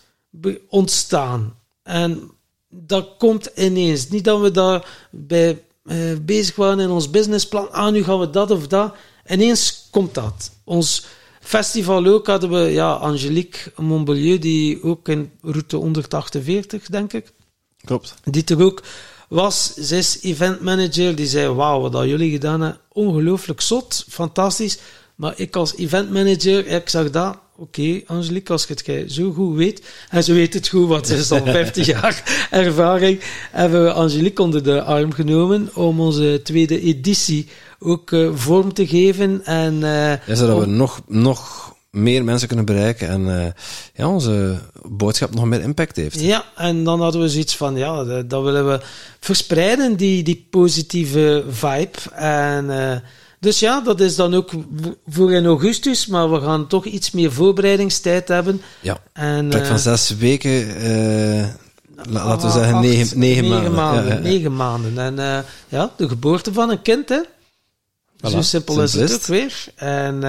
ontstaan. 0.67 1.55
En 1.83 2.31
dat 2.69 3.09
komt 3.17 3.49
ineens. 3.55 4.09
Niet 4.09 4.23
dat 4.23 4.41
we 4.41 4.51
daar 4.51 4.87
bij 5.11 5.63
uh, 5.83 6.17
bezig 6.21 6.55
waren 6.55 6.79
in 6.79 6.89
ons 6.89 7.09
businessplan. 7.09 7.71
Ah, 7.71 7.91
nu 7.91 8.03
gaan 8.03 8.19
we 8.19 8.29
dat 8.29 8.51
of 8.51 8.67
dat. 8.67 8.93
Ineens 9.27 9.87
komt 9.91 10.13
dat. 10.13 10.51
Ons 10.63 11.05
festival 11.49 12.05
ook 12.05 12.27
hadden 12.27 12.49
we 12.49 12.59
ja, 12.59 12.91
Angelique 12.91 13.71
Montbelieu, 13.75 14.39
die 14.39 14.83
ook 14.83 15.07
in 15.07 15.31
route 15.41 15.75
148, 15.75 16.85
denk 16.87 17.13
ik. 17.13 17.31
Klopt. 17.85 18.15
Die 18.23 18.43
er 18.45 18.63
ook 18.63 18.81
was. 19.29 19.73
Ze 19.73 19.97
is 19.97 20.21
eventmanager. 20.21 21.15
Die 21.15 21.27
zei, 21.27 21.53
wauw, 21.53 21.81
wat 21.81 21.91
dat 21.91 22.05
jullie 22.05 22.31
gedaan 22.31 22.61
hebben. 22.61 22.81
Ongelooflijk 22.91 23.61
zot. 23.61 24.05
Fantastisch. 24.09 24.77
Maar 25.19 25.33
ik 25.35 25.55
als 25.55 25.75
eventmanager, 25.75 26.67
ik 26.67 26.89
zag 26.89 27.09
dat. 27.09 27.37
Oké, 27.55 28.01
Angelique, 28.05 28.53
als 28.53 28.67
je 28.67 28.91
het 28.91 29.11
zo 29.11 29.31
goed 29.31 29.55
weet, 29.57 29.81
en 30.09 30.23
ze 30.23 30.33
weet 30.33 30.53
het 30.53 30.67
goed, 30.67 30.87
want 30.87 31.07
ze 31.07 31.15
is 31.15 31.31
al 31.31 31.45
50 31.61 31.85
jaar 31.85 32.47
ervaring, 32.51 33.19
hebben 33.51 33.83
we 33.83 33.91
Angelique 33.91 34.43
onder 34.43 34.63
de 34.63 34.83
arm 34.83 35.11
genomen 35.11 35.69
om 35.73 35.99
onze 35.99 36.39
tweede 36.43 36.81
editie 36.81 37.47
ook 37.79 38.11
uh, 38.11 38.29
vorm 38.33 38.73
te 38.73 38.87
geven. 38.87 39.45
En, 39.45 39.73
uh, 39.73 40.27
ja, 40.27 40.35
zodat 40.35 40.55
om... 40.55 40.59
we 40.61 40.65
nog, 40.65 41.01
nog 41.07 41.73
meer 41.89 42.23
mensen 42.23 42.47
kunnen 42.47 42.65
bereiken 42.65 43.07
en 43.07 43.21
uh, 43.21 43.45
ja, 43.93 44.09
onze 44.09 44.59
boodschap 44.87 45.35
nog 45.35 45.45
meer 45.45 45.61
impact 45.61 45.95
heeft. 45.95 46.19
Ja, 46.19 46.45
en 46.55 46.83
dan 46.83 47.01
hadden 47.01 47.21
we 47.21 47.29
zoiets 47.29 47.55
van, 47.55 47.75
ja, 47.75 48.03
dat, 48.03 48.29
dat 48.29 48.43
willen 48.43 48.67
we 48.67 48.81
verspreiden, 49.19 49.95
die, 49.95 50.23
die 50.23 50.47
positieve 50.49 51.43
vibe. 51.49 52.15
En 52.15 52.69
dus 53.39 53.59
ja, 53.59 53.81
dat 53.81 53.99
is 53.99 54.15
dan 54.15 54.33
ook 54.33 54.51
voor 55.07 55.33
in 55.33 55.45
augustus, 55.45 56.07
maar 56.07 56.31
we 56.31 56.41
gaan 56.41 56.67
toch 56.67 56.85
iets 56.85 57.11
meer 57.11 57.31
voorbereidingstijd 57.31 58.27
hebben. 58.27 58.61
Ja, 58.81 58.97
en, 59.13 59.55
uh, 59.55 59.65
van 59.65 59.79
zes 59.79 60.15
weken, 60.17 60.83
uh, 60.85 61.47
laten 62.09 62.47
we 62.47 62.53
zeggen 62.53 62.73
acht, 62.73 62.83
negen, 62.83 63.19
negen, 63.19 63.43
negen, 63.43 63.49
maanden. 63.49 63.73
maanden. 63.73 64.07
Ja, 64.07 64.13
ja. 64.13 64.19
Negen 64.19 64.55
maanden. 64.55 64.97
En 64.97 65.17
uh, 65.17 65.39
ja, 65.67 65.91
de 65.97 66.07
geboorte 66.07 66.53
van 66.53 66.69
een 66.69 66.81
kind, 66.81 67.09
hè. 67.09 67.21
Voilà, 68.17 68.29
Zo 68.29 68.41
simpel 68.41 68.81
is 68.81 68.93
het 68.93 69.13
ook 69.13 69.25
weer. 69.25 69.65
En, 69.75 70.19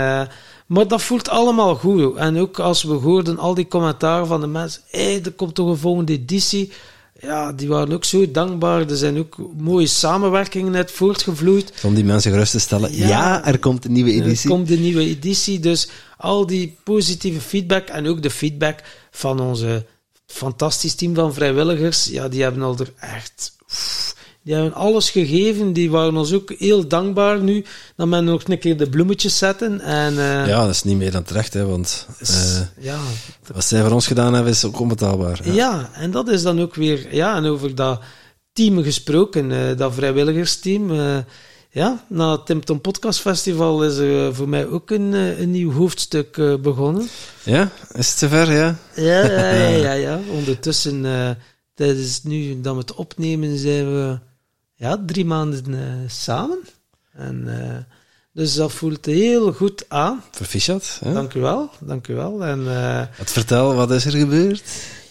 maar 0.66 0.88
dat 0.88 1.02
voelt 1.02 1.28
allemaal 1.28 1.74
goed. 1.74 2.16
En 2.16 2.38
ook 2.38 2.58
als 2.58 2.82
we 2.82 2.92
hoorden 2.92 3.38
al 3.38 3.54
die 3.54 3.68
commentaren 3.68 4.26
van 4.26 4.40
de 4.40 4.46
mensen, 4.46 4.82
hé, 4.90 5.04
hey, 5.04 5.22
er 5.24 5.32
komt 5.32 5.54
toch 5.54 5.68
een 5.68 5.76
volgende 5.76 6.12
editie 6.12 6.72
ja, 7.20 7.52
die 7.52 7.68
waren 7.68 7.92
ook 7.92 8.04
zo 8.04 8.30
dankbaar. 8.30 8.90
Er 8.90 8.96
zijn 8.96 9.18
ook 9.18 9.36
mooie 9.56 9.86
samenwerkingen 9.86 10.72
net 10.72 10.90
voortgevloeid. 10.90 11.72
Om 11.82 11.94
die 11.94 12.04
mensen 12.04 12.32
gerust 12.32 12.52
te 12.52 12.58
stellen. 12.58 12.96
Ja, 12.96 13.08
ja, 13.08 13.46
er 13.46 13.58
komt 13.58 13.84
een 13.84 13.92
nieuwe 13.92 14.12
editie. 14.12 14.50
Er 14.50 14.56
komt 14.56 14.70
een 14.70 14.80
nieuwe 14.80 15.04
editie. 15.04 15.60
Dus 15.60 15.88
al 16.16 16.46
die 16.46 16.76
positieve 16.84 17.40
feedback 17.40 17.88
en 17.88 18.06
ook 18.06 18.22
de 18.22 18.30
feedback 18.30 18.82
van 19.10 19.40
onze 19.40 19.86
fantastisch 20.26 20.94
team 20.94 21.14
van 21.14 21.34
vrijwilligers. 21.34 22.04
Ja, 22.04 22.28
die 22.28 22.42
hebben 22.42 22.62
al 22.62 22.76
er 22.78 22.92
echt... 22.98 23.52
Die 24.42 24.54
hebben 24.54 24.74
alles 24.74 25.10
gegeven. 25.10 25.72
Die 25.72 25.90
waren 25.90 26.16
ons 26.16 26.32
ook 26.32 26.52
heel 26.58 26.88
dankbaar 26.88 27.40
nu. 27.40 27.64
Dat 27.96 28.06
men 28.06 28.24
nog 28.24 28.42
een 28.48 28.58
keer 28.58 28.76
de 28.76 28.88
bloemetjes 28.88 29.38
zetten. 29.38 29.80
En, 29.80 30.12
uh, 30.12 30.46
ja, 30.46 30.60
dat 30.60 30.74
is 30.74 30.82
niet 30.82 30.96
meer 30.96 31.10
dan 31.12 31.22
terecht, 31.22 31.54
hè, 31.54 31.66
want 31.66 32.06
uh, 32.30 32.60
ja, 32.78 32.98
wat 33.52 33.64
zij 33.64 33.82
voor 33.82 33.90
ons 33.90 34.06
gedaan 34.06 34.34
hebben 34.34 34.52
is 34.52 34.64
ook 34.64 34.80
onbetaalbaar. 34.80 35.40
Ja. 35.44 35.52
ja. 35.52 35.90
en 35.92 36.10
dat 36.10 36.28
is 36.28 36.42
dan 36.42 36.60
ook 36.60 36.74
weer... 36.74 37.14
Ja, 37.14 37.36
en 37.36 37.44
over 37.44 37.74
dat 37.74 38.00
team 38.52 38.82
gesproken, 38.82 39.50
uh, 39.50 39.76
dat 39.76 39.94
vrijwilligersteam. 39.94 40.92
ja, 41.70 42.04
na 42.08 42.32
het 42.32 42.46
Tim 42.46 42.64
Tom 42.64 42.80
Podcast 42.80 43.20
Festival 43.20 43.84
is 43.84 43.96
er 43.96 44.34
voor 44.34 44.48
mij 44.48 44.66
ook 44.66 44.90
een, 44.90 45.12
een 45.12 45.50
nieuw 45.50 45.72
hoofdstuk 45.72 46.58
begonnen. 46.62 47.08
Ja, 47.42 47.70
is 47.92 48.08
het 48.08 48.18
zover, 48.18 48.52
ja? 48.52 48.78
Ja, 48.94 49.24
ja, 49.24 49.50
ja. 49.50 49.68
ja, 49.86 49.92
ja. 49.92 50.20
Ondertussen, 50.30 51.06
tijdens 51.74 52.22
nu 52.22 52.60
dat 52.60 52.74
we 52.74 52.80
het 52.80 52.94
opnemen, 52.94 53.58
zijn 53.58 53.92
we 53.92 54.18
ja, 54.80 55.02
drie 55.06 55.24
maanden 55.24 55.72
uh, 55.72 56.08
samen. 56.08 56.58
En, 57.12 57.44
uh, 57.46 57.76
dus 58.32 58.54
dat 58.54 58.72
voelt 58.72 59.06
heel 59.06 59.52
goed 59.52 59.84
aan. 59.88 60.22
Proficiat. 60.30 60.98
Hè? 61.04 61.12
Dank 61.12 61.34
u 61.34 61.40
wel, 61.40 61.70
dank 61.80 62.08
u 62.08 62.14
wel. 62.14 62.44
En, 62.44 62.60
uh, 62.60 63.02
wat 63.18 63.30
vertel, 63.30 63.74
wat 63.74 63.90
is 63.90 64.04
er 64.04 64.12
gebeurd? 64.12 64.62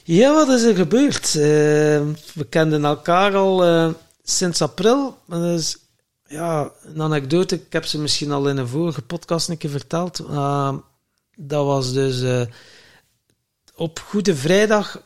Ja, 0.03 0.34
wat 0.34 0.49
is 0.49 0.63
er 0.63 0.76
gebeurd? 0.76 1.34
we 1.34 2.45
kenden 2.49 2.86
elkaar 2.86 3.36
al 3.36 3.93
sinds 4.24 4.61
april. 4.61 5.17
Is 5.32 5.78
ja, 6.28 6.72
een 6.84 7.01
anekdote, 7.01 7.55
ik 7.55 7.74
heb 7.74 7.86
ze 7.86 7.99
misschien 7.99 8.32
al 8.32 8.49
in 8.49 8.57
een 8.57 8.67
vorige 8.67 9.01
podcast 9.01 9.49
een 9.49 9.57
keer 9.57 9.70
verteld. 9.70 10.17
dat 11.36 11.65
was 11.65 11.93
dus 11.93 12.47
op 13.76 13.99
Goede 13.99 14.36
Vrijdag 14.36 15.01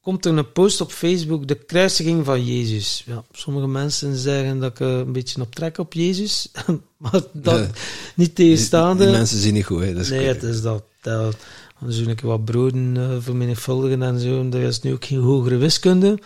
komt 0.00 0.24
er 0.24 0.36
een 0.36 0.52
post 0.52 0.80
op 0.80 0.92
Facebook, 0.92 1.48
de 1.48 1.54
kruisiging 1.54 2.24
van 2.24 2.44
Jezus. 2.44 3.02
Ja, 3.06 3.24
sommige 3.32 3.66
mensen 3.66 4.16
zeggen 4.16 4.58
dat 4.58 4.70
ik 4.70 4.80
een 4.80 5.12
beetje 5.12 5.40
op 5.40 5.54
trek 5.54 5.78
op 5.78 5.92
Jezus, 5.92 6.50
maar 6.96 7.22
dat 7.32 7.68
niet 8.14 8.34
tegenstaande. 8.34 8.96
Die, 8.96 9.06
die, 9.06 9.16
mensen 9.16 9.38
zien 9.38 9.54
niet 9.54 9.64
goed, 9.64 9.82
hè? 9.82 9.92
Dat 9.92 10.02
is 10.02 10.10
nee, 10.10 10.26
het 10.26 10.42
is 10.42 10.62
dat. 10.62 10.84
dat 11.00 11.36
dan 11.80 11.92
zoek 11.92 12.08
ik 12.08 12.20
wat 12.20 12.44
broden 12.44 12.94
uh, 12.96 13.16
vermenigvuldigen 13.18 14.02
en 14.02 14.20
zo. 14.20 14.40
En 14.40 14.52
er 14.54 14.62
is 14.62 14.80
nu 14.80 14.92
ook 14.92 15.04
geen 15.04 15.20
hogere 15.20 15.56
wiskunde. 15.56 16.18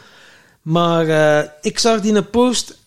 Maar 0.62 1.07
uh, 1.07 1.51
ik 1.61 1.79
zag 1.79 2.01
die 2.01 2.14
een 2.14 2.31
post 2.31 2.79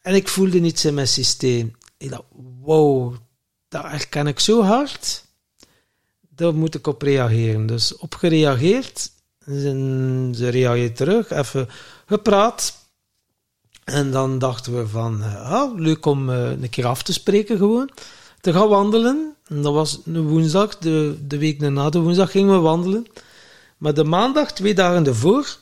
en 0.00 0.14
ik 0.14 0.28
voelde 0.28 0.58
niets 0.58 0.84
in 0.84 0.94
mijn 0.94 1.08
systeem. 1.08 1.76
Ik 1.96 2.10
dacht, 2.10 2.22
wow, 2.60 3.14
daar 3.68 3.90
herken 3.90 4.26
ik 4.26 4.40
zo 4.40 4.62
hard. 4.62 5.24
Daar 6.28 6.54
moet 6.54 6.74
ik 6.74 6.86
op 6.86 7.02
reageren. 7.02 7.66
Dus 7.66 7.96
op 7.96 8.14
gereageerd 8.14 9.10
ze 9.44 10.48
reageerde 10.48 10.92
terug, 10.92 11.30
even 11.30 11.68
gepraat. 12.06 12.78
En 13.84 14.10
dan 14.10 14.38
dachten 14.38 14.76
we 14.76 14.88
van, 14.88 15.22
ah, 15.22 15.78
leuk 15.78 16.06
om 16.06 16.30
uh, 16.30 16.50
een 16.50 16.70
keer 16.70 16.86
af 16.86 17.02
te 17.02 17.12
spreken 17.12 17.56
gewoon. 17.58 17.90
Te 18.40 18.52
gaan 18.52 18.68
wandelen. 18.68 19.34
En 19.46 19.62
dat 19.62 19.72
was 19.72 20.00
een 20.04 20.28
woensdag, 20.28 20.78
de, 20.78 21.18
de 21.26 21.38
week 21.38 21.60
na 21.60 21.90
de 21.90 21.98
woensdag 21.98 22.30
gingen 22.30 22.54
we 22.54 22.60
wandelen. 22.60 23.06
Maar 23.76 23.94
de 23.94 24.04
maandag, 24.04 24.52
twee 24.52 24.74
dagen 24.74 25.06
ervoor, 25.06 25.56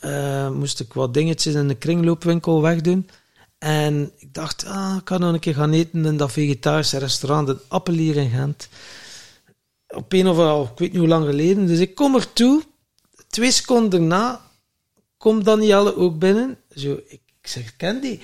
uh, 0.00 0.50
moest 0.50 0.80
ik 0.80 0.92
wat 0.92 1.14
dingetjes 1.14 1.54
in 1.54 1.68
de 1.68 1.74
kringloopwinkel 1.74 2.62
wegdoen. 2.62 3.08
En 3.58 4.12
ik 4.18 4.34
dacht, 4.34 4.64
ah, 4.66 4.96
ik 5.00 5.08
ga 5.08 5.18
nog 5.18 5.32
een 5.32 5.40
keer 5.40 5.54
gaan 5.54 5.72
eten 5.72 6.04
in 6.04 6.16
dat 6.16 6.32
vegetarische 6.32 6.98
restaurant, 6.98 7.48
het 7.48 7.60
Appelier 7.68 8.16
in 8.16 8.30
Gent. 8.30 8.68
Op 9.88 10.12
een 10.12 10.28
of 10.28 10.38
andere, 10.38 10.62
ik 10.62 10.78
weet 10.78 10.90
niet 10.90 10.98
hoe 10.98 11.08
lang 11.08 11.26
geleden. 11.26 11.66
Dus 11.66 11.78
ik 11.78 11.94
kom 11.94 12.14
er 12.14 12.32
toe 12.32 12.62
twee 13.34 13.50
seconden 13.50 13.90
daarna 13.90 14.40
komt 15.16 15.44
Danielle 15.44 15.96
ook 15.96 16.18
binnen. 16.18 16.56
Zo, 16.74 17.00
ik, 17.06 17.20
zeg, 17.42 17.76
ken 17.76 18.00
die? 18.00 18.20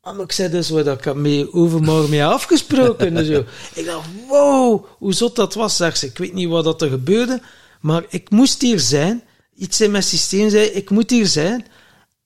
Ah, 0.00 0.14
maar 0.14 0.24
ik 0.24 0.32
zei 0.32 0.50
dus 0.50 0.70
wat 0.70 0.86
ik 0.86 1.14
mee 1.14 1.52
overmorgen 1.52 2.10
mee 2.10 2.24
afgesproken. 2.24 3.16
en 3.16 3.24
zo. 3.24 3.44
Ik 3.80 3.84
dacht, 3.84 4.08
wow, 4.28 4.84
hoe 4.98 5.14
zot 5.14 5.36
dat 5.36 5.54
was. 5.54 5.76
Zeg 5.76 5.96
ze, 5.96 6.06
ik 6.06 6.18
weet 6.18 6.32
niet 6.32 6.48
wat 6.48 6.64
dat 6.64 6.82
er 6.82 6.88
gebeurde, 6.88 7.42
maar 7.80 8.04
ik 8.08 8.30
moest 8.30 8.60
hier 8.60 8.80
zijn. 8.80 9.22
Iets 9.54 9.80
in 9.80 9.90
mijn 9.90 10.02
systeem 10.02 10.50
zei, 10.50 10.66
ik 10.66 10.90
moet 10.90 11.10
hier 11.10 11.26
zijn. 11.26 11.66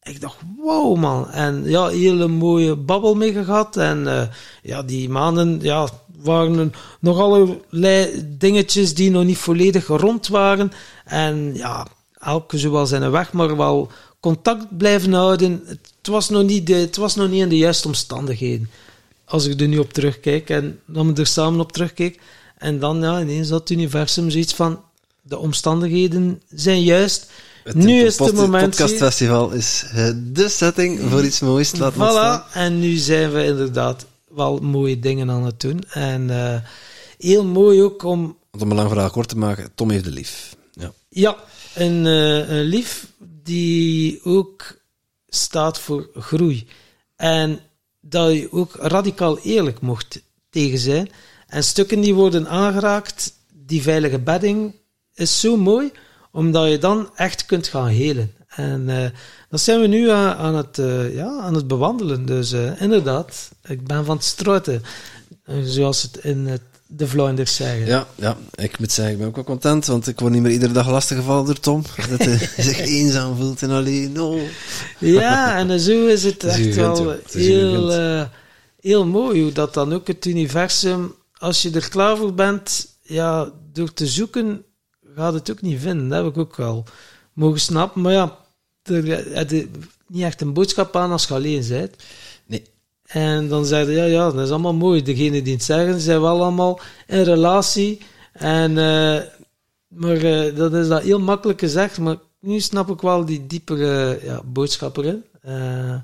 Ik 0.02 0.20
dacht, 0.20 0.36
wow 0.56 0.96
man. 0.96 1.30
En 1.30 1.64
ja, 1.64 1.88
hele 1.88 2.28
mooie 2.28 2.76
babbel 2.76 3.14
mee 3.14 3.32
gehad. 3.32 3.76
En 3.76 3.98
uh, 4.04 4.22
ja, 4.62 4.82
die 4.82 5.08
maanden, 5.08 5.58
ja, 5.62 5.88
waren 6.22 6.72
nog 7.00 7.18
allerlei 7.18 8.24
dingetjes 8.38 8.94
die 8.94 9.10
nog 9.10 9.24
niet 9.24 9.38
volledig 9.38 9.86
rond 9.86 10.28
waren. 10.28 10.72
En 11.04 11.54
ja, 11.54 11.86
elke 12.24 12.58
zo 12.58 12.84
zijn 12.84 13.10
weg, 13.10 13.32
maar 13.32 13.56
wel 13.56 13.90
contact 14.20 14.76
blijven 14.76 15.12
houden. 15.12 15.62
Het 15.66 16.06
was 16.06 16.28
nog 16.28 16.42
niet, 16.42 16.66
de, 16.66 16.74
het 16.74 16.96
was 16.96 17.14
nog 17.14 17.30
niet 17.30 17.42
in 17.42 17.48
de 17.48 17.58
juiste 17.58 17.86
omstandigheden. 17.86 18.70
Als 19.24 19.46
ik 19.46 19.60
er 19.60 19.68
nu 19.68 19.78
op 19.78 19.92
terugkijk 19.92 20.50
en 20.50 20.80
dan 20.86 21.14
we 21.14 21.20
er 21.20 21.26
samen 21.26 21.60
op 21.60 21.72
terugkijk. 21.72 22.20
En 22.58 22.78
dan 22.78 23.00
ja, 23.00 23.20
ineens 23.20 23.48
dat 23.48 23.70
universum 23.70 24.30
zoiets 24.30 24.54
van, 24.54 24.80
de 25.26 25.38
omstandigheden 25.38 26.42
zijn 26.48 26.82
juist. 26.82 27.30
Het 27.64 27.74
nu 27.74 28.00
is 28.00 28.18
het 28.18 28.34
moment. 28.34 28.64
podcastfestival 28.64 29.50
is 29.50 29.84
eh, 29.92 30.10
de 30.32 30.48
setting 30.48 31.00
voor 31.10 31.24
iets 31.24 31.40
moois 31.40 31.72
ontstaan. 31.72 32.42
Voilà, 32.42 32.52
en 32.52 32.80
nu 32.80 32.96
zijn 32.96 33.32
we 33.32 33.44
inderdaad 33.44 34.06
wel 34.28 34.58
mooie 34.58 34.98
dingen 34.98 35.30
aan 35.30 35.44
het 35.44 35.60
doen. 35.60 35.84
En 35.90 36.30
eh, 36.30 36.60
heel 37.18 37.44
mooi 37.44 37.82
ook 37.82 38.02
om, 38.02 38.36
om 38.60 38.70
een 38.70 38.76
lang 38.76 38.88
verhaal 38.88 39.10
kort 39.10 39.28
te 39.28 39.38
maken, 39.38 39.70
Tom 39.74 39.90
heeft 39.90 40.04
de 40.04 40.10
lief. 40.10 40.56
Ja. 40.72 40.92
ja, 41.08 41.36
een, 41.74 42.06
eh, 42.06 42.48
een 42.48 42.62
lief 42.62 43.06
die 43.42 44.20
ook 44.24 44.76
staat 45.28 45.78
voor 45.78 46.10
groei. 46.14 46.66
En 47.16 47.60
dat 48.00 48.32
je 48.32 48.52
ook 48.52 48.74
radicaal 48.74 49.38
eerlijk 49.38 49.80
mocht 49.80 50.22
tegen 50.50 50.78
zijn. 50.78 51.10
En 51.46 51.64
stukken 51.64 52.00
die 52.00 52.14
worden 52.14 52.48
aangeraakt, 52.48 53.32
die 53.52 53.82
veilige 53.82 54.18
bedding, 54.18 54.74
is 55.14 55.40
zo 55.40 55.56
mooi, 55.56 55.92
omdat 56.32 56.70
je 56.70 56.78
dan 56.78 57.10
echt 57.16 57.46
kunt 57.46 57.68
gaan 57.68 57.86
helen. 57.88 58.32
En 58.48 58.88
eh, 58.88 59.10
dat 59.48 59.60
zijn 59.60 59.80
we 59.80 59.86
nu 59.86 60.10
aan, 60.10 60.36
aan 60.36 60.54
het, 60.54 60.78
eh, 60.78 61.14
ja, 61.14 61.38
aan 61.40 61.54
het 61.54 61.66
bewandelen. 61.66 62.26
Dus 62.26 62.52
inderdaad, 62.78 63.50
ik 63.62 63.86
ben 63.86 64.04
van 64.04 64.16
het 64.16 64.24
struiten, 64.24 64.82
zoals 65.62 66.02
het 66.02 66.16
in 66.16 66.46
het, 66.46 66.62
de 66.96 67.08
Vlaanders 67.08 67.56
zeggen. 67.56 67.86
Ja, 67.86 68.06
ja, 68.14 68.36
ik 68.54 68.78
moet 68.78 68.92
zeggen, 68.92 69.14
ik 69.14 69.18
ben 69.18 69.28
ook 69.28 69.34
wel 69.34 69.44
content, 69.44 69.86
want 69.86 70.06
ik 70.06 70.20
word 70.20 70.32
niet 70.32 70.42
meer 70.42 70.52
iedere 70.52 70.72
dag 70.72 70.90
lastiggevallen 70.90 71.46
door 71.46 71.60
Tom. 71.60 71.82
Dat 72.10 72.24
hij 72.24 72.38
zich 72.56 72.78
eenzaam 72.78 73.36
voelt 73.36 73.62
en 73.62 73.70
alleen. 73.70 74.20
Oh. 74.20 74.40
Ja, 74.98 75.56
en 75.56 75.80
zo 75.80 76.06
is 76.06 76.24
het 76.24 76.42
is 76.42 76.66
echt 76.66 76.74
wel 76.74 77.16
heel, 77.32 77.92
eh, 77.92 78.24
heel 78.80 79.06
mooi 79.06 79.42
hoe 79.42 79.52
dat 79.52 79.74
dan 79.74 79.92
ook 79.92 80.06
het 80.06 80.24
universum, 80.24 81.14
als 81.38 81.62
je 81.62 81.70
er 81.70 81.88
klaar 81.88 82.16
voor 82.16 82.34
bent, 82.34 82.86
ja, 83.02 83.52
door 83.72 83.92
te 83.92 84.06
zoeken, 84.06 84.64
gaat 85.16 85.34
het 85.34 85.50
ook 85.50 85.62
niet 85.62 85.80
vinden. 85.80 86.08
Dat 86.08 86.24
heb 86.24 86.32
ik 86.32 86.38
ook 86.38 86.56
wel 86.56 86.84
mogen 87.32 87.60
snappen. 87.60 88.02
Maar 88.02 88.12
ja, 88.12 88.38
er 88.82 89.06
je 89.06 89.68
niet 90.06 90.22
echt 90.22 90.40
een 90.40 90.52
boodschap 90.52 90.96
aan 90.96 91.10
als 91.10 91.26
je 91.26 91.34
alleen 91.34 91.68
bent. 91.68 91.96
Nee. 92.46 92.64
En 93.04 93.48
dan 93.48 93.66
zeiden 93.66 93.94
ja, 93.94 94.04
ja, 94.04 94.30
dat 94.30 94.44
is 94.44 94.50
allemaal 94.50 94.74
mooi. 94.74 95.02
Degenen 95.02 95.44
die 95.44 95.54
het 95.54 95.62
zeggen, 95.62 96.00
zijn 96.00 96.20
wel 96.20 96.42
allemaal 96.42 96.80
in 97.06 97.22
relatie. 97.22 98.00
En, 98.32 98.78
eh, 98.78 99.22
maar 99.88 100.16
eh, 100.16 100.56
dat 100.56 100.74
is 100.74 100.88
dat 100.88 101.02
heel 101.02 101.20
makkelijk 101.20 101.60
gezegd. 101.60 101.98
Maar 101.98 102.16
nu 102.40 102.60
snap 102.60 102.90
ik 102.90 103.00
wel 103.00 103.24
die 103.24 103.46
diepere 103.46 104.20
ja, 104.22 104.42
erin. 104.94 105.24
Eh, 105.40 105.96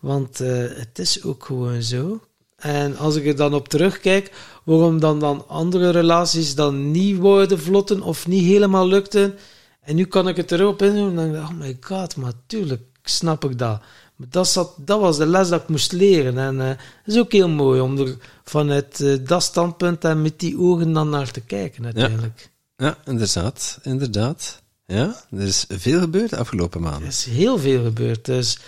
want 0.00 0.38
het 0.38 0.98
is 0.98 1.22
ook 1.22 1.44
gewoon 1.44 1.82
zo. 1.82 2.20
En 2.56 2.96
als 2.96 3.16
ik 3.16 3.26
er 3.26 3.36
dan 3.36 3.54
op 3.54 3.68
terugkijk, 3.68 4.32
waarom 4.64 5.00
dan, 5.00 5.20
dan 5.20 5.48
andere 5.48 5.90
relaties 5.90 6.54
dan 6.54 6.90
niet 6.90 7.16
worden 7.16 7.60
vlotten 7.60 8.02
of 8.02 8.26
niet 8.26 8.44
helemaal 8.44 8.86
lukten. 8.88 9.34
En 9.80 9.96
nu 9.96 10.04
kan 10.04 10.28
ik 10.28 10.36
het 10.36 10.52
erop 10.52 10.82
in 10.82 10.94
doen. 10.94 11.08
En 11.08 11.14
dan 11.14 11.32
denk 11.32 11.44
ik, 11.44 11.50
oh 11.50 11.58
my 11.58 11.76
god, 11.80 12.16
maar 12.16 12.32
tuurlijk 12.46 12.82
snap 13.02 13.44
ik 13.44 13.58
dat. 13.58 13.80
Maar 14.18 14.26
dat, 14.30 14.48
zat, 14.48 14.74
dat 14.76 15.00
was 15.00 15.16
de 15.16 15.26
les 15.26 15.48
dat 15.48 15.62
ik 15.62 15.68
moest 15.68 15.92
leren. 15.92 16.38
En 16.38 16.60
eh, 16.60 16.68
het 16.68 16.78
is 17.14 17.18
ook 17.18 17.32
heel 17.32 17.48
mooi 17.48 17.80
om 17.80 17.98
er 17.98 18.16
vanuit 18.44 19.00
eh, 19.00 19.16
dat 19.24 19.42
standpunt 19.42 20.04
en 20.04 20.22
met 20.22 20.40
die 20.40 20.58
ogen 20.58 20.92
dan 20.92 21.08
naar 21.08 21.30
te 21.30 21.40
kijken 21.40 21.84
uiteindelijk. 21.84 22.50
Ja, 22.76 22.98
inderdaad, 23.04 23.78
inderdaad. 23.82 24.62
Ja, 24.86 25.24
er 25.30 25.40
is 25.40 25.64
veel 25.68 26.00
gebeurd 26.00 26.30
de 26.30 26.36
afgelopen 26.36 26.84
Er 26.84 26.90
maanden. 26.90 27.08
is 27.08 27.24
heel 27.24 27.58
veel 27.58 27.82
gebeurd. 27.82 28.24
Dus 28.24 28.58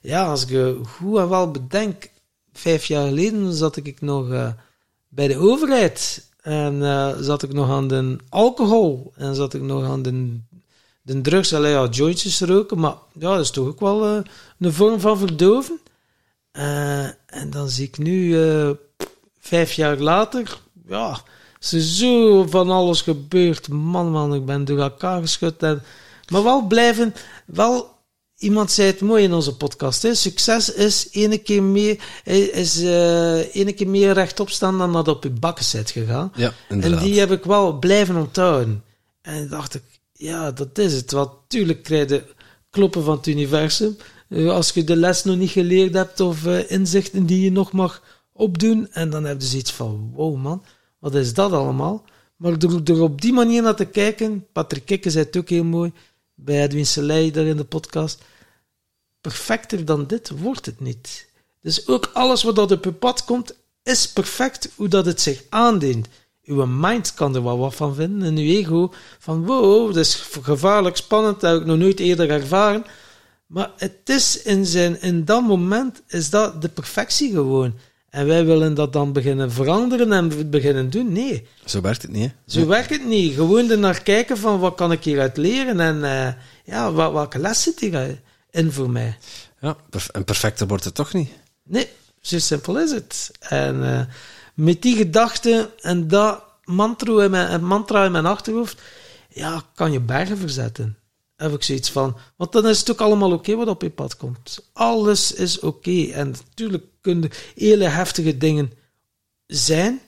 ja, 0.00 0.26
als 0.26 0.46
ik 0.46 0.76
goed 0.86 1.18
en 1.18 1.28
wel 1.28 1.50
bedenk, 1.50 2.10
vijf 2.52 2.84
jaar 2.84 3.06
geleden 3.06 3.52
zat 3.52 3.76
ik 3.76 4.00
nog 4.00 4.30
eh, 4.30 4.52
bij 5.08 5.28
de 5.28 5.36
overheid. 5.36 6.28
En 6.40 6.82
zat 7.24 7.42
ik 7.42 7.52
nog 7.52 7.70
aan 7.70 7.88
de 7.88 8.16
alcohol. 8.28 9.12
En 9.16 9.34
zat 9.34 9.54
ik 9.54 9.62
nog 9.62 9.84
aan 9.84 10.02
de, 10.02 10.40
de 11.14 11.20
drugs. 11.20 11.54
Allee, 11.54 11.72
ja, 11.72 11.86
jointjes 11.86 12.40
roken. 12.40 12.78
Maar 12.78 12.94
ja, 13.12 13.30
dat 13.30 13.40
is 13.40 13.50
toch 13.50 13.66
ook 13.66 13.80
wel 13.80 14.06
eh, 14.06 14.22
een 14.58 14.72
vorm 14.72 15.00
van 15.00 15.18
verdoven. 15.18 15.80
Eh, 16.50 17.04
en 17.26 17.50
dan 17.50 17.68
zie 17.68 17.86
ik 17.86 17.98
nu, 17.98 18.42
eh, 18.42 18.70
vijf 19.40 19.72
jaar 19.72 19.96
later, 19.96 20.60
ja, 20.88 21.20
er 21.70 21.80
zo 21.80 22.46
van 22.46 22.70
alles 22.70 23.02
gebeurd. 23.02 23.68
Man, 23.68 24.10
man, 24.10 24.34
ik 24.34 24.44
ben 24.44 24.64
door 24.64 24.78
elkaar 24.78 25.20
geschud. 25.20 25.62
En, 25.62 25.82
maar 26.28 26.42
wel 26.42 26.66
blijven, 26.66 27.14
wel, 27.46 27.98
iemand 28.38 28.70
zei 28.70 28.88
het 28.88 29.00
mooi 29.00 29.24
in 29.24 29.32
onze 29.32 29.56
podcast, 29.56 30.02
hè, 30.02 30.14
succes 30.14 30.72
is 30.72 31.08
ene 31.10 31.38
keer 31.38 31.62
meer, 31.62 32.02
is, 32.52 32.78
ene 33.52 33.72
keer 33.72 33.88
meer 33.88 34.12
rechtop 34.12 34.50
staan 34.50 34.78
dan 34.78 34.92
dat 34.92 35.08
op 35.08 35.22
je 35.22 35.30
bakken 35.30 35.64
zit 35.64 35.90
gegaan. 35.90 36.32
Ja, 36.34 36.52
En 36.68 36.98
die 36.98 37.18
heb 37.18 37.30
ik 37.30 37.44
wel 37.44 37.78
blijven 37.78 38.16
onthouden. 38.16 38.84
En 39.22 39.48
dacht 39.48 39.74
ik, 39.74 39.82
ja, 40.20 40.50
dat 40.50 40.78
is 40.78 40.92
het. 40.92 41.10
Want 41.10 41.30
tuurlijk 41.46 41.82
krijg 41.82 42.08
je 42.08 42.24
kloppen 42.70 43.04
van 43.04 43.16
het 43.16 43.26
universum. 43.26 43.96
Eh, 44.28 44.50
Als 44.50 44.70
je 44.70 44.84
de 44.84 44.96
les 44.96 45.24
nog 45.24 45.36
niet 45.36 45.50
geleerd 45.50 45.94
hebt 45.94 46.20
of 46.20 46.46
eh, 46.46 46.70
inzichten 46.70 47.26
die 47.26 47.40
je 47.40 47.52
nog 47.52 47.72
mag 47.72 48.02
opdoen. 48.32 48.92
En 48.92 49.10
dan 49.10 49.24
heb 49.24 49.40
je 49.40 49.46
zoiets 49.46 49.72
van, 49.72 50.10
wow 50.14 50.36
man, 50.36 50.64
wat 50.98 51.14
is 51.14 51.34
dat 51.34 51.52
allemaal? 51.52 52.04
Maar 52.36 52.58
door, 52.58 53.00
op 53.00 53.20
die 53.20 53.32
manier 53.32 53.62
naar 53.62 53.76
te 53.76 53.84
kijken, 53.84 54.46
Patrick 54.52 54.86
Kikke 54.86 55.10
zei 55.10 55.24
het 55.24 55.36
ook 55.36 55.48
heel 55.48 55.64
mooi, 55.64 55.92
bij 56.34 56.62
Edwin 56.62 56.86
Selei 56.86 57.30
daar 57.30 57.44
in 57.44 57.56
de 57.56 57.64
podcast, 57.64 58.22
perfecter 59.20 59.84
dan 59.84 60.06
dit 60.06 60.30
wordt 60.30 60.66
het 60.66 60.80
niet. 60.80 61.28
Dus 61.62 61.88
ook 61.88 62.10
alles 62.12 62.42
wat 62.42 62.58
op 62.58 62.84
je 62.84 62.92
pad 62.92 63.24
komt, 63.24 63.54
is 63.82 64.12
perfect 64.12 64.70
hoe 64.76 64.88
dat 64.88 65.06
het 65.06 65.20
zich 65.20 65.42
aandient. 65.48 66.08
Uw 66.50 66.66
mind 66.66 67.14
kan 67.14 67.34
er 67.34 67.42
wel 67.44 67.58
wat 67.58 67.74
van 67.74 67.94
vinden 67.94 68.28
en 68.28 68.36
uw 68.36 68.48
ego 68.48 68.92
van 69.18 69.46
wow, 69.46 69.86
dat 69.86 69.96
is 69.96 70.14
gevaarlijk 70.42 70.96
spannend, 70.96 71.40
dat 71.40 71.52
heb 71.52 71.60
ik 71.60 71.66
nog 71.66 71.78
nooit 71.78 72.00
eerder 72.00 72.30
ervaren. 72.30 72.84
Maar 73.46 73.70
het 73.76 73.98
is 74.04 74.42
in, 74.42 74.66
zijn, 74.66 75.02
in 75.02 75.24
dat 75.24 75.42
moment 75.42 76.02
is 76.06 76.30
dat 76.30 76.62
de 76.62 76.68
perfectie 76.68 77.32
gewoon. 77.32 77.74
En 78.08 78.26
wij 78.26 78.44
willen 78.44 78.74
dat 78.74 78.92
dan 78.92 79.12
beginnen 79.12 79.52
veranderen 79.52 80.12
en 80.12 80.50
beginnen 80.50 80.90
doen. 80.90 81.12
Nee, 81.12 81.46
Zo 81.64 81.80
werkt 81.80 82.02
het 82.02 82.10
niet, 82.10 82.30
hè? 82.30 82.52
zo 82.60 82.66
werkt 82.66 82.90
het 82.90 83.04
niet. 83.04 83.34
Gewoon 83.34 83.70
er 83.70 83.78
naar 83.78 84.02
kijken 84.02 84.38
van 84.38 84.58
wat 84.58 84.74
kan 84.74 84.92
ik 84.92 85.04
hieruit 85.04 85.36
leren 85.36 85.80
en 85.80 86.04
eh, 86.04 86.32
ja, 86.64 86.92
wat, 86.92 87.12
welke 87.12 87.38
les 87.38 87.62
zit 87.62 87.80
hierin 87.80 88.72
voor 88.72 88.90
mij. 88.90 89.18
Ja, 89.60 89.76
en 90.12 90.24
perfecter 90.24 90.66
wordt 90.66 90.84
het 90.84 90.94
toch 90.94 91.12
niet? 91.12 91.30
Nee, 91.62 91.88
zo 92.20 92.38
simpel 92.38 92.78
is 92.78 92.90
het. 92.90 93.30
En 93.38 93.98
eh, 93.98 94.00
met 94.54 94.82
die 94.82 94.96
gedachte 94.96 95.70
en 95.80 96.08
dat 96.08 96.42
mantra 96.64 97.24
in, 97.24 97.30
mijn, 97.30 97.64
mantra 97.64 98.04
in 98.04 98.12
mijn 98.12 98.26
achterhoofd, 98.26 98.80
ja, 99.28 99.62
kan 99.74 99.92
je 99.92 100.00
bergen 100.00 100.38
verzetten. 100.38 100.98
Heb 101.36 101.52
ik 101.52 101.62
zoiets 101.62 101.90
van. 101.90 102.16
Want 102.36 102.52
dan 102.52 102.66
is 102.66 102.78
het 102.78 102.90
ook 102.90 103.00
allemaal 103.00 103.32
oké 103.32 103.54
wat 103.54 103.68
op 103.68 103.82
je 103.82 103.90
pad 103.90 104.16
komt. 104.16 104.70
Alles 104.72 105.32
is 105.32 105.60
oké. 105.60 106.04
En 106.04 106.30
natuurlijk 106.30 106.84
kunnen 107.00 107.30
hele 107.54 107.84
heftige 107.84 108.36
dingen 108.36 108.72
zijn. 109.46 110.00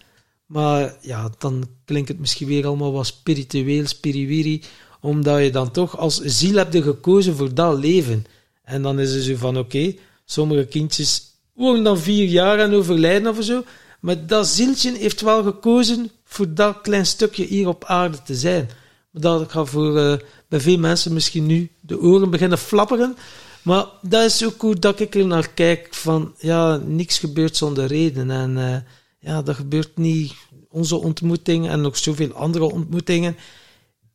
Maar 0.46 0.96
ja, 1.00 1.30
dan 1.38 1.68
klinkt 1.84 2.08
het 2.08 2.18
misschien 2.18 2.46
weer 2.46 2.66
allemaal 2.66 2.92
wat 2.92 3.06
spiritueel, 3.06 3.86
spiriwiri. 3.86 4.62
Omdat 5.00 5.42
je 5.42 5.50
dan 5.50 5.70
toch 5.70 5.98
als 5.98 6.20
ziel 6.20 6.56
hebt 6.56 6.76
gekozen 6.76 7.36
voor 7.36 7.54
dat 7.54 7.78
leven. 7.78 8.24
En 8.62 8.82
dan 8.82 9.00
is 9.00 9.14
het 9.14 9.24
zo 9.24 9.36
van, 9.36 9.58
oké, 9.58 9.94
sommige 10.24 10.64
kindjes 10.64 11.22
wonen 11.52 11.84
dan 11.84 11.98
vier 11.98 12.26
jaar 12.26 12.58
en 12.58 12.74
overlijden 12.74 13.36
of 13.38 13.44
zo. 13.44 13.64
Maar 14.02 14.26
dat 14.26 14.46
zieltje 14.46 14.96
heeft 14.96 15.20
wel 15.20 15.42
gekozen 15.42 16.10
voor 16.24 16.54
dat 16.54 16.80
klein 16.80 17.06
stukje 17.06 17.44
hier 17.44 17.68
op 17.68 17.84
aarde 17.84 18.22
te 18.22 18.34
zijn. 18.34 18.70
Dat 19.12 19.50
gaat 19.50 19.68
voor 19.68 19.98
eh, 19.98 20.18
bij 20.48 20.60
veel 20.60 20.78
mensen 20.78 21.12
misschien 21.12 21.46
nu 21.46 21.70
de 21.80 22.00
oren 22.00 22.30
beginnen 22.30 22.58
flapperen. 22.58 23.16
Maar 23.62 23.86
dat 24.00 24.24
is 24.24 24.44
ook 24.44 24.60
hoe 24.60 24.78
dat 24.78 25.00
ik 25.00 25.14
er 25.14 25.26
naar 25.26 25.48
kijk. 25.48 25.94
Van 25.94 26.34
ja, 26.38 26.76
niks 26.76 27.18
gebeurt 27.18 27.56
zonder 27.56 27.86
reden. 27.86 28.30
En 28.30 28.58
eh, 28.58 28.76
ja, 29.18 29.42
dat 29.42 29.56
gebeurt 29.56 29.96
niet. 29.96 30.34
Onze 30.70 30.96
ontmoeting 30.96 31.68
en 31.68 31.80
nog 31.80 31.96
zoveel 31.96 32.32
andere 32.32 32.64
ontmoetingen. 32.64 33.36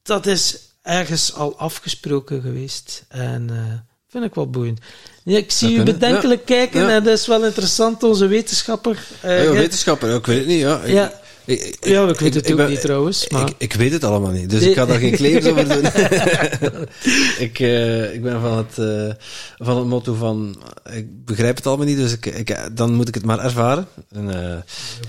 Dat 0.02 0.26
is 0.26 0.60
ergens 0.82 1.34
al 1.34 1.58
afgesproken 1.58 2.42
geweest. 2.42 3.06
En 3.10 3.50
eh 3.50 3.87
vind 4.10 4.24
ik 4.24 4.36
wel 4.36 4.50
boeiend. 4.50 4.80
Ja, 5.24 5.38
ik 5.38 5.52
zie 5.52 5.78
Dat 5.78 5.88
u 5.88 5.92
bedenkelijk 5.92 6.46
kijken 6.46 6.82
Ja. 6.82 6.90
en 6.90 7.04
dat 7.04 7.18
is 7.20 7.28
wel 7.28 7.46
interessant. 7.46 8.04
Onze 8.04 8.28
wetenschapper. 8.28 9.04
eh, 9.22 9.38
Ja, 9.38 9.44
jij- 9.44 9.52
wetenschapper, 9.54 10.16
ik 10.16 10.26
weet 10.26 10.38
het 10.38 10.48
niet. 10.48 10.60
Ja. 10.60 10.82
Ik- 10.82 10.94
Ja. 10.94 11.14
Ik, 11.46 11.78
Ja, 11.80 12.08
ik 12.10 12.20
weet 12.20 12.34
het 12.34 12.52
ook 12.52 12.58
ben- 12.58 12.70
niet 12.70 12.82
trouwens, 12.82 13.30
maar- 13.30 13.48
Ik, 13.50 13.54
ik 13.58 13.74
weet 13.74 13.92
het 13.92 14.04
allemaal 14.04 14.32
niet, 14.32 14.50
dus 14.50 14.60
Nee. 14.62 14.70
ik 14.70 14.76
ga 14.76 14.86
daar 14.86 15.00
geen 15.00 15.16
claims 15.22 15.46
over 15.46 15.68
doen. 15.68 15.86
ik, 17.48 17.60
eh, 17.60 18.14
ik 18.14 18.22
ben 18.24 18.42
van 18.42 18.58
het, 18.58 18.78
eh, 18.78 19.14
van 19.58 19.78
het 19.78 19.86
motto 19.88 20.14
van, 20.14 20.58
ik 20.94 21.26
begrijp 21.26 21.56
het 21.56 21.68
allemaal 21.68 21.86
niet, 21.86 21.98
dus 21.98 22.12
ik, 22.14 22.26
ik, 22.26 22.58
dan 22.74 22.94
moet 22.94 23.08
ik 23.08 23.14
het 23.14 23.26
maar 23.26 23.40
ervaren. 23.40 23.88
En 24.12 24.30
eh, 24.52 24.58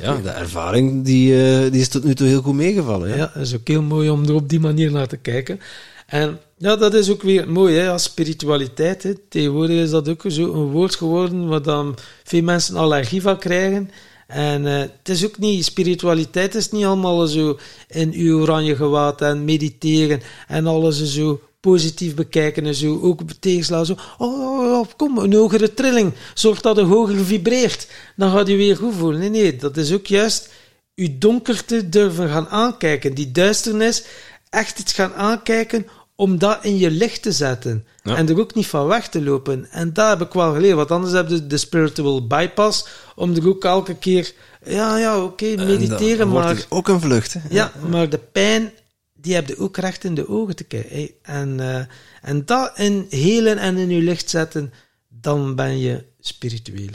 ja, 0.03 0.17
de 0.23 0.29
ervaring 0.31 1.05
die, 1.05 1.43
eh, 1.43 1.71
die 1.73 1.81
is 1.81 1.89
tot 1.89 2.05
nu 2.05 2.15
toe 2.15 2.27
heel 2.27 2.43
goed 2.43 2.55
meegevallen. 2.55 3.09
Ja. 3.09 3.17
Ja, 3.17 3.31
dat 3.35 3.43
is 3.47 3.55
ook 3.55 3.69
heel 3.69 3.83
mooi 3.83 4.11
om 4.11 4.25
er 4.25 4.35
op 4.35 4.49
die 4.49 4.61
manier 4.61 4.91
naar 4.91 5.07
te 5.09 5.17
kijken. 5.17 5.61
En 6.09 6.41
ja, 6.57 6.77
dat 6.77 6.95
is 6.95 7.11
ook 7.11 7.23
weer 7.23 7.51
mooi, 7.51 7.77
hè, 7.77 7.91
als 7.91 8.03
spiritualiteit. 8.03 9.03
Hè. 9.03 9.15
Tegenwoordig 9.29 9.77
is 9.77 9.91
dat 9.91 10.09
ook 10.09 10.23
zo 10.27 10.53
een 10.53 10.71
woord 10.71 10.95
geworden 10.95 11.49
waar 11.49 11.63
dan 11.63 11.97
veel 12.25 12.43
mensen 12.43 12.77
allergie 12.77 13.23
van 13.23 13.39
krijgen. 13.39 13.91
En 14.27 14.67
eh, 14.67 14.79
het 14.79 15.09
is 15.09 15.25
ook 15.25 15.39
niet, 15.39 15.65
spiritualiteit 15.65 16.55
is 16.55 16.71
niet 16.71 16.85
allemaal 16.85 17.27
zo 17.27 17.59
in 17.89 18.13
uw 18.13 18.41
oranje 18.41 18.77
gewaad 18.77 19.21
en 19.21 19.45
mediteren 19.45 20.21
en 20.47 20.67
alles 20.67 21.05
zo 21.05 21.41
positief 21.61 22.15
bekijken 22.15 22.67
en 22.67 22.75
zo 22.75 23.01
ook 23.01 23.21
tegenslaan. 23.41 23.87
Zo, 23.87 23.95
oh, 24.19 24.41
oh, 24.41 24.79
oh, 24.79 24.87
kom, 24.97 25.19
een 25.19 25.33
hogere 25.33 25.75
trilling. 25.75 26.13
Zorg 26.35 26.61
dat 26.61 26.77
het 26.77 26.87
hoger 26.87 27.25
vibreert. 27.25 27.89
Dan 28.17 28.31
gaat 28.31 28.47
je 28.47 28.57
weer 28.57 28.77
goed 28.77 28.95
voelen. 28.95 29.21
Nee, 29.21 29.31
nee, 29.31 29.57
dat 29.57 29.77
is 29.77 29.93
ook 29.93 30.07
juist 30.07 30.51
uw 30.95 31.09
donkerte 31.19 31.89
durven 31.89 32.29
gaan 32.29 32.49
aankijken. 32.49 33.15
Die 33.15 33.33
duisternis 33.33 34.05
echt 34.51 34.79
het 34.79 34.93
gaan 34.93 35.15
aankijken 35.15 35.87
om 36.19 36.39
dat 36.39 36.65
in 36.65 36.79
je 36.79 36.91
licht 36.91 37.23
te 37.23 37.33
zetten. 37.33 37.87
Ja. 38.03 38.17
En 38.17 38.29
er 38.29 38.41
ook 38.41 38.55
niet 38.55 38.67
van 38.67 38.87
weg 38.87 39.09
te 39.09 39.23
lopen. 39.23 39.71
En 39.71 39.93
dat 39.93 40.09
heb 40.09 40.29
ik 40.29 40.33
wel 40.33 40.53
geleerd. 40.53 40.77
Want 40.77 40.91
anders 40.91 41.13
heb 41.13 41.29
je 41.29 41.47
de 41.47 41.57
spiritual 41.57 42.27
bypass. 42.27 42.87
Om 43.15 43.35
er 43.35 43.49
ook 43.49 43.65
elke 43.65 43.95
keer... 43.95 44.33
Ja, 44.65 44.99
ja, 44.99 45.23
oké, 45.23 45.47
En 45.47 45.67
mediteren, 45.67 46.29
wordt 46.29 46.47
maar... 46.47 46.57
het 46.57 46.67
ook 46.69 46.89
een 46.89 47.01
vlucht. 47.01 47.33
Hè. 47.33 47.41
Ja, 47.51 47.73
maar 47.89 48.11
de 48.11 48.19
pijn, 48.19 48.73
die 49.15 49.35
heb 49.35 49.49
je 49.49 49.59
ook 49.59 49.77
recht 49.77 50.05
in 50.05 50.15
de 50.15 50.29
ogen 50.29 50.57
te 50.57 50.65
kijken. 50.65 51.11
En, 51.23 51.61
eh, 51.61 51.85
en 52.23 52.45
dat 52.45 52.79
in 52.79 53.07
helen 53.09 53.59
en 53.59 53.77
in 53.77 53.89
je 53.89 54.03
licht 54.03 54.31
zetten, 54.31 54.73
dan 55.09 55.55
ben 55.55 55.79
je 55.79 56.05
spiritueel. 56.21 56.91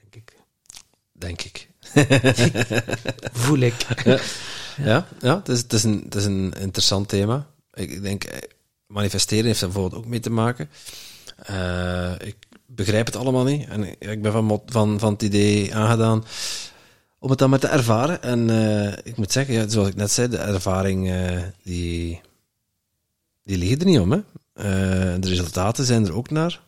Denk 0.00 0.14
ik. 0.14 0.32
Denk 1.12 1.42
ik. 1.42 1.68
Voel 3.42 3.58
ik. 3.58 3.74
Ja, 4.76 5.06
ja 5.20 5.36
het, 5.36 5.48
is, 5.48 5.58
het, 5.58 5.72
is 5.72 5.84
een, 5.84 6.02
het 6.04 6.14
is 6.14 6.24
een 6.24 6.52
interessant 6.58 7.08
thema. 7.08 7.50
Ik, 7.74 8.02
denk, 8.02 8.24
eh, 8.24 8.38
manifesteren 8.86 9.44
heeft 9.44 9.60
er 9.60 9.66
bijvoorbeeld 9.68 10.02
ook 10.04 10.08
mee 10.10 10.20
te 10.20 10.30
maken. 10.30 10.70
Eh, 11.36 12.12
ik 12.18 12.36
begrijp 12.66 13.06
het 13.06 13.16
allemaal 13.16 13.44
niet. 13.44 13.68
En 13.68 13.84
ik- 13.84 14.22
ben 14.22 14.32
van, 14.32 14.62
van, 14.66 14.98
van 14.98 15.12
het 15.12 15.22
idee 15.22 15.74
aangedaan 15.74 16.24
om 17.18 17.30
het 17.30 17.38
dan 17.38 17.50
maar 17.50 17.58
te 17.58 17.66
ervaren. 17.66 18.22
En 18.22 18.50
eh, 18.50 18.92
ik 19.02 19.16
moet 19.16 19.32
zeggen, 19.32 19.54
ja, 19.54 19.68
zoals 19.68 19.88
ik 19.88 19.94
net 19.94 20.10
zei, 20.10 20.28
de 20.28 20.36
ervaring, 20.38 21.12
die, 21.62 22.20
die 23.44 23.56
liggen 23.58 23.78
er 23.78 23.86
niet 23.86 23.98
om. 24.00 24.12
Hè? 24.12 24.20
De 25.20 25.28
resultaten 25.28 25.84
zijn 25.84 26.06
er 26.06 26.14
ook 26.14 26.30
naar. 26.30 26.60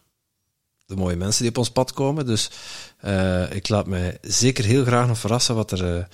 De 0.87 0.97
mooie 0.97 1.17
mensen 1.17 1.41
die 1.43 1.51
op 1.51 1.59
ons 1.59 1.71
pad 1.71 1.93
komen. 1.93 2.27
Dus 2.27 2.51
ik 3.51 3.69
laat 3.69 3.87
mij 3.87 4.19
zeker 4.23 4.65
heel 4.65 4.85
graag 4.85 5.07
nog 5.07 5.19
verrassen 5.19 5.55
wat, 5.55 5.71
er, 5.71 6.09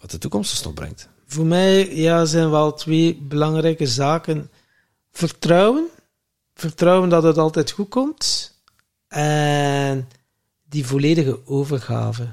wat 0.00 0.10
de 0.10 0.18
toekomst 0.18 0.50
ons 0.52 0.62
nog 0.62 0.74
brengt. 0.74 1.08
Voor 1.26 1.46
mij 1.46 1.94
ja, 1.96 2.24
zijn 2.24 2.50
wel 2.50 2.74
twee 2.74 3.16
belangrijke 3.22 3.86
zaken. 3.86 4.50
Vertrouwen. 5.12 5.88
Vertrouwen 6.54 7.08
dat 7.08 7.22
het 7.22 7.38
altijd 7.38 7.70
goed 7.70 7.88
komt. 7.88 8.54
En 9.08 10.08
die 10.68 10.86
volledige 10.86 11.46
overgave. 11.46 12.28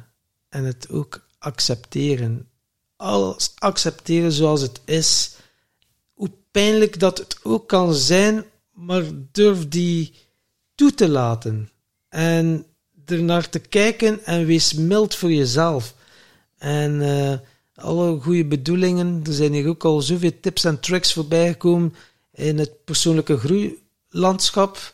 En 0.50 0.64
het 0.64 0.90
ook 0.90 1.28
accepteren. 1.38 2.48
Alles 2.96 3.52
accepteren 3.58 4.32
zoals 4.32 4.62
het 4.62 4.82
is. 4.86 5.36
Hoe 6.14 6.32
pijnlijk 6.52 7.00
dat 7.00 7.18
het 7.18 7.38
ook 7.44 7.68
kan 7.68 7.94
zijn, 7.94 8.46
maar 8.72 9.04
durf 9.32 9.68
die 9.68 10.14
toe 10.76 10.94
te 10.94 11.10
laten. 11.10 11.70
En 12.10 12.66
ernaar 13.06 13.50
te 13.50 13.60
kijken 13.60 14.26
en 14.26 14.46
wees 14.46 14.74
mild 14.74 15.16
voor 15.16 15.32
jezelf. 15.32 15.96
En 16.58 17.02
eh, 17.02 17.40
alle 17.76 18.20
goede 18.20 18.46
bedoelingen, 18.46 19.22
er 19.26 19.34
zijn 19.34 19.54
hier 19.54 19.68
ook 19.68 19.84
al 19.84 20.02
zoveel 20.02 20.40
tips 20.42 20.64
en 20.64 20.80
tricks 20.80 21.14
voorbij 21.14 21.48
gekomen 21.48 21.96
in 22.34 22.58
het 22.60 22.84
persoonlijke 22.84 23.38
groeilandschap. 23.38 24.94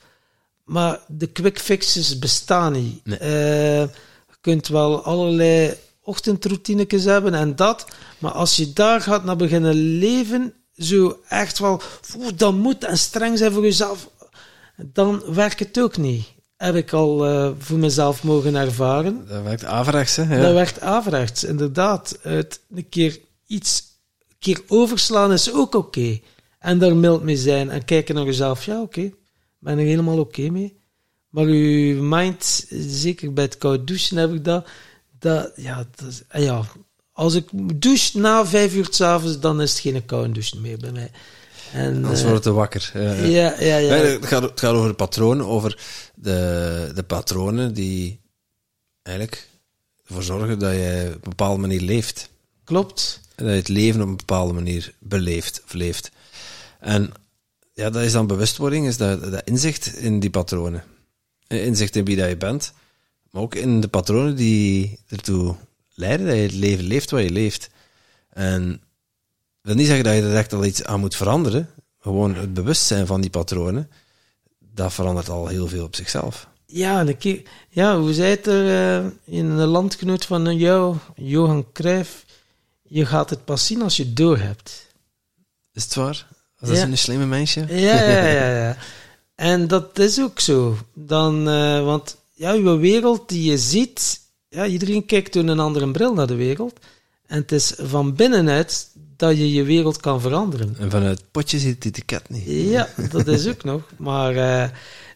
Maar 0.63 0.99
de 1.07 1.27
quick 1.27 1.59
fixes 1.59 2.19
bestaan 2.19 2.73
niet. 2.73 3.05
Nee. 3.05 3.17
Eh, 3.17 3.81
je 3.81 4.35
kunt 4.41 4.67
wel 4.67 5.03
allerlei 5.03 5.73
ochtendroutinetjes 6.01 7.03
hebben 7.03 7.33
en 7.33 7.55
dat. 7.55 7.85
Maar 8.17 8.31
als 8.31 8.55
je 8.55 8.73
daar 8.73 9.01
gaat 9.01 9.23
naar 9.23 9.35
beginnen 9.35 9.73
leven, 9.73 10.53
zo 10.77 11.19
echt 11.27 11.59
wel, 11.59 11.81
dat 12.35 12.53
moet 12.53 12.83
en 12.83 12.97
streng 12.97 13.37
zijn 13.37 13.51
voor 13.51 13.63
jezelf, 13.63 14.09
dan 14.75 15.23
werkt 15.33 15.59
het 15.59 15.79
ook 15.79 15.97
niet. 15.97 16.25
Heb 16.59 16.75
ik 16.75 16.93
al 16.93 17.25
eh, 17.25 17.51
voor 17.59 17.77
mezelf 17.77 18.23
mogen 18.23 18.55
ervaren. 18.55 19.27
Dat 19.27 19.43
werkt 19.43 19.65
averechts, 19.65 20.15
hè? 20.15 20.35
Ja. 20.35 20.41
Dat 20.41 20.53
werkt 20.53 20.81
averechts, 20.81 21.43
inderdaad. 21.43 22.19
Het 22.21 22.59
een 22.75 22.89
keer 22.89 23.19
iets 23.47 23.83
een 24.29 24.35
keer 24.39 24.61
overslaan 24.67 25.31
is 25.31 25.53
ook 25.53 25.75
oké. 25.75 26.19
En 26.59 26.79
daar 26.79 26.95
mild 26.95 27.23
mee 27.23 27.37
zijn 27.37 27.69
en 27.69 27.85
kijken 27.85 28.15
naar 28.15 28.25
jezelf. 28.25 28.65
Ja, 28.65 28.81
oké, 28.81 29.11
ben 29.59 29.77
er 29.77 29.85
helemaal 29.85 30.19
oké 30.19 30.49
mee. 30.49 30.79
Maar 31.29 31.45
uw 31.45 32.03
mind, 32.03 32.65
zeker 32.69 33.33
bij 33.33 33.43
het 33.43 33.57
koud 33.57 33.87
douchen 33.87 34.17
heb 34.17 34.33
ik 34.33 34.43
dat. 34.43 34.67
dat 35.19 35.51
ja, 35.55 35.87
dat 35.95 36.23
ah 36.29 36.41
ja, 36.41 36.63
als 37.11 37.33
ik 37.35 37.49
douche 37.81 38.19
na 38.19 38.45
vijf 38.45 38.75
uur 38.75 38.87
s'avonds, 38.89 39.39
dan 39.39 39.61
is 39.61 39.71
het 39.71 39.79
geen 39.79 40.05
koude 40.05 40.31
douchen 40.31 40.61
meer 40.61 40.77
bij 40.77 40.91
mij. 40.91 41.11
En, 41.73 41.95
Anders 41.95 42.19
eh, 42.21 42.27
wordt 42.27 42.43
het 42.45 42.53
te 42.53 42.59
wakker. 42.59 42.91
Ja, 42.93 43.13
ja. 43.13 43.55
ja, 43.59 43.77
ja. 43.77 43.95
Nee, 43.95 44.05
het, 44.05 44.25
gaat, 44.25 44.41
het 44.41 44.59
gaat 44.59 44.73
over 44.73 44.89
de 44.89 44.95
patronen, 44.95 45.45
over 45.45 45.79
de, 46.15 46.91
de 46.95 47.03
patronen 47.03 47.73
die 47.73 48.19
eigenlijk 49.01 49.47
ervoor 50.05 50.23
zorgen 50.23 50.59
dat 50.59 50.71
je 50.73 51.05
op 51.07 51.23
een 51.23 51.29
bepaalde 51.29 51.61
manier 51.61 51.81
leeft. 51.81 52.29
klopt. 52.63 53.21
En 53.35 53.45
dat 53.45 53.53
je 53.53 53.59
het 53.59 53.67
leven 53.67 54.01
op 54.01 54.07
een 54.07 54.15
bepaalde 54.15 54.53
manier 54.53 54.93
beleeft 54.99 55.61
of 55.65 55.73
leeft. 55.73 56.11
En 56.79 57.11
ja, 57.73 57.89
dat 57.89 58.03
is 58.03 58.11
dan 58.11 58.27
bewustwording, 58.27 58.87
is 58.87 58.97
dat, 58.97 59.31
dat 59.31 59.41
inzicht 59.43 59.95
in 59.95 60.19
die 60.19 60.29
patronen. 60.29 60.83
Eh, 61.47 61.65
Inzicht 61.65 61.95
in 61.95 62.05
wie 62.05 62.15
dat 62.15 62.29
je 62.29 62.37
bent, 62.37 62.73
maar 63.31 63.41
ook 63.41 63.55
in 63.55 63.81
de 63.81 63.87
patronen 63.87 64.35
die 64.35 64.99
ertoe 65.07 65.55
leiden 65.93 66.25
dat 66.25 66.35
je 66.35 66.41
het 66.41 66.53
leven 66.53 66.85
leeft 66.85 67.11
wat 67.11 67.23
je 67.23 67.29
leeft. 67.29 67.69
En 68.29 68.81
wil 69.69 69.77
niet 69.77 69.87
zeggen 69.87 70.05
dat 70.05 70.15
je 70.15 70.21
er 70.21 70.35
echt 70.35 70.53
al 70.53 70.65
iets 70.65 70.83
aan 70.83 70.99
moet 70.99 71.15
veranderen. 71.15 71.69
Gewoon 71.99 72.35
het 72.35 72.53
bewustzijn 72.53 73.07
van 73.07 73.21
die 73.21 73.29
patronen, 73.29 73.89
dat 74.73 74.93
verandert 74.93 75.29
al 75.29 75.47
heel 75.47 75.67
veel 75.67 75.83
op 75.83 75.95
zichzelf. 75.95 76.47
Ja, 76.65 77.01
een 77.01 77.45
ja, 77.69 77.99
hoe 77.99 78.13
zei 78.13 78.29
het 78.29 78.47
er 78.47 78.99
eh, 78.99 79.05
in 79.23 79.45
een 79.45 79.67
landgenoot 79.67 80.25
van 80.25 80.57
jou, 80.57 80.95
Johan 81.15 81.65
Cruijff, 81.73 82.25
je 82.81 83.05
gaat 83.05 83.29
het 83.29 83.45
pas 83.45 83.65
zien 83.65 83.81
als 83.81 83.97
je 83.97 84.03
het 84.03 84.15
door 84.15 84.37
hebt. 84.37 84.87
Is 85.73 85.83
het 85.83 85.95
waar? 85.95 86.27
Dat 86.59 86.69
Ja. 86.77 86.83
een 86.83 86.97
slimme 86.97 87.25
mensje? 87.25 87.65
Ja, 87.67 88.03
ja, 88.03 88.27
ja, 88.27 88.55
ja. 88.57 88.77
En 89.35 89.67
dat 89.67 89.99
is 89.99 90.21
ook 90.21 90.39
zo. 90.39 90.77
Dan, 90.93 91.49
eh, 91.49 91.83
want 91.83 92.17
ja, 92.33 92.51
je 92.51 92.77
wereld 92.77 93.29
die 93.29 93.51
je 93.51 93.57
ziet, 93.57 94.19
ja, 94.47 94.65
iedereen 94.65 95.05
kijkt 95.05 95.33
door 95.33 95.43
een 95.43 95.59
andere 95.59 95.91
bril 95.91 96.13
naar 96.13 96.27
de 96.27 96.35
wereld. 96.35 96.79
En 97.27 97.37
het 97.41 97.51
is 97.51 97.73
van 97.77 98.15
binnenuit 98.15 98.87
dat 99.19 99.37
je 99.37 99.53
je 99.53 99.63
wereld 99.63 99.99
kan 99.99 100.21
veranderen. 100.21 100.75
En 100.79 100.91
vanuit 100.91 101.17
het 101.17 101.31
potje 101.31 101.59
zit 101.59 101.75
het 101.75 101.85
etiket 101.85 102.29
niet. 102.29 102.43
Ja, 102.45 102.89
dat 103.11 103.27
is 103.27 103.47
ook 103.47 103.63
nog. 103.63 103.81
Maar 103.97 104.35
eh, 104.35 104.69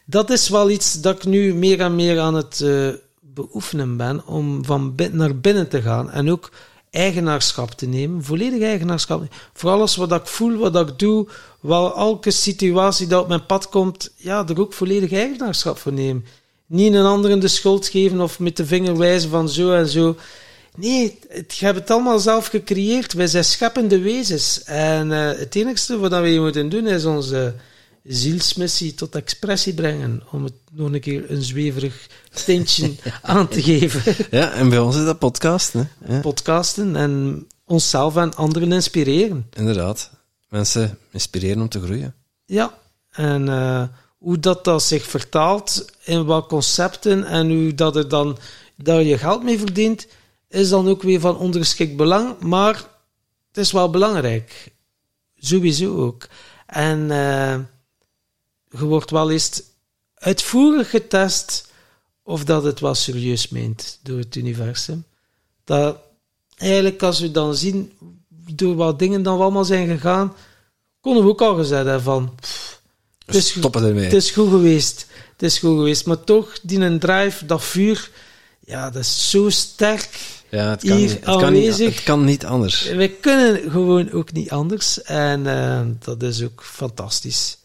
dat 0.04 0.30
is 0.30 0.48
wel 0.48 0.70
iets 0.70 1.00
dat 1.00 1.16
ik 1.16 1.24
nu 1.24 1.54
meer 1.54 1.80
en 1.80 1.94
meer 1.94 2.20
aan 2.20 2.34
het 2.34 2.60
eh, 2.60 2.88
beoefenen 3.20 3.96
ben, 3.96 4.26
om 4.26 4.64
van 4.64 4.94
bin- 4.94 5.16
naar 5.16 5.36
binnen 5.36 5.68
te 5.68 5.82
gaan 5.82 6.10
en 6.10 6.30
ook 6.30 6.50
eigenaarschap 6.90 7.70
te 7.70 7.86
nemen, 7.86 8.24
volledig 8.24 8.62
eigenaarschap. 8.62 9.22
Voor 9.52 9.70
alles 9.70 9.96
wat 9.96 10.12
ik 10.12 10.26
voel, 10.26 10.56
wat 10.56 10.88
ik 10.88 10.98
doe, 10.98 11.28
wel 11.60 11.96
elke 11.96 12.30
situatie 12.30 13.06
dat 13.06 13.22
op 13.22 13.28
mijn 13.28 13.46
pad 13.46 13.68
komt, 13.68 14.12
ja, 14.16 14.48
er 14.48 14.60
ook 14.60 14.72
volledig 14.72 15.12
eigenaarschap 15.12 15.78
voor 15.78 15.92
nemen. 15.92 16.24
Niet 16.66 16.94
een 16.94 17.04
ander 17.04 17.40
de 17.40 17.48
schuld 17.48 17.88
geven 17.88 18.20
of 18.20 18.38
met 18.38 18.56
de 18.56 18.66
vinger 18.66 18.96
wijzen 18.98 19.30
van 19.30 19.48
zo 19.48 19.72
en 19.72 19.88
zo. 19.88 20.16
Nee, 20.76 21.18
het, 21.28 21.54
je 21.56 21.64
hebt 21.64 21.78
het 21.78 21.90
allemaal 21.90 22.18
zelf 22.18 22.46
gecreëerd. 22.46 23.12
Wij 23.12 23.26
zijn 23.26 23.44
scheppende 23.44 23.98
wezens. 23.98 24.62
En 24.62 25.12
eh, 25.12 25.38
het 25.38 25.54
enigste 25.54 25.98
wat 25.98 26.10
we 26.10 26.38
moeten 26.40 26.68
doen 26.68 26.86
is 26.86 27.04
onze 27.04 27.54
zielsmissie 28.04 28.94
tot 28.94 29.14
expressie 29.14 29.74
brengen. 29.74 30.22
Om 30.30 30.44
het 30.44 30.54
nog 30.72 30.92
een 30.92 31.00
keer 31.00 31.30
een 31.30 31.42
zweverig 31.42 32.06
tintje 32.44 32.94
aan 33.22 33.48
te 33.48 33.62
geven. 33.62 34.14
Ja, 34.30 34.52
en 34.52 34.68
bij 34.68 34.78
ons 34.78 34.96
is 34.96 35.04
dat 35.04 35.18
podcast, 35.18 35.72
hè? 35.72 35.82
Ja, 36.06 36.20
Podcasten 36.20 36.96
en 36.96 37.46
onszelf 37.66 38.16
en 38.16 38.34
anderen 38.34 38.72
inspireren. 38.72 39.46
inderdaad. 39.52 40.10
Mensen 40.48 40.98
inspireren 41.10 41.60
om 41.60 41.68
te 41.68 41.80
groeien. 41.80 42.14
Ja, 42.44 42.78
en 43.10 43.48
eh, 43.48 43.82
hoe 44.18 44.38
dat, 44.38 44.64
dat 44.64 44.82
zich 44.82 45.04
vertaalt 45.06 45.84
in 46.04 46.24
wat 46.24 46.46
concepten 46.46 47.24
en 47.24 47.50
hoe 47.50 47.74
dat 47.74 47.96
er 47.96 48.08
dan 48.08 48.38
daar 48.76 49.02
je 49.02 49.18
geld 49.18 49.42
mee 49.42 49.58
verdient, 49.58 50.06
is 50.54 50.68
dan 50.68 50.88
ook 50.88 51.02
weer 51.02 51.20
van 51.20 51.36
ondergeschikt 51.36 51.96
belang, 51.96 52.38
maar 52.40 52.74
het 53.48 53.58
is 53.58 53.72
wel 53.72 53.90
belangrijk. 53.90 54.72
Sowieso 55.38 55.96
ook. 55.96 56.26
En 56.66 57.10
eh, 57.10 57.58
je 58.68 58.84
wordt 58.84 59.10
wel 59.10 59.30
eens 59.30 59.62
uitvoerig 60.14 60.90
getest 60.90 61.72
of 62.22 62.44
dat 62.44 62.64
het 62.64 62.80
wel 62.80 62.94
serieus 62.94 63.48
meent 63.48 63.98
door 64.02 64.18
het 64.18 64.34
universum. 64.36 65.04
Dat 65.64 65.98
eigenlijk, 66.56 67.02
als 67.02 67.20
we 67.20 67.30
dan 67.30 67.54
zien 67.54 67.92
door 68.52 68.74
wat 68.74 68.98
dingen 68.98 69.22
dan 69.22 69.40
allemaal 69.40 69.64
zijn 69.64 69.88
gegaan, 69.88 70.34
konden 71.00 71.22
we 71.22 71.28
ook 71.28 71.42
al 71.42 71.54
gezegd 71.54 71.84
hebben 71.84 72.02
van. 72.02 72.34
pff, 72.40 72.80
het, 73.26 73.34
is, 73.34 73.56
ermee. 73.56 74.04
het 74.04 74.12
is 74.12 74.30
goed 74.30 74.48
geweest. 74.48 75.06
Het 75.32 75.42
is 75.42 75.58
goed 75.58 75.76
geweest. 75.76 76.06
Maar 76.06 76.24
toch, 76.24 76.60
die 76.62 76.78
een 76.78 76.98
drive, 76.98 77.46
dat 77.46 77.64
vuur, 77.64 78.10
ja, 78.60 78.90
dat 78.90 79.02
is 79.02 79.30
zo 79.30 79.50
sterk. 79.50 80.18
Ja, 80.54 80.70
het 80.70 80.84
kan, 80.84 80.96
niet, 80.96 81.10
het, 81.10 81.22
kan 81.24 81.36
niet, 81.36 81.44
aanwezig. 81.44 81.94
het 81.94 82.04
kan 82.04 82.24
niet 82.24 82.44
anders. 82.44 82.90
Wij 82.90 83.08
kunnen 83.08 83.70
gewoon 83.70 84.10
ook 84.10 84.32
niet 84.32 84.50
anders. 84.50 85.02
En 85.02 85.46
eh, 85.46 85.86
dat 85.98 86.22
is 86.22 86.42
ook 86.42 86.64
fantastisch. 86.64 87.58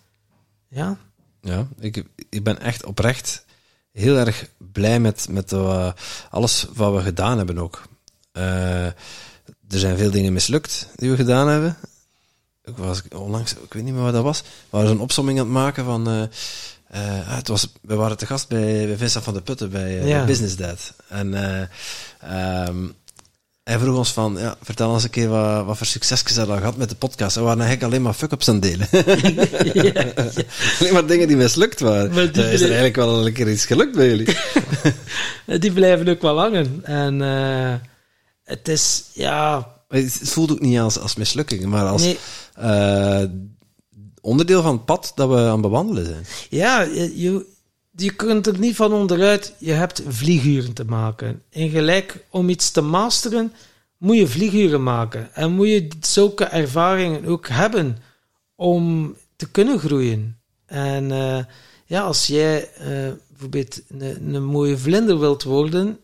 Ja, 0.67 0.97
Ja, 1.41 1.67
ik, 1.79 2.03
ik 2.29 2.43
ben 2.43 2.59
echt 2.59 2.85
oprecht 2.85 3.45
heel 3.91 4.17
erg 4.17 4.49
blij 4.57 4.99
met, 4.99 5.27
met 5.29 5.51
eh, 5.51 5.91
alles 6.29 6.67
wat 6.73 6.93
we 6.93 7.01
gedaan 7.01 7.37
hebben 7.37 7.57
ook. 7.57 7.81
Eh, 8.31 8.85
er 8.85 9.79
zijn 9.79 9.97
veel 9.97 10.11
dingen 10.11 10.33
mislukt 10.33 10.87
die 10.95 11.09
we 11.09 11.15
gedaan 11.15 11.47
hebben. 11.47 11.77
Ik 12.63 12.77
was 12.77 13.01
onlangs, 13.15 13.53
ik 13.53 13.73
weet 13.73 13.83
niet 13.83 13.93
meer 13.93 14.03
wat 14.03 14.13
dat 14.13 14.23
was. 14.23 14.41
We 14.41 14.47
waren 14.69 14.91
een 14.91 14.99
opsomming 14.99 15.39
aan 15.39 15.45
het 15.45 15.53
maken 15.53 15.85
van. 15.85 16.29
Eh, 16.89 17.01
het 17.35 17.47
was, 17.47 17.73
we 17.81 17.95
waren 17.95 18.17
te 18.17 18.25
gast 18.25 18.47
bij, 18.47 18.87
bij 18.87 18.97
Vincent 18.97 19.23
van 19.23 19.33
de 19.33 19.41
Putten 19.41 19.69
bij, 19.69 19.99
eh, 19.99 20.07
Ja. 20.07 20.25
Business 20.25 20.55
Dad. 20.55 20.93
En 21.07 21.33
eh, 21.33 21.61
ehm, 22.21 22.77
hij 23.63 23.79
vroeg 23.79 23.97
ons 23.97 24.11
van, 24.11 24.35
ja, 24.39 24.57
vertel 24.61 24.93
eens 24.93 25.03
een 25.03 25.09
keer 25.09 25.27
wat, 25.27 25.65
wat 25.65 25.77
voor 25.77 25.85
succesjes 25.85 26.33
dat 26.33 26.49
al 26.49 26.57
gehad 26.57 26.77
met 26.77 26.89
de 26.89 26.95
podcast. 26.95 27.35
We 27.35 27.41
waren 27.41 27.61
eigenlijk 27.61 27.91
alleen 27.91 28.01
maar 28.03 28.13
fuck-ups 28.13 28.49
aan 28.49 28.61
het 28.61 28.63
delen. 28.63 28.87
alleen 30.79 30.93
maar 30.93 31.05
dingen 31.05 31.27
die 31.27 31.37
mislukt 31.37 31.79
waren. 31.79 32.13
Maar 32.13 32.31
die 32.31 32.51
is 32.51 32.61
er 32.61 32.67
eigenlijk 32.67 32.95
wel 32.95 33.25
een 33.27 33.33
keer 33.33 33.51
iets 33.51 33.65
gelukt 33.65 33.95
bij 33.95 34.07
jullie? 34.07 34.37
die 35.59 35.71
blijven 35.71 36.07
ook 36.07 36.21
wel 36.21 36.39
hangen. 36.39 36.79
En 36.83 37.19
het 38.43 38.67
is, 38.67 39.03
ja, 39.13 39.67
Het 39.87 40.19
voelt 40.23 40.51
ook 40.51 40.61
niet 40.61 40.79
als, 40.79 40.99
als 40.99 41.15
mislukking, 41.15 41.65
maar 41.65 41.85
als 41.85 42.01
nee, 42.01 42.17
onderdeel 44.21 44.61
van 44.61 44.71
het 44.73 44.85
pad 44.85 45.11
dat 45.15 45.29
we 45.29 45.35
aan 45.35 45.51
het 45.51 45.61
bewandelen 45.61 46.05
zijn. 46.05 46.25
ja, 46.49 46.81
je, 46.81 47.45
je, 47.91 48.15
kunt 48.15 48.47
er 48.47 48.59
niet 48.59 48.75
van 48.75 48.93
onderuit. 48.93 49.53
Je 49.57 49.71
hebt 49.71 50.01
vlieguren 50.07 50.73
te 50.73 50.85
maken. 50.85 51.41
En 51.49 51.69
gelijk 51.69 52.25
om 52.29 52.49
iets 52.49 52.71
te 52.71 52.81
masteren, 52.81 53.53
moet 53.97 54.17
je 54.17 54.27
vlieguren 54.27 54.83
maken. 54.83 55.33
En 55.33 55.51
moet 55.51 55.67
je 55.67 55.87
zulke 56.01 56.43
ervaringen 56.43 57.25
ook 57.25 57.47
hebben 57.47 57.97
om 58.55 59.15
te 59.35 59.49
kunnen 59.49 59.79
groeien. 59.79 60.39
En 60.65 61.11
eh, 61.11 61.43
ja, 61.85 62.01
als 62.01 62.27
jij 62.27 62.69
eh, 62.73 63.11
bijvoorbeeld 63.29 63.81
een, 63.87 64.33
een 64.33 64.43
mooie 64.43 64.77
vlinder 64.77 65.19
wilt 65.19 65.43
worden, 65.43 65.99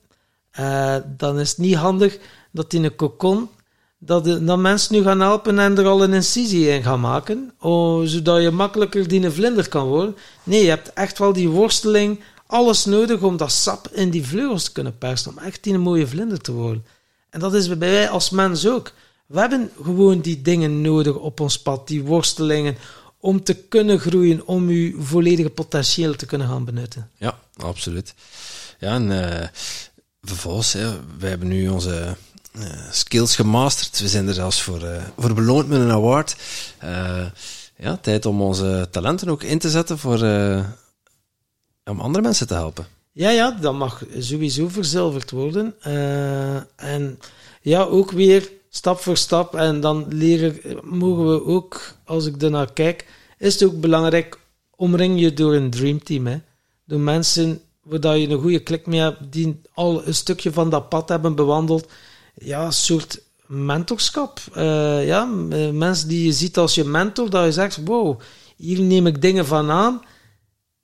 eh, 0.51 0.95
dan 1.17 1.39
is 1.39 1.49
het 1.49 1.57
niet 1.57 1.75
handig 1.75 2.17
dat 2.51 2.73
in 2.73 2.83
een 2.83 2.95
kokon 2.95 3.49
dat, 3.97 4.23
de, 4.23 4.43
dat 4.43 4.57
mensen 4.57 4.95
nu 4.95 5.03
gaan 5.03 5.19
helpen 5.19 5.59
en 5.59 5.77
er 5.77 5.85
al 5.85 6.03
een 6.03 6.13
incisie 6.13 6.69
in 6.69 6.83
gaan 6.83 6.99
maken, 6.99 7.53
oh, 7.59 8.05
zodat 8.05 8.41
je 8.41 8.51
makkelijker 8.51 9.07
die 9.07 9.23
een 9.23 9.33
vlinder 9.33 9.69
kan 9.69 9.87
worden. 9.87 10.15
Nee, 10.43 10.63
je 10.63 10.69
hebt 10.69 10.93
echt 10.93 11.17
wel 11.17 11.33
die 11.33 11.49
worsteling, 11.49 12.19
alles 12.45 12.85
nodig 12.85 13.21
om 13.21 13.37
dat 13.37 13.51
sap 13.51 13.87
in 13.91 14.09
die 14.09 14.25
vleugels 14.25 14.63
te 14.63 14.71
kunnen 14.71 14.97
persen, 14.97 15.31
om 15.31 15.37
echt 15.37 15.63
die 15.63 15.73
een 15.73 15.81
mooie 15.81 16.07
vlinder 16.07 16.41
te 16.41 16.51
worden. 16.51 16.85
En 17.29 17.39
dat 17.39 17.53
is 17.53 17.67
bij 17.67 17.77
wij 17.77 18.09
als 18.09 18.29
mens 18.29 18.67
ook. 18.67 18.91
We 19.25 19.39
hebben 19.39 19.71
gewoon 19.83 20.19
die 20.19 20.41
dingen 20.41 20.81
nodig 20.81 21.15
op 21.15 21.39
ons 21.39 21.61
pad, 21.61 21.87
die 21.87 22.03
worstelingen, 22.03 22.77
om 23.19 23.43
te 23.43 23.53
kunnen 23.53 23.99
groeien, 23.99 24.47
om 24.47 24.67
uw 24.67 25.01
volledige 25.01 25.49
potentieel 25.49 26.15
te 26.15 26.25
kunnen 26.25 26.47
gaan 26.47 26.65
benutten. 26.65 27.09
Ja, 27.17 27.39
absoluut. 27.55 28.13
Ja, 28.79 28.99
eh, 28.99 29.47
vervolgens, 30.21 30.73
wij 31.19 31.29
hebben 31.29 31.47
nu 31.47 31.67
onze 31.67 32.15
skills 32.91 33.35
gemasterd. 33.35 33.99
We 33.99 34.07
zijn 34.07 34.27
er 34.27 34.33
zelfs 34.33 34.61
voor, 34.61 34.81
eh, 34.83 35.03
voor 35.17 35.33
beloond 35.33 35.67
met 35.67 35.79
een 35.79 35.91
award. 35.91 36.35
Eh, 36.77 37.25
ja, 37.77 37.97
tijd 37.97 38.25
om 38.25 38.41
onze 38.41 38.87
talenten 38.91 39.29
ook 39.29 39.43
in 39.43 39.59
te 39.59 39.69
zetten 39.69 39.97
voor, 39.97 40.23
eh, 40.23 40.65
om 41.83 41.99
andere 41.99 42.23
mensen 42.23 42.47
te 42.47 42.53
helpen. 42.53 42.87
Ja, 43.11 43.29
ja, 43.29 43.51
dat 43.51 43.73
mag 43.73 44.03
sowieso 44.19 44.67
verzilverd 44.67 45.31
worden. 45.31 45.75
Eh, 45.81 46.55
en 46.75 47.19
ja, 47.61 47.81
ook 47.81 48.11
weer 48.11 48.51
stap 48.69 48.99
voor 48.99 49.17
stap. 49.17 49.55
En 49.55 49.81
dan 49.81 50.05
leren, 50.09 50.59
mogen 50.83 51.31
we 51.31 51.45
ook, 51.45 51.95
als 52.05 52.25
ik 52.25 52.41
ernaar 52.41 52.73
kijk, 52.73 53.05
is 53.37 53.53
het 53.53 53.63
ook 53.63 53.79
belangrijk, 53.79 54.39
omring 54.75 55.19
je 55.19 55.33
door 55.33 55.53
een 55.53 55.69
dreamteam. 55.69 56.27
Hè? 56.27 56.37
Door 56.85 56.99
mensen 56.99 57.61
waar 57.83 58.17
je 58.17 58.29
een 58.29 58.41
goede 58.41 58.63
klik 58.63 58.85
mee 58.85 58.99
hebt, 58.99 59.31
die 59.31 59.61
al 59.73 60.07
een 60.07 60.15
stukje 60.15 60.53
van 60.53 60.69
dat 60.69 60.89
pad 60.89 61.09
hebben 61.09 61.35
bewandeld. 61.35 61.87
Ja, 62.37 62.71
soort 62.71 63.21
mentorschap. 63.45 64.39
Eh, 64.53 65.05
ja, 65.05 65.29
eh, 65.49 65.69
mensen 65.69 66.07
die 66.07 66.25
je 66.25 66.31
ziet 66.33 66.57
als 66.57 66.75
je 66.75 66.83
mentor, 66.83 67.29
dat 67.29 67.45
je 67.45 67.51
zegt, 67.51 67.79
wow, 67.85 68.19
hier 68.55 68.81
neem 68.81 69.07
ik 69.07 69.21
dingen 69.21 69.45
van 69.45 69.69
aan. 69.71 70.01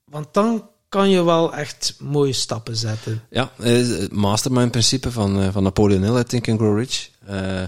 Want 0.06 0.28
dan 0.32 0.70
kan 0.89 1.10
je 1.10 1.24
wel 1.24 1.54
echt 1.54 1.95
mooie 1.99 2.34
stappen 2.34 2.76
zetten. 2.76 3.24
Ja, 3.30 3.52
eh, 3.60 3.74
het 3.74 4.12
mastermind-principe 4.14 5.12
van, 5.12 5.41
eh, 5.41 5.52
van 5.52 5.64
Napoleon 5.64 6.04
Hill 6.04 6.16
uit 6.16 6.30
Think 6.30 6.49
and 6.49 6.60
Grow 6.60 6.78
Rich. 6.78 7.10
Eh, 7.26 7.64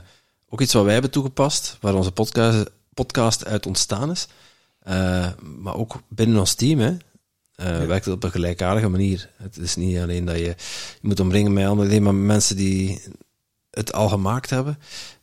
ook 0.49 0.61
iets 0.61 0.73
wat 0.73 0.83
wij 0.83 0.93
hebben 0.93 1.11
toegepast, 1.11 1.77
waar 1.81 1.93
onze 1.95 2.11
podcast, 2.11 2.69
podcast 2.93 3.45
uit 3.45 3.65
ontstaan 3.65 4.11
is. 4.11 4.27
Eh, 4.79 5.27
maar 5.59 5.75
ook 5.75 5.95
binnen 6.07 6.39
ons 6.39 6.53
team, 6.53 6.79
hè. 6.79 6.97
eh, 7.55 7.79
Ja. 7.79 7.85
werkt 7.85 8.05
het 8.05 8.13
op 8.13 8.23
een 8.23 8.31
gelijkaardige 8.31 8.89
manier. 8.89 9.29
Het 9.37 9.57
is 9.57 9.75
niet 9.75 9.97
alleen 9.99 10.25
dat 10.25 10.35
je, 10.35 10.43
je 10.43 10.55
moet 11.01 11.19
omringen 11.19 11.53
met 11.53 11.65
alleen 11.67 12.03
maar 12.03 12.15
mensen 12.15 12.55
die 12.55 13.01
het 13.73 13.93
al 13.93 14.09
gemaakt 14.09 14.49
hebben. 14.49 14.77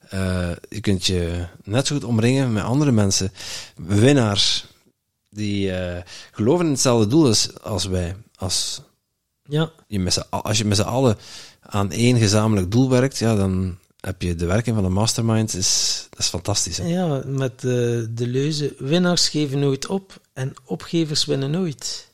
Eh, 0.08 0.50
je 0.68 0.80
kunt 0.80 1.06
je 1.06 1.46
net 1.64 1.86
zo 1.86 1.94
goed 1.94 2.04
omringen 2.04 2.52
met 2.52 2.62
andere 2.62 2.90
mensen, 2.90 3.32
winnaars, 3.76 4.66
die 5.28 5.72
eh, 5.72 6.02
geloven 6.32 6.64
in 6.64 6.72
hetzelfde 6.72 7.06
doel 7.06 7.26
als, 7.26 7.60
als 7.62 7.84
wij. 7.84 8.16
Als, 8.36 8.82
Ja, 9.44 9.70
je 9.86 9.98
met 9.98 10.30
als 10.30 10.58
je 10.58 10.64
met 10.64 10.76
z'n 10.76 10.82
allen 10.82 11.16
aan 11.60 11.90
één 11.90 12.18
gezamenlijk 12.18 12.70
doel 12.70 12.88
werkt, 12.88 13.18
ja, 13.18 13.34
dan 13.34 13.78
heb 14.00 14.22
je 14.22 14.34
de 14.34 14.46
werking 14.46 14.76
van 14.76 14.84
een 14.84 14.92
mastermind. 14.92 15.54
Is, 15.54 16.06
dat 16.10 16.18
is 16.18 16.26
fantastisch. 16.26 16.76
Hè? 16.76 16.84
ja 16.84 17.22
met 17.26 17.60
de, 17.60 18.10
de 18.14 18.26
leuze: 18.26 18.74
winnaars 18.78 19.28
geven 19.28 19.58
nooit 19.58 19.86
op 19.86 20.20
en 20.32 20.54
opgevers 20.64 21.24
winnen 21.24 21.50
nooit. 21.50 22.08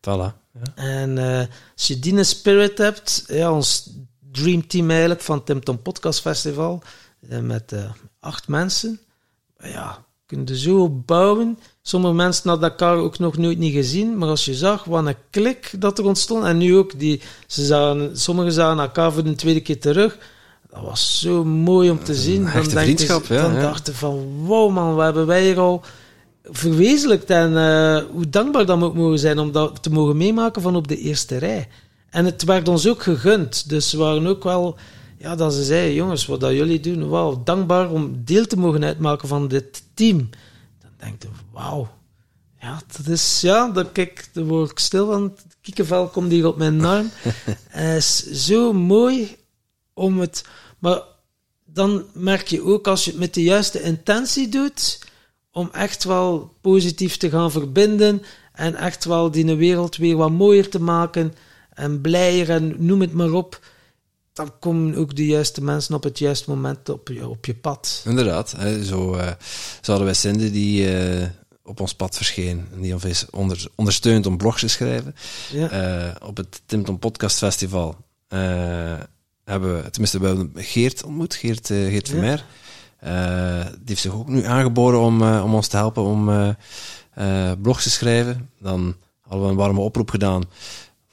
Voilà. 0.00 0.44
Ja. 0.62 0.74
En 0.74 1.18
eh, 1.18 1.46
als 1.74 1.86
je 1.86 1.98
die 1.98 2.24
spirit 2.24 2.78
hebt, 2.78 3.24
ja, 3.26 3.52
ons 3.52 3.90
dreamteam 4.36 4.90
eigenlijk 4.90 5.20
van 5.20 5.44
Tim 5.44 5.64
Tom 5.64 5.82
Podcast 5.82 6.20
Festival, 6.20 6.82
eh, 7.28 7.38
met 7.38 7.72
eh, 7.72 7.80
acht 8.20 8.48
mensen, 8.48 9.00
ja, 9.62 10.04
kun 10.26 10.42
je 10.44 10.58
zo 10.58 10.88
bouwen. 10.90 11.58
Sommige 11.82 12.14
mensen 12.14 12.48
hadden 12.50 12.70
elkaar 12.70 12.96
ook 12.96 13.18
nog 13.18 13.36
nooit 13.36 13.58
niet 13.58 13.72
gezien, 13.74 14.18
maar 14.18 14.28
als 14.28 14.44
je 14.44 14.54
zag 14.54 14.84
wat 14.84 15.06
een 15.06 15.14
klik 15.30 15.72
dat 15.78 15.98
er 15.98 16.04
ontstond, 16.04 16.44
en 16.44 16.56
nu 16.58 16.76
ook, 16.76 16.98
die, 16.98 17.20
ze 17.46 17.64
zagen, 17.64 18.18
sommigen 18.18 18.52
zagen 18.52 18.78
elkaar 18.82 19.12
voor 19.12 19.24
de 19.24 19.34
tweede 19.34 19.60
keer 19.60 19.80
terug, 19.80 20.18
dat 20.70 20.82
was 20.82 21.20
zo 21.20 21.44
mooi 21.44 21.90
om 21.90 22.04
te 22.04 22.14
zien. 22.14 22.42
Je- 22.42 22.48
vriendschap, 22.84 23.24
ja, 23.26 23.42
Dan 23.42 23.54
ja. 23.54 23.60
dachten 23.60 23.94
van, 23.94 24.44
wow 24.44 24.72
man, 24.72 24.94
wat 24.94 25.04
hebben 25.04 25.26
wij 25.26 25.44
hier 25.44 25.58
al 25.58 25.82
verwezenlijkt 26.50 27.30
en 27.30 27.56
eh, 27.56 28.04
hoe 28.12 28.28
dankbaar 28.28 28.66
dat 28.66 28.78
we 28.78 28.84
ook 28.84 28.94
mogen 28.94 29.18
zijn 29.18 29.38
om 29.38 29.52
dat 29.52 29.82
te 29.82 29.90
mogen 29.90 30.16
meemaken 30.16 30.62
van 30.62 30.76
op 30.76 30.88
de 30.88 30.98
eerste 30.98 31.36
rij. 31.36 31.68
En 32.16 32.24
het 32.24 32.44
werd 32.44 32.68
ons 32.68 32.88
ook 32.88 33.02
gegund, 33.02 33.68
dus 33.68 33.92
we 33.92 33.98
waren 33.98 34.26
ook 34.26 34.44
wel, 34.44 34.76
ja, 35.18 35.34
dat 35.34 35.54
ze 35.54 35.64
zeiden, 35.64 35.94
jongens, 35.94 36.26
wat 36.26 36.40
dat 36.40 36.52
jullie 36.52 36.80
doen, 36.80 37.08
wauw, 37.08 37.42
dankbaar 37.44 37.90
om 37.90 38.24
deel 38.24 38.46
te 38.46 38.58
mogen 38.58 38.84
uitmaken 38.84 39.28
van 39.28 39.48
dit 39.48 39.82
team. 39.94 40.30
Dan 40.80 40.90
denk 40.96 41.22
je, 41.22 41.28
wauw, 41.52 41.88
ja, 42.60 42.80
dat 42.96 43.06
is, 43.06 43.40
ja, 43.40 43.68
dan 43.68 43.92
kijk, 43.92 44.28
daar 44.32 44.44
word 44.44 44.70
ik 44.70 44.78
stil 44.78 45.06
van, 45.06 45.22
het 45.22 45.56
kiekenvel 45.60 46.08
komt 46.08 46.30
hier 46.30 46.46
op 46.46 46.56
mijn 46.56 46.84
arm. 46.84 47.10
Het 47.68 47.96
is 47.96 48.24
zo 48.46 48.72
mooi 48.72 49.36
om 49.94 50.20
het, 50.20 50.44
maar 50.78 51.00
dan 51.64 52.04
merk 52.12 52.48
je 52.48 52.62
ook 52.62 52.86
als 52.86 53.04
je 53.04 53.10
het 53.10 53.20
met 53.20 53.34
de 53.34 53.42
juiste 53.42 53.82
intentie 53.82 54.48
doet, 54.48 54.98
om 55.52 55.68
echt 55.72 56.04
wel 56.04 56.52
positief 56.60 57.16
te 57.16 57.30
gaan 57.30 57.50
verbinden 57.50 58.22
en 58.52 58.74
echt 58.74 59.04
wel 59.04 59.30
die 59.30 59.54
wereld 59.54 59.96
weer 59.96 60.16
wat 60.16 60.30
mooier 60.30 60.68
te 60.68 60.80
maken 60.80 61.34
en 61.76 62.00
blijer 62.00 62.50
en 62.50 62.74
noem 62.78 63.00
het 63.00 63.12
maar 63.12 63.32
op, 63.32 63.60
dan 64.32 64.52
komen 64.58 64.94
ook 64.94 65.16
de 65.16 65.26
juiste 65.26 65.62
mensen 65.62 65.94
op 65.94 66.02
het 66.02 66.18
juiste 66.18 66.50
moment 66.50 66.88
op 66.88 67.08
je, 67.08 67.28
op 67.28 67.44
je 67.44 67.54
pad. 67.54 68.02
Inderdaad. 68.04 68.54
Hè, 68.56 68.84
zo, 68.84 69.12
zo 69.80 69.90
hadden 69.90 70.04
wij 70.04 70.14
Cindy 70.14 70.50
die 70.50 70.96
eh, 70.96 71.28
op 71.62 71.80
ons 71.80 71.94
pad 71.94 72.16
verscheen. 72.16 72.66
En 72.72 72.80
die 72.80 72.92
ons 72.92 73.04
is 73.04 73.30
onder, 73.30 73.66
ondersteunt 73.74 74.26
om 74.26 74.36
blogs 74.36 74.60
te 74.60 74.68
schrijven. 74.68 75.14
Ja, 75.52 75.68
eh, 75.68 76.28
op 76.28 76.36
het 76.36 76.62
Tim 76.66 76.84
Tom 76.84 76.98
Podcast 76.98 77.38
Festival. 77.38 77.96
Hebben 79.44 79.76
we, 79.76 79.90
tenminste, 79.90 80.20
we 80.20 80.26
hebben 80.26 80.52
Geert 80.54 81.04
ontmoet, 81.04 81.34
Geert, 81.34 81.70
uh, 81.70 81.88
Geert 81.90 82.08
Vermeer. 82.08 82.44
Uh, 83.04 83.64
die 83.64 83.84
heeft 83.84 84.00
zich 84.00 84.14
ook 84.14 84.28
nu 84.28 84.44
aangeboden 84.44 85.00
om, 85.00 85.22
uh, 85.22 85.44
om 85.44 85.54
ons 85.54 85.68
te 85.68 85.76
helpen 85.76 86.02
om 86.02 86.28
uh, 86.28 87.52
blogs 87.62 87.82
te 87.82 87.90
schrijven. 87.90 88.50
Dan 88.60 88.96
hadden 89.20 89.44
we 89.44 89.50
een 89.50 89.58
warme 89.58 89.80
oproep 89.80 90.10
gedaan 90.10 90.44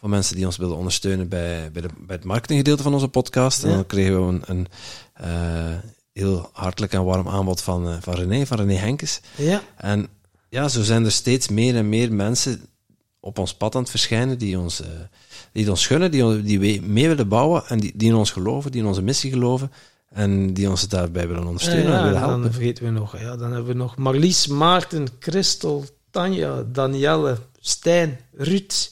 voor 0.04 0.12
mensen 0.12 0.36
die 0.36 0.46
ons 0.46 0.58
wilden 0.58 0.78
ondersteunen 0.78 1.28
bij, 1.28 1.72
bij, 1.72 1.82
de, 1.82 1.88
bij 1.98 2.16
het 2.16 2.26
marketinggedeelte 2.26 2.84
van 2.84 2.94
onze 2.94 3.08
podcast. 3.08 3.62
Ja. 3.62 3.70
En 3.70 3.76
dan 3.76 3.86
kregen 3.86 4.28
we 4.28 4.40
een, 4.46 4.68
een 5.16 5.80
heel 6.14 6.50
hartelijk 6.54 6.94
en 6.94 7.04
warm 7.04 7.28
aanbod 7.28 7.62
van, 7.62 8.02
van 8.02 8.14
René, 8.14 8.46
van 8.46 8.58
René 8.58 8.74
Henkes. 8.74 9.22
Ja. 9.36 9.62
En 9.78 10.08
ja, 10.50 10.68
zo 10.68 10.82
zijn 10.82 11.06
er 11.06 11.12
steeds 11.12 11.48
meer 11.48 11.76
en 11.76 11.90
meer 11.90 12.14
mensen 12.14 12.62
op 13.20 13.40
ons 13.40 13.54
pad 13.54 13.76
aan 13.76 13.82
het 13.82 13.90
verschijnen 13.90 14.38
die 14.38 14.60
ons, 14.60 14.82
uh, 14.82 14.88
die 15.52 15.70
ons 15.70 15.88
gunnen, 15.88 16.12
die, 16.12 16.42
die 16.42 16.82
mee 16.82 17.08
willen 17.08 17.28
bouwen 17.28 17.64
en 17.68 17.80
die, 17.80 17.92
die 17.96 18.10
in 18.10 18.16
ons 18.16 18.32
geloven, 18.32 18.72
die 18.72 18.82
in 18.82 18.88
onze 18.88 19.02
missie 19.02 19.32
geloven 19.32 19.72
en 20.10 20.54
die 20.54 20.70
ons 20.70 20.88
daarbij 20.88 21.28
willen 21.28 21.48
ondersteunen 21.48 21.92
ja, 21.92 21.98
en 21.98 22.04
willen 22.04 22.20
dan 22.20 22.30
helpen. 22.30 22.54
vergeten 22.54 22.84
we 22.84 22.90
nog. 22.90 23.20
Ja, 23.20 23.36
dan 23.36 23.52
hebben 23.52 23.72
we 23.72 23.78
nog 23.78 23.98
Marlies, 23.98 24.48
Maarten, 24.48 25.08
Christel, 25.20 25.86
Tanja, 26.12 26.64
Danielle, 26.72 27.38
Stijn, 27.60 28.20
Ruud. 28.34 28.92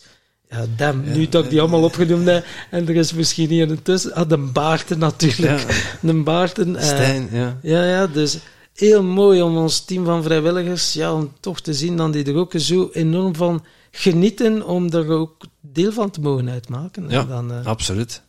Ja, 0.51 0.65
Dem, 0.75 1.03
nu 1.11 1.29
dat 1.29 1.43
ik 1.43 1.49
die 1.49 1.59
allemaal 1.59 1.83
opgenoemd 1.83 2.25
heb. 2.25 2.45
En 2.69 2.87
er 2.87 2.95
is 2.95 3.13
misschien 3.13 3.49
hier 3.49 3.71
een 3.71 3.81
tussen. 3.81 4.13
Ah, 4.13 4.29
de 4.29 4.37
Baarten 4.37 4.99
natuurlijk. 4.99 5.83
De 6.01 6.13
Baarten. 6.13 6.75
eh, 6.75 6.83
Stijn, 6.85 7.29
ja. 7.31 7.57
ja, 7.61 7.83
ja, 7.85 8.07
dus 8.07 8.39
heel 8.73 9.03
mooi 9.03 9.41
om 9.41 9.57
ons 9.57 9.85
team 9.85 10.05
van 10.05 10.23
vrijwilligers, 10.23 10.93
ja, 10.93 11.13
om 11.13 11.33
toch 11.39 11.59
te 11.59 11.73
zien 11.73 11.97
dat 11.97 12.13
die 12.13 12.25
er 12.25 12.35
ook 12.35 12.53
zo 12.55 12.89
enorm 12.93 13.35
van 13.35 13.65
genieten 13.91 14.65
om 14.65 14.91
er 14.91 15.09
ook 15.09 15.37
deel 15.59 15.91
van 15.91 16.09
te 16.11 16.21
mogen 16.21 16.49
uitmaken. 16.49 17.09
Ja, 17.09 17.23
dan, 17.23 17.51
eh, 17.51 17.65
absoluut. 17.65 18.21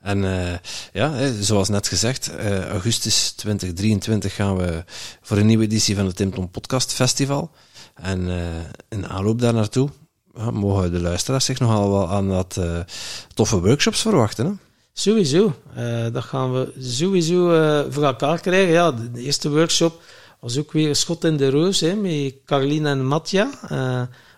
En 0.00 0.24
eh, 0.24 0.58
ja, 0.92 1.32
zoals 1.40 1.68
net 1.68 1.88
gezegd, 1.88 2.36
eh, 2.36 2.68
augustus 2.68 3.30
2023 3.32 4.34
gaan 4.34 4.56
we 4.56 4.84
voor 5.20 5.36
een 5.36 5.46
nieuwe 5.46 5.64
editie 5.64 5.96
van 5.96 6.06
het 6.06 6.16
Tim 6.16 6.34
Tom 6.34 6.50
Podcast 6.50 6.92
Festival. 6.92 7.50
En 7.94 8.28
in 8.88 9.08
aanloop 9.08 9.40
daar 9.40 9.54
naartoe 9.54 9.90
mogen 10.52 10.92
de 10.92 11.00
luisteraars 11.00 11.44
zich 11.44 11.58
nogal 11.58 11.90
wel 11.90 12.08
aan 12.08 12.28
dat 12.28 12.56
eh, 12.56 12.78
toffe 13.34 13.60
workshops 13.60 14.00
verwachten. 14.00 14.46
Hè? 14.46 14.52
Sowieso. 14.92 15.52
Eh, 15.74 16.04
dat 16.12 16.24
gaan 16.24 16.52
we 16.52 16.72
sowieso 16.78 17.52
eh, 17.52 17.84
voor 17.88 18.04
elkaar 18.04 18.40
krijgen. 18.40 18.72
Ja, 18.72 18.92
de, 18.92 19.10
de 19.10 19.22
eerste 19.22 19.50
workshop 19.50 20.00
was 20.40 20.58
ook 20.58 20.72
weer 20.72 20.88
een 20.88 20.96
schot 20.96 21.24
in 21.24 21.36
de 21.36 21.50
roos 21.50 21.80
hè, 21.80 21.94
met 21.94 22.34
Carlien 22.44 22.86
en 22.86 23.06
Matja. 23.06 23.50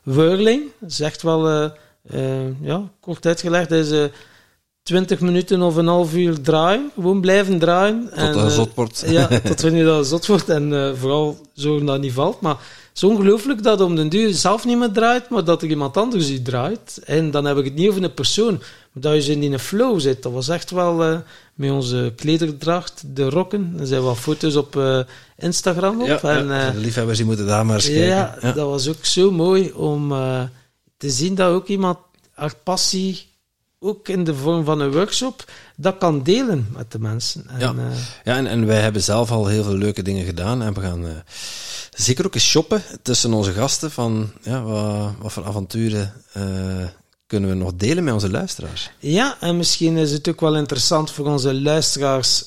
Wurling, 0.02 0.62
dat 0.78 0.90
is 0.90 1.00
echt 1.00 1.22
wel 1.22 1.70
ja, 2.60 2.90
kort 3.00 3.26
uitgelegd. 3.26 3.68
Dat 3.68 3.78
is 3.78 3.90
eh, 3.90 4.04
20 4.82 5.20
minuten 5.20 5.62
of 5.62 5.76
een 5.76 5.86
half 5.86 6.14
uur 6.14 6.40
draaien. 6.40 6.90
Gewoon 6.94 7.20
blijven 7.20 7.58
draaien. 7.58 8.10
Tot 8.14 8.34
dat 8.34 8.52
zot 8.52 8.74
wordt. 8.74 9.04
Ja, 9.06 9.26
tot 9.44 9.60
wanneer 9.60 9.84
dat 9.84 10.06
zot 10.06 10.26
wordt. 10.26 10.48
En 10.48 10.94
vooral 10.96 11.40
zorgen 11.52 11.86
dat 11.86 11.94
het 11.94 12.04
niet 12.04 12.12
valt. 12.12 12.40
Maar 12.40 12.56
is 12.98 13.04
ongelooflijk 13.04 13.62
dat 13.62 13.80
om 13.80 13.96
den 13.96 14.08
duur 14.08 14.34
zelf 14.34 14.64
niet 14.64 14.78
meer 14.78 14.92
draait, 14.92 15.28
maar 15.28 15.44
dat 15.44 15.62
er 15.62 15.68
iemand 15.68 15.96
anders 15.96 16.30
u 16.30 16.42
draait. 16.42 17.00
En 17.04 17.30
dan 17.30 17.44
heb 17.44 17.56
ik 17.56 17.64
het 17.64 17.74
niet 17.74 17.88
over 17.88 18.02
een 18.02 18.14
persoon, 18.14 18.58
maar 18.92 19.02
dat 19.02 19.14
je 19.14 19.22
zo 19.22 19.32
in 19.32 19.52
een 19.52 19.58
flow 19.58 20.00
zit. 20.00 20.22
Dat 20.22 20.32
was 20.32 20.48
echt 20.48 20.70
wel 20.70 21.04
eh, 21.04 21.18
met 21.54 21.70
onze 21.70 22.12
klederdracht, 22.16 23.02
de 23.06 23.30
rokken. 23.30 23.74
Er 23.78 23.86
zijn 23.86 24.02
wel 24.02 24.14
foto's 24.14 24.56
op 24.56 24.76
eh, 24.76 25.00
Instagram 25.36 26.00
op. 26.00 26.06
Ja, 26.06 26.20
en, 26.22 26.46
ja, 26.46 26.66
eh, 26.66 26.72
de 26.72 26.78
liefhebbers 26.78 27.16
die 27.16 27.26
moeten 27.26 27.46
daar 27.46 27.66
maar 27.66 27.74
eens 27.74 27.86
kijken. 27.86 28.06
ja, 28.06 28.38
dat 28.40 28.68
was 28.68 28.88
ook 28.88 29.04
zo 29.04 29.30
mooi 29.30 29.72
om 29.72 30.08
te 30.96 31.10
zien 31.10 31.34
dat 31.34 31.52
ook 31.52 31.66
iemand 31.66 31.98
haar 32.32 32.54
passie, 32.62 33.27
ook 33.80 34.08
in 34.08 34.24
de 34.24 34.34
vorm 34.34 34.64
van 34.64 34.80
een 34.80 34.92
workshop, 34.92 35.44
dat 35.76 35.98
kan 35.98 36.22
delen 36.22 36.68
met 36.76 36.92
de 36.92 36.98
mensen. 36.98 37.44
En, 37.48 37.58
Ja. 37.58 37.74
eh, 37.74 37.96
Ja, 38.24 38.36
en, 38.36 38.46
en 38.46 38.66
wij 38.66 38.80
hebben 38.80 39.02
zelf 39.02 39.30
al 39.30 39.46
heel 39.46 39.62
veel 39.64 39.74
leuke 39.76 40.02
dingen 40.02 40.24
gedaan. 40.24 40.62
En 40.62 40.74
we 40.74 40.80
gaan 40.80 41.06
eh, 41.06 41.12
zeker 41.90 42.26
ook 42.26 42.34
eens 42.34 42.48
shoppen 42.48 42.82
tussen 43.02 43.32
onze 43.32 43.52
gasten. 43.52 43.90
Van 43.90 44.30
ja, 44.42 44.62
wat, 44.62 45.12
wat 45.18 45.32
voor 45.32 45.44
avonturen 45.44 46.12
eh, 46.32 46.42
kunnen 47.26 47.50
we 47.50 47.56
nog 47.56 47.74
delen 47.74 48.04
met 48.04 48.14
onze 48.14 48.30
luisteraars? 48.30 48.90
Ja, 48.98 49.36
en 49.40 49.56
misschien 49.56 49.96
is 49.96 50.12
het 50.12 50.28
ook 50.28 50.40
wel 50.40 50.56
interessant 50.56 51.10
voor 51.10 51.26
onze 51.26 51.54
luisteraars 51.54 52.44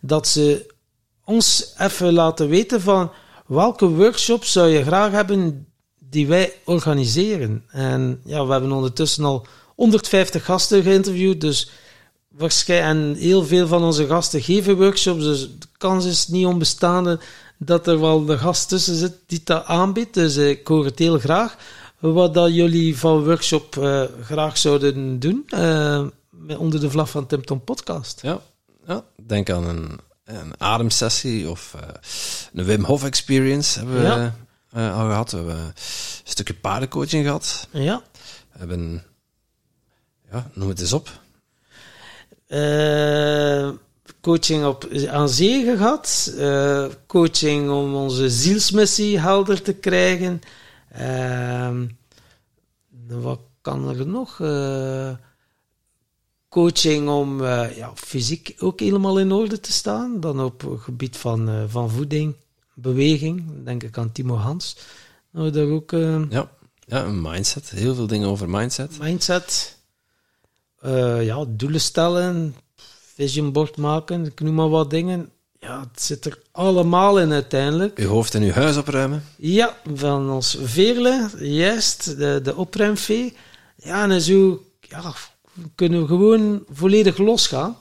dat 0.00 0.28
ze 0.28 0.74
ons 1.24 1.72
even 1.78 2.12
laten 2.12 2.48
weten 2.48 2.80
van 2.80 3.10
welke 3.46 3.86
workshops 3.88 4.52
zou 4.52 4.68
je 4.68 4.82
graag 4.84 5.10
hebben 5.10 5.66
die 5.98 6.26
wij 6.26 6.52
organiseren. 6.64 7.64
En 7.68 8.20
ja, 8.24 8.46
we 8.46 8.52
hebben 8.52 8.72
ondertussen 8.72 9.24
al 9.24 9.46
150 9.76 10.44
gasten 10.44 10.82
geïnterviewd, 10.82 11.40
dus 11.40 11.70
waarschijnlijk, 12.28 13.16
en 13.16 13.22
heel 13.22 13.44
veel 13.44 13.66
van 13.66 13.82
onze 13.82 14.06
gasten 14.06 14.42
geven 14.42 14.76
workshops, 14.76 15.22
dus 15.22 15.40
de 15.40 15.66
kans 15.78 16.04
is 16.04 16.28
niet 16.28 16.46
onbestaande 16.46 17.18
dat 17.58 17.86
er 17.86 18.00
wel 18.00 18.24
de 18.24 18.38
gast 18.38 18.68
tussen 18.68 18.94
zit 18.96 19.12
die 19.26 19.40
dat 19.44 19.64
aanbiedt. 19.64 20.14
Dus 20.14 20.36
eh, 20.36 20.48
ik 20.48 20.66
hoor 20.66 20.84
het 20.84 20.98
heel 20.98 21.18
graag. 21.18 21.56
Wat 21.98 22.34
dat 22.34 22.54
jullie 22.54 22.98
van 22.98 23.24
workshop 23.24 23.76
eh, 23.76 24.02
graag 24.22 24.58
zouden 24.58 25.18
doen 25.18 25.44
eh, 25.46 26.06
onder 26.58 26.80
de 26.80 26.90
vlag 26.90 27.10
van 27.10 27.26
Tim 27.26 27.44
Tom 27.44 27.64
Podcast. 27.64 28.20
Ja, 28.22 28.40
ja 28.86 29.04
denk 29.26 29.50
aan 29.50 29.64
een, 29.68 29.98
een 30.24 30.52
ademsessie 30.58 31.50
of 31.50 31.74
een 32.52 32.64
Wim 32.64 32.84
Hof 32.84 33.04
experience 33.04 33.78
hebben 33.78 33.96
we 33.96 34.02
Ja. 34.02 34.90
al 34.90 35.06
gehad. 35.06 35.30
We 35.30 35.36
hebben 35.36 35.56
een 35.56 35.72
stukje 36.24 36.54
paardencoaching 36.54 37.24
gehad. 37.24 37.68
Ja. 37.70 38.02
We 38.52 38.58
hebben, 38.58 39.04
ja, 40.36 40.50
noem 40.54 40.68
het 40.68 40.80
eens 40.80 40.92
op. 40.92 41.10
Eh, 42.46 43.70
coaching 44.20 44.64
op, 44.64 44.88
aan 45.08 45.28
zee 45.28 45.64
gehad. 45.64 46.34
Eh, 46.38 46.86
coaching 47.06 47.70
om 47.70 47.94
onze 47.94 48.30
zielsmissie 48.30 49.18
helder 49.18 49.62
te 49.62 49.72
krijgen. 49.72 50.40
Ehm, 50.92 51.86
wat 53.08 53.40
kan 53.60 53.88
er 53.88 54.06
nog? 54.06 54.40
Eh, 54.40 55.10
coaching 56.48 57.08
om 57.08 57.42
ja, 57.44 57.92
fysiek 57.94 58.54
ook 58.58 58.80
helemaal 58.80 59.18
in 59.18 59.32
orde 59.32 59.60
te 59.60 59.72
staan. 59.72 60.20
Dan 60.20 60.40
op 60.40 60.60
het 60.60 60.80
gebied 60.80 61.16
van, 61.16 61.66
van 61.68 61.90
voeding, 61.90 62.34
beweging. 62.74 63.64
Denk 63.64 63.82
ik 63.82 63.98
aan 63.98 64.12
Timo 64.12 64.34
Hans. 64.36 64.76
Nou, 65.30 65.50
daar 65.50 65.66
ook 65.68 65.90
Ja, 66.30 66.50
ja, 66.86 67.06
mindset. 67.06 67.70
Heel 67.70 67.94
veel 67.94 68.06
dingen 68.06 68.28
over 68.28 68.48
mindset. 68.50 68.98
mindset. 68.98 69.75
Eh, 70.86 71.24
ja, 71.24 71.44
doelen 71.48 71.80
stellen, 71.80 72.56
vision 73.14 73.52
board 73.52 73.76
maken, 73.76 74.24
ik 74.24 74.40
noem 74.40 74.54
maar 74.54 74.68
wat 74.68 74.90
dingen. 74.90 75.30
Ja, 75.60 75.80
het 75.80 76.02
zit 76.02 76.24
er 76.24 76.38
allemaal 76.52 77.20
in 77.20 77.32
uiteindelijk. 77.32 77.98
Uw 77.98 78.08
hoofd 78.08 78.34
en 78.34 78.42
uw 78.42 78.50
huis 78.50 78.76
opruimen. 78.76 79.24
Ja, 79.36 79.76
van 79.94 80.30
ons 80.30 80.58
Veerle, 80.62 81.30
juist, 81.38 82.16
de, 82.18 82.40
de 82.42 82.56
opruimvee. 82.56 83.36
Ja, 83.76 84.08
en 84.08 84.20
zo 84.20 84.62
ja, 84.80 85.12
kunnen 85.74 86.00
we 86.00 86.06
gewoon 86.06 86.64
volledig 86.72 87.18
losgaan. 87.18 87.76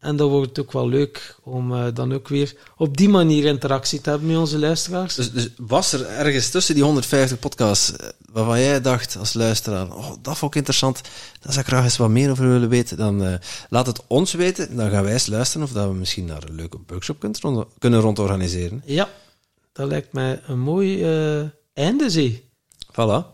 En 0.00 0.16
dan 0.16 0.28
wordt 0.28 0.48
het 0.48 0.58
ook 0.58 0.72
wel 0.72 0.88
leuk 0.88 1.36
om 1.42 1.74
eh, 1.74 1.86
dan 1.94 2.12
ook 2.12 2.28
weer 2.28 2.54
op 2.76 2.96
die 2.96 3.08
manier 3.08 3.44
interactie 3.44 4.00
te 4.00 4.10
hebben 4.10 4.28
met 4.28 4.36
onze 4.36 4.58
luisteraars. 4.58 5.14
Dus, 5.14 5.32
dus 5.32 5.48
was 5.56 5.92
er 5.92 6.06
ergens 6.06 6.50
tussen 6.50 6.74
die 6.74 6.84
150 6.84 7.38
podcasts 7.38 7.96
eh, 7.96 8.08
waarvan 8.32 8.60
jij 8.60 8.80
dacht 8.80 9.16
als 9.16 9.32
luisteraar, 9.32 9.96
oh, 9.96 10.12
dat 10.22 10.38
vond 10.38 10.52
ik 10.52 10.58
interessant, 10.58 11.00
daar 11.40 11.52
zou 11.52 11.64
ik 11.64 11.66
graag 11.66 11.84
eens 11.84 11.96
wat 11.96 12.08
meer 12.08 12.30
over 12.30 12.48
willen 12.48 12.68
weten, 12.68 12.96
dan 12.96 13.24
eh, 13.24 13.34
laat 13.68 13.86
het 13.86 14.02
ons 14.06 14.32
weten. 14.32 14.76
Dan 14.76 14.90
gaan 14.90 15.02
wij 15.02 15.12
eens 15.12 15.26
luisteren 15.26 15.66
of 15.66 15.72
dat 15.72 15.88
we 15.88 15.94
misschien 15.94 16.26
daar 16.26 16.42
een 16.42 16.54
leuke 16.54 16.78
workshop 16.86 17.20
kunt 17.20 17.40
rond, 17.40 17.66
kunnen 17.78 18.00
rondorganiseren. 18.00 18.82
Ja, 18.84 19.08
dat 19.72 19.88
lijkt 19.88 20.12
mij 20.12 20.40
een 20.46 20.60
mooi 20.60 21.04
eh 21.04 21.48
einde, 21.72 22.10
zie. 22.10 22.50
Voilà. 22.92 23.24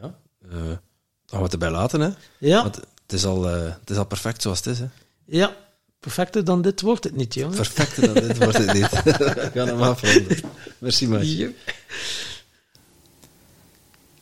Ja. 0.00 0.14
dan 0.40 0.78
gaan 1.26 1.38
we 1.38 1.42
het 1.42 1.52
erbij 1.52 1.70
laten, 1.70 2.00
hè. 2.00 2.10
Ja, 2.38 2.62
Want 2.62 2.76
het 2.76 3.12
is, 3.12 3.24
al, 3.24 3.44
het 3.44 3.90
is 3.90 3.96
al 3.96 4.06
perfect 4.06 4.42
zoals 4.42 4.58
het 4.58 4.66
is, 4.66 4.78
hè. 4.78 4.86
ja, 5.24 5.56
perfecter 6.00 6.44
dan 6.44 6.62
dit 6.62 6.80
wordt 6.80 7.04
het 7.04 7.16
niet, 7.16 7.34
jongen. 7.34 7.56
Perfect, 7.56 8.00
dat 8.00 8.14
dit 8.14 8.38
wordt 8.38 8.58
het 8.58 8.72
niet. 8.72 8.88
We 9.04 9.50
gaan 9.54 9.68
hem 9.68 9.82
afronden. 9.82 10.38
Merci, 10.78 11.08
Maatje. 11.08 11.52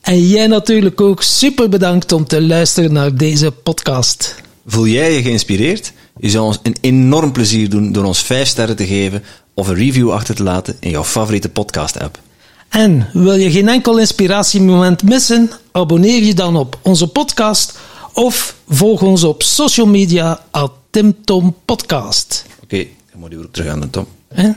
En 0.00 0.26
jij 0.26 0.46
natuurlijk 0.46 1.00
ook 1.00 1.22
super 1.22 1.68
bedankt 1.68 2.12
om 2.12 2.26
te 2.26 2.42
luisteren 2.42 2.92
naar 2.92 3.14
deze 3.14 3.50
podcast. 3.50 4.34
Voel 4.66 4.86
jij 4.86 5.12
je 5.12 5.22
geïnspireerd? 5.22 5.92
Je 6.20 6.30
zou 6.30 6.44
ons 6.44 6.58
een 6.62 6.76
enorm 6.80 7.32
plezier 7.32 7.70
doen 7.70 7.92
door 7.92 8.04
ons 8.04 8.22
5 8.22 8.48
sterren 8.48 8.76
te 8.76 8.86
geven 8.86 9.22
of 9.54 9.68
een 9.68 9.74
review 9.74 10.10
achter 10.10 10.34
te 10.34 10.42
laten 10.42 10.76
in 10.80 10.90
jouw 10.90 11.04
favoriete 11.04 11.48
podcast-app. 11.48 12.20
En 12.68 13.08
wil 13.12 13.34
je 13.34 13.50
geen 13.50 13.68
enkel 13.68 13.98
inspiratiemoment 13.98 15.02
missen? 15.02 15.50
Abonneer 15.72 16.22
je 16.22 16.34
dan 16.34 16.56
op 16.56 16.78
onze 16.82 17.06
podcast 17.06 17.78
of 18.12 18.54
volg 18.68 19.02
ons 19.02 19.24
op 19.24 19.42
social 19.42 19.86
media 19.86 20.44
at 20.50 20.72
Tim 20.90 21.24
Tom 21.24 21.54
Podcast. 21.64 22.46
Oké, 22.62 22.86
dan 23.10 23.20
moet 23.20 23.30
je 23.30 23.38
ook 23.38 23.52
terug 23.52 23.72
aan 23.72 23.80
de 23.80 23.90
Tom. 23.90 24.06
Hè? 24.28 24.50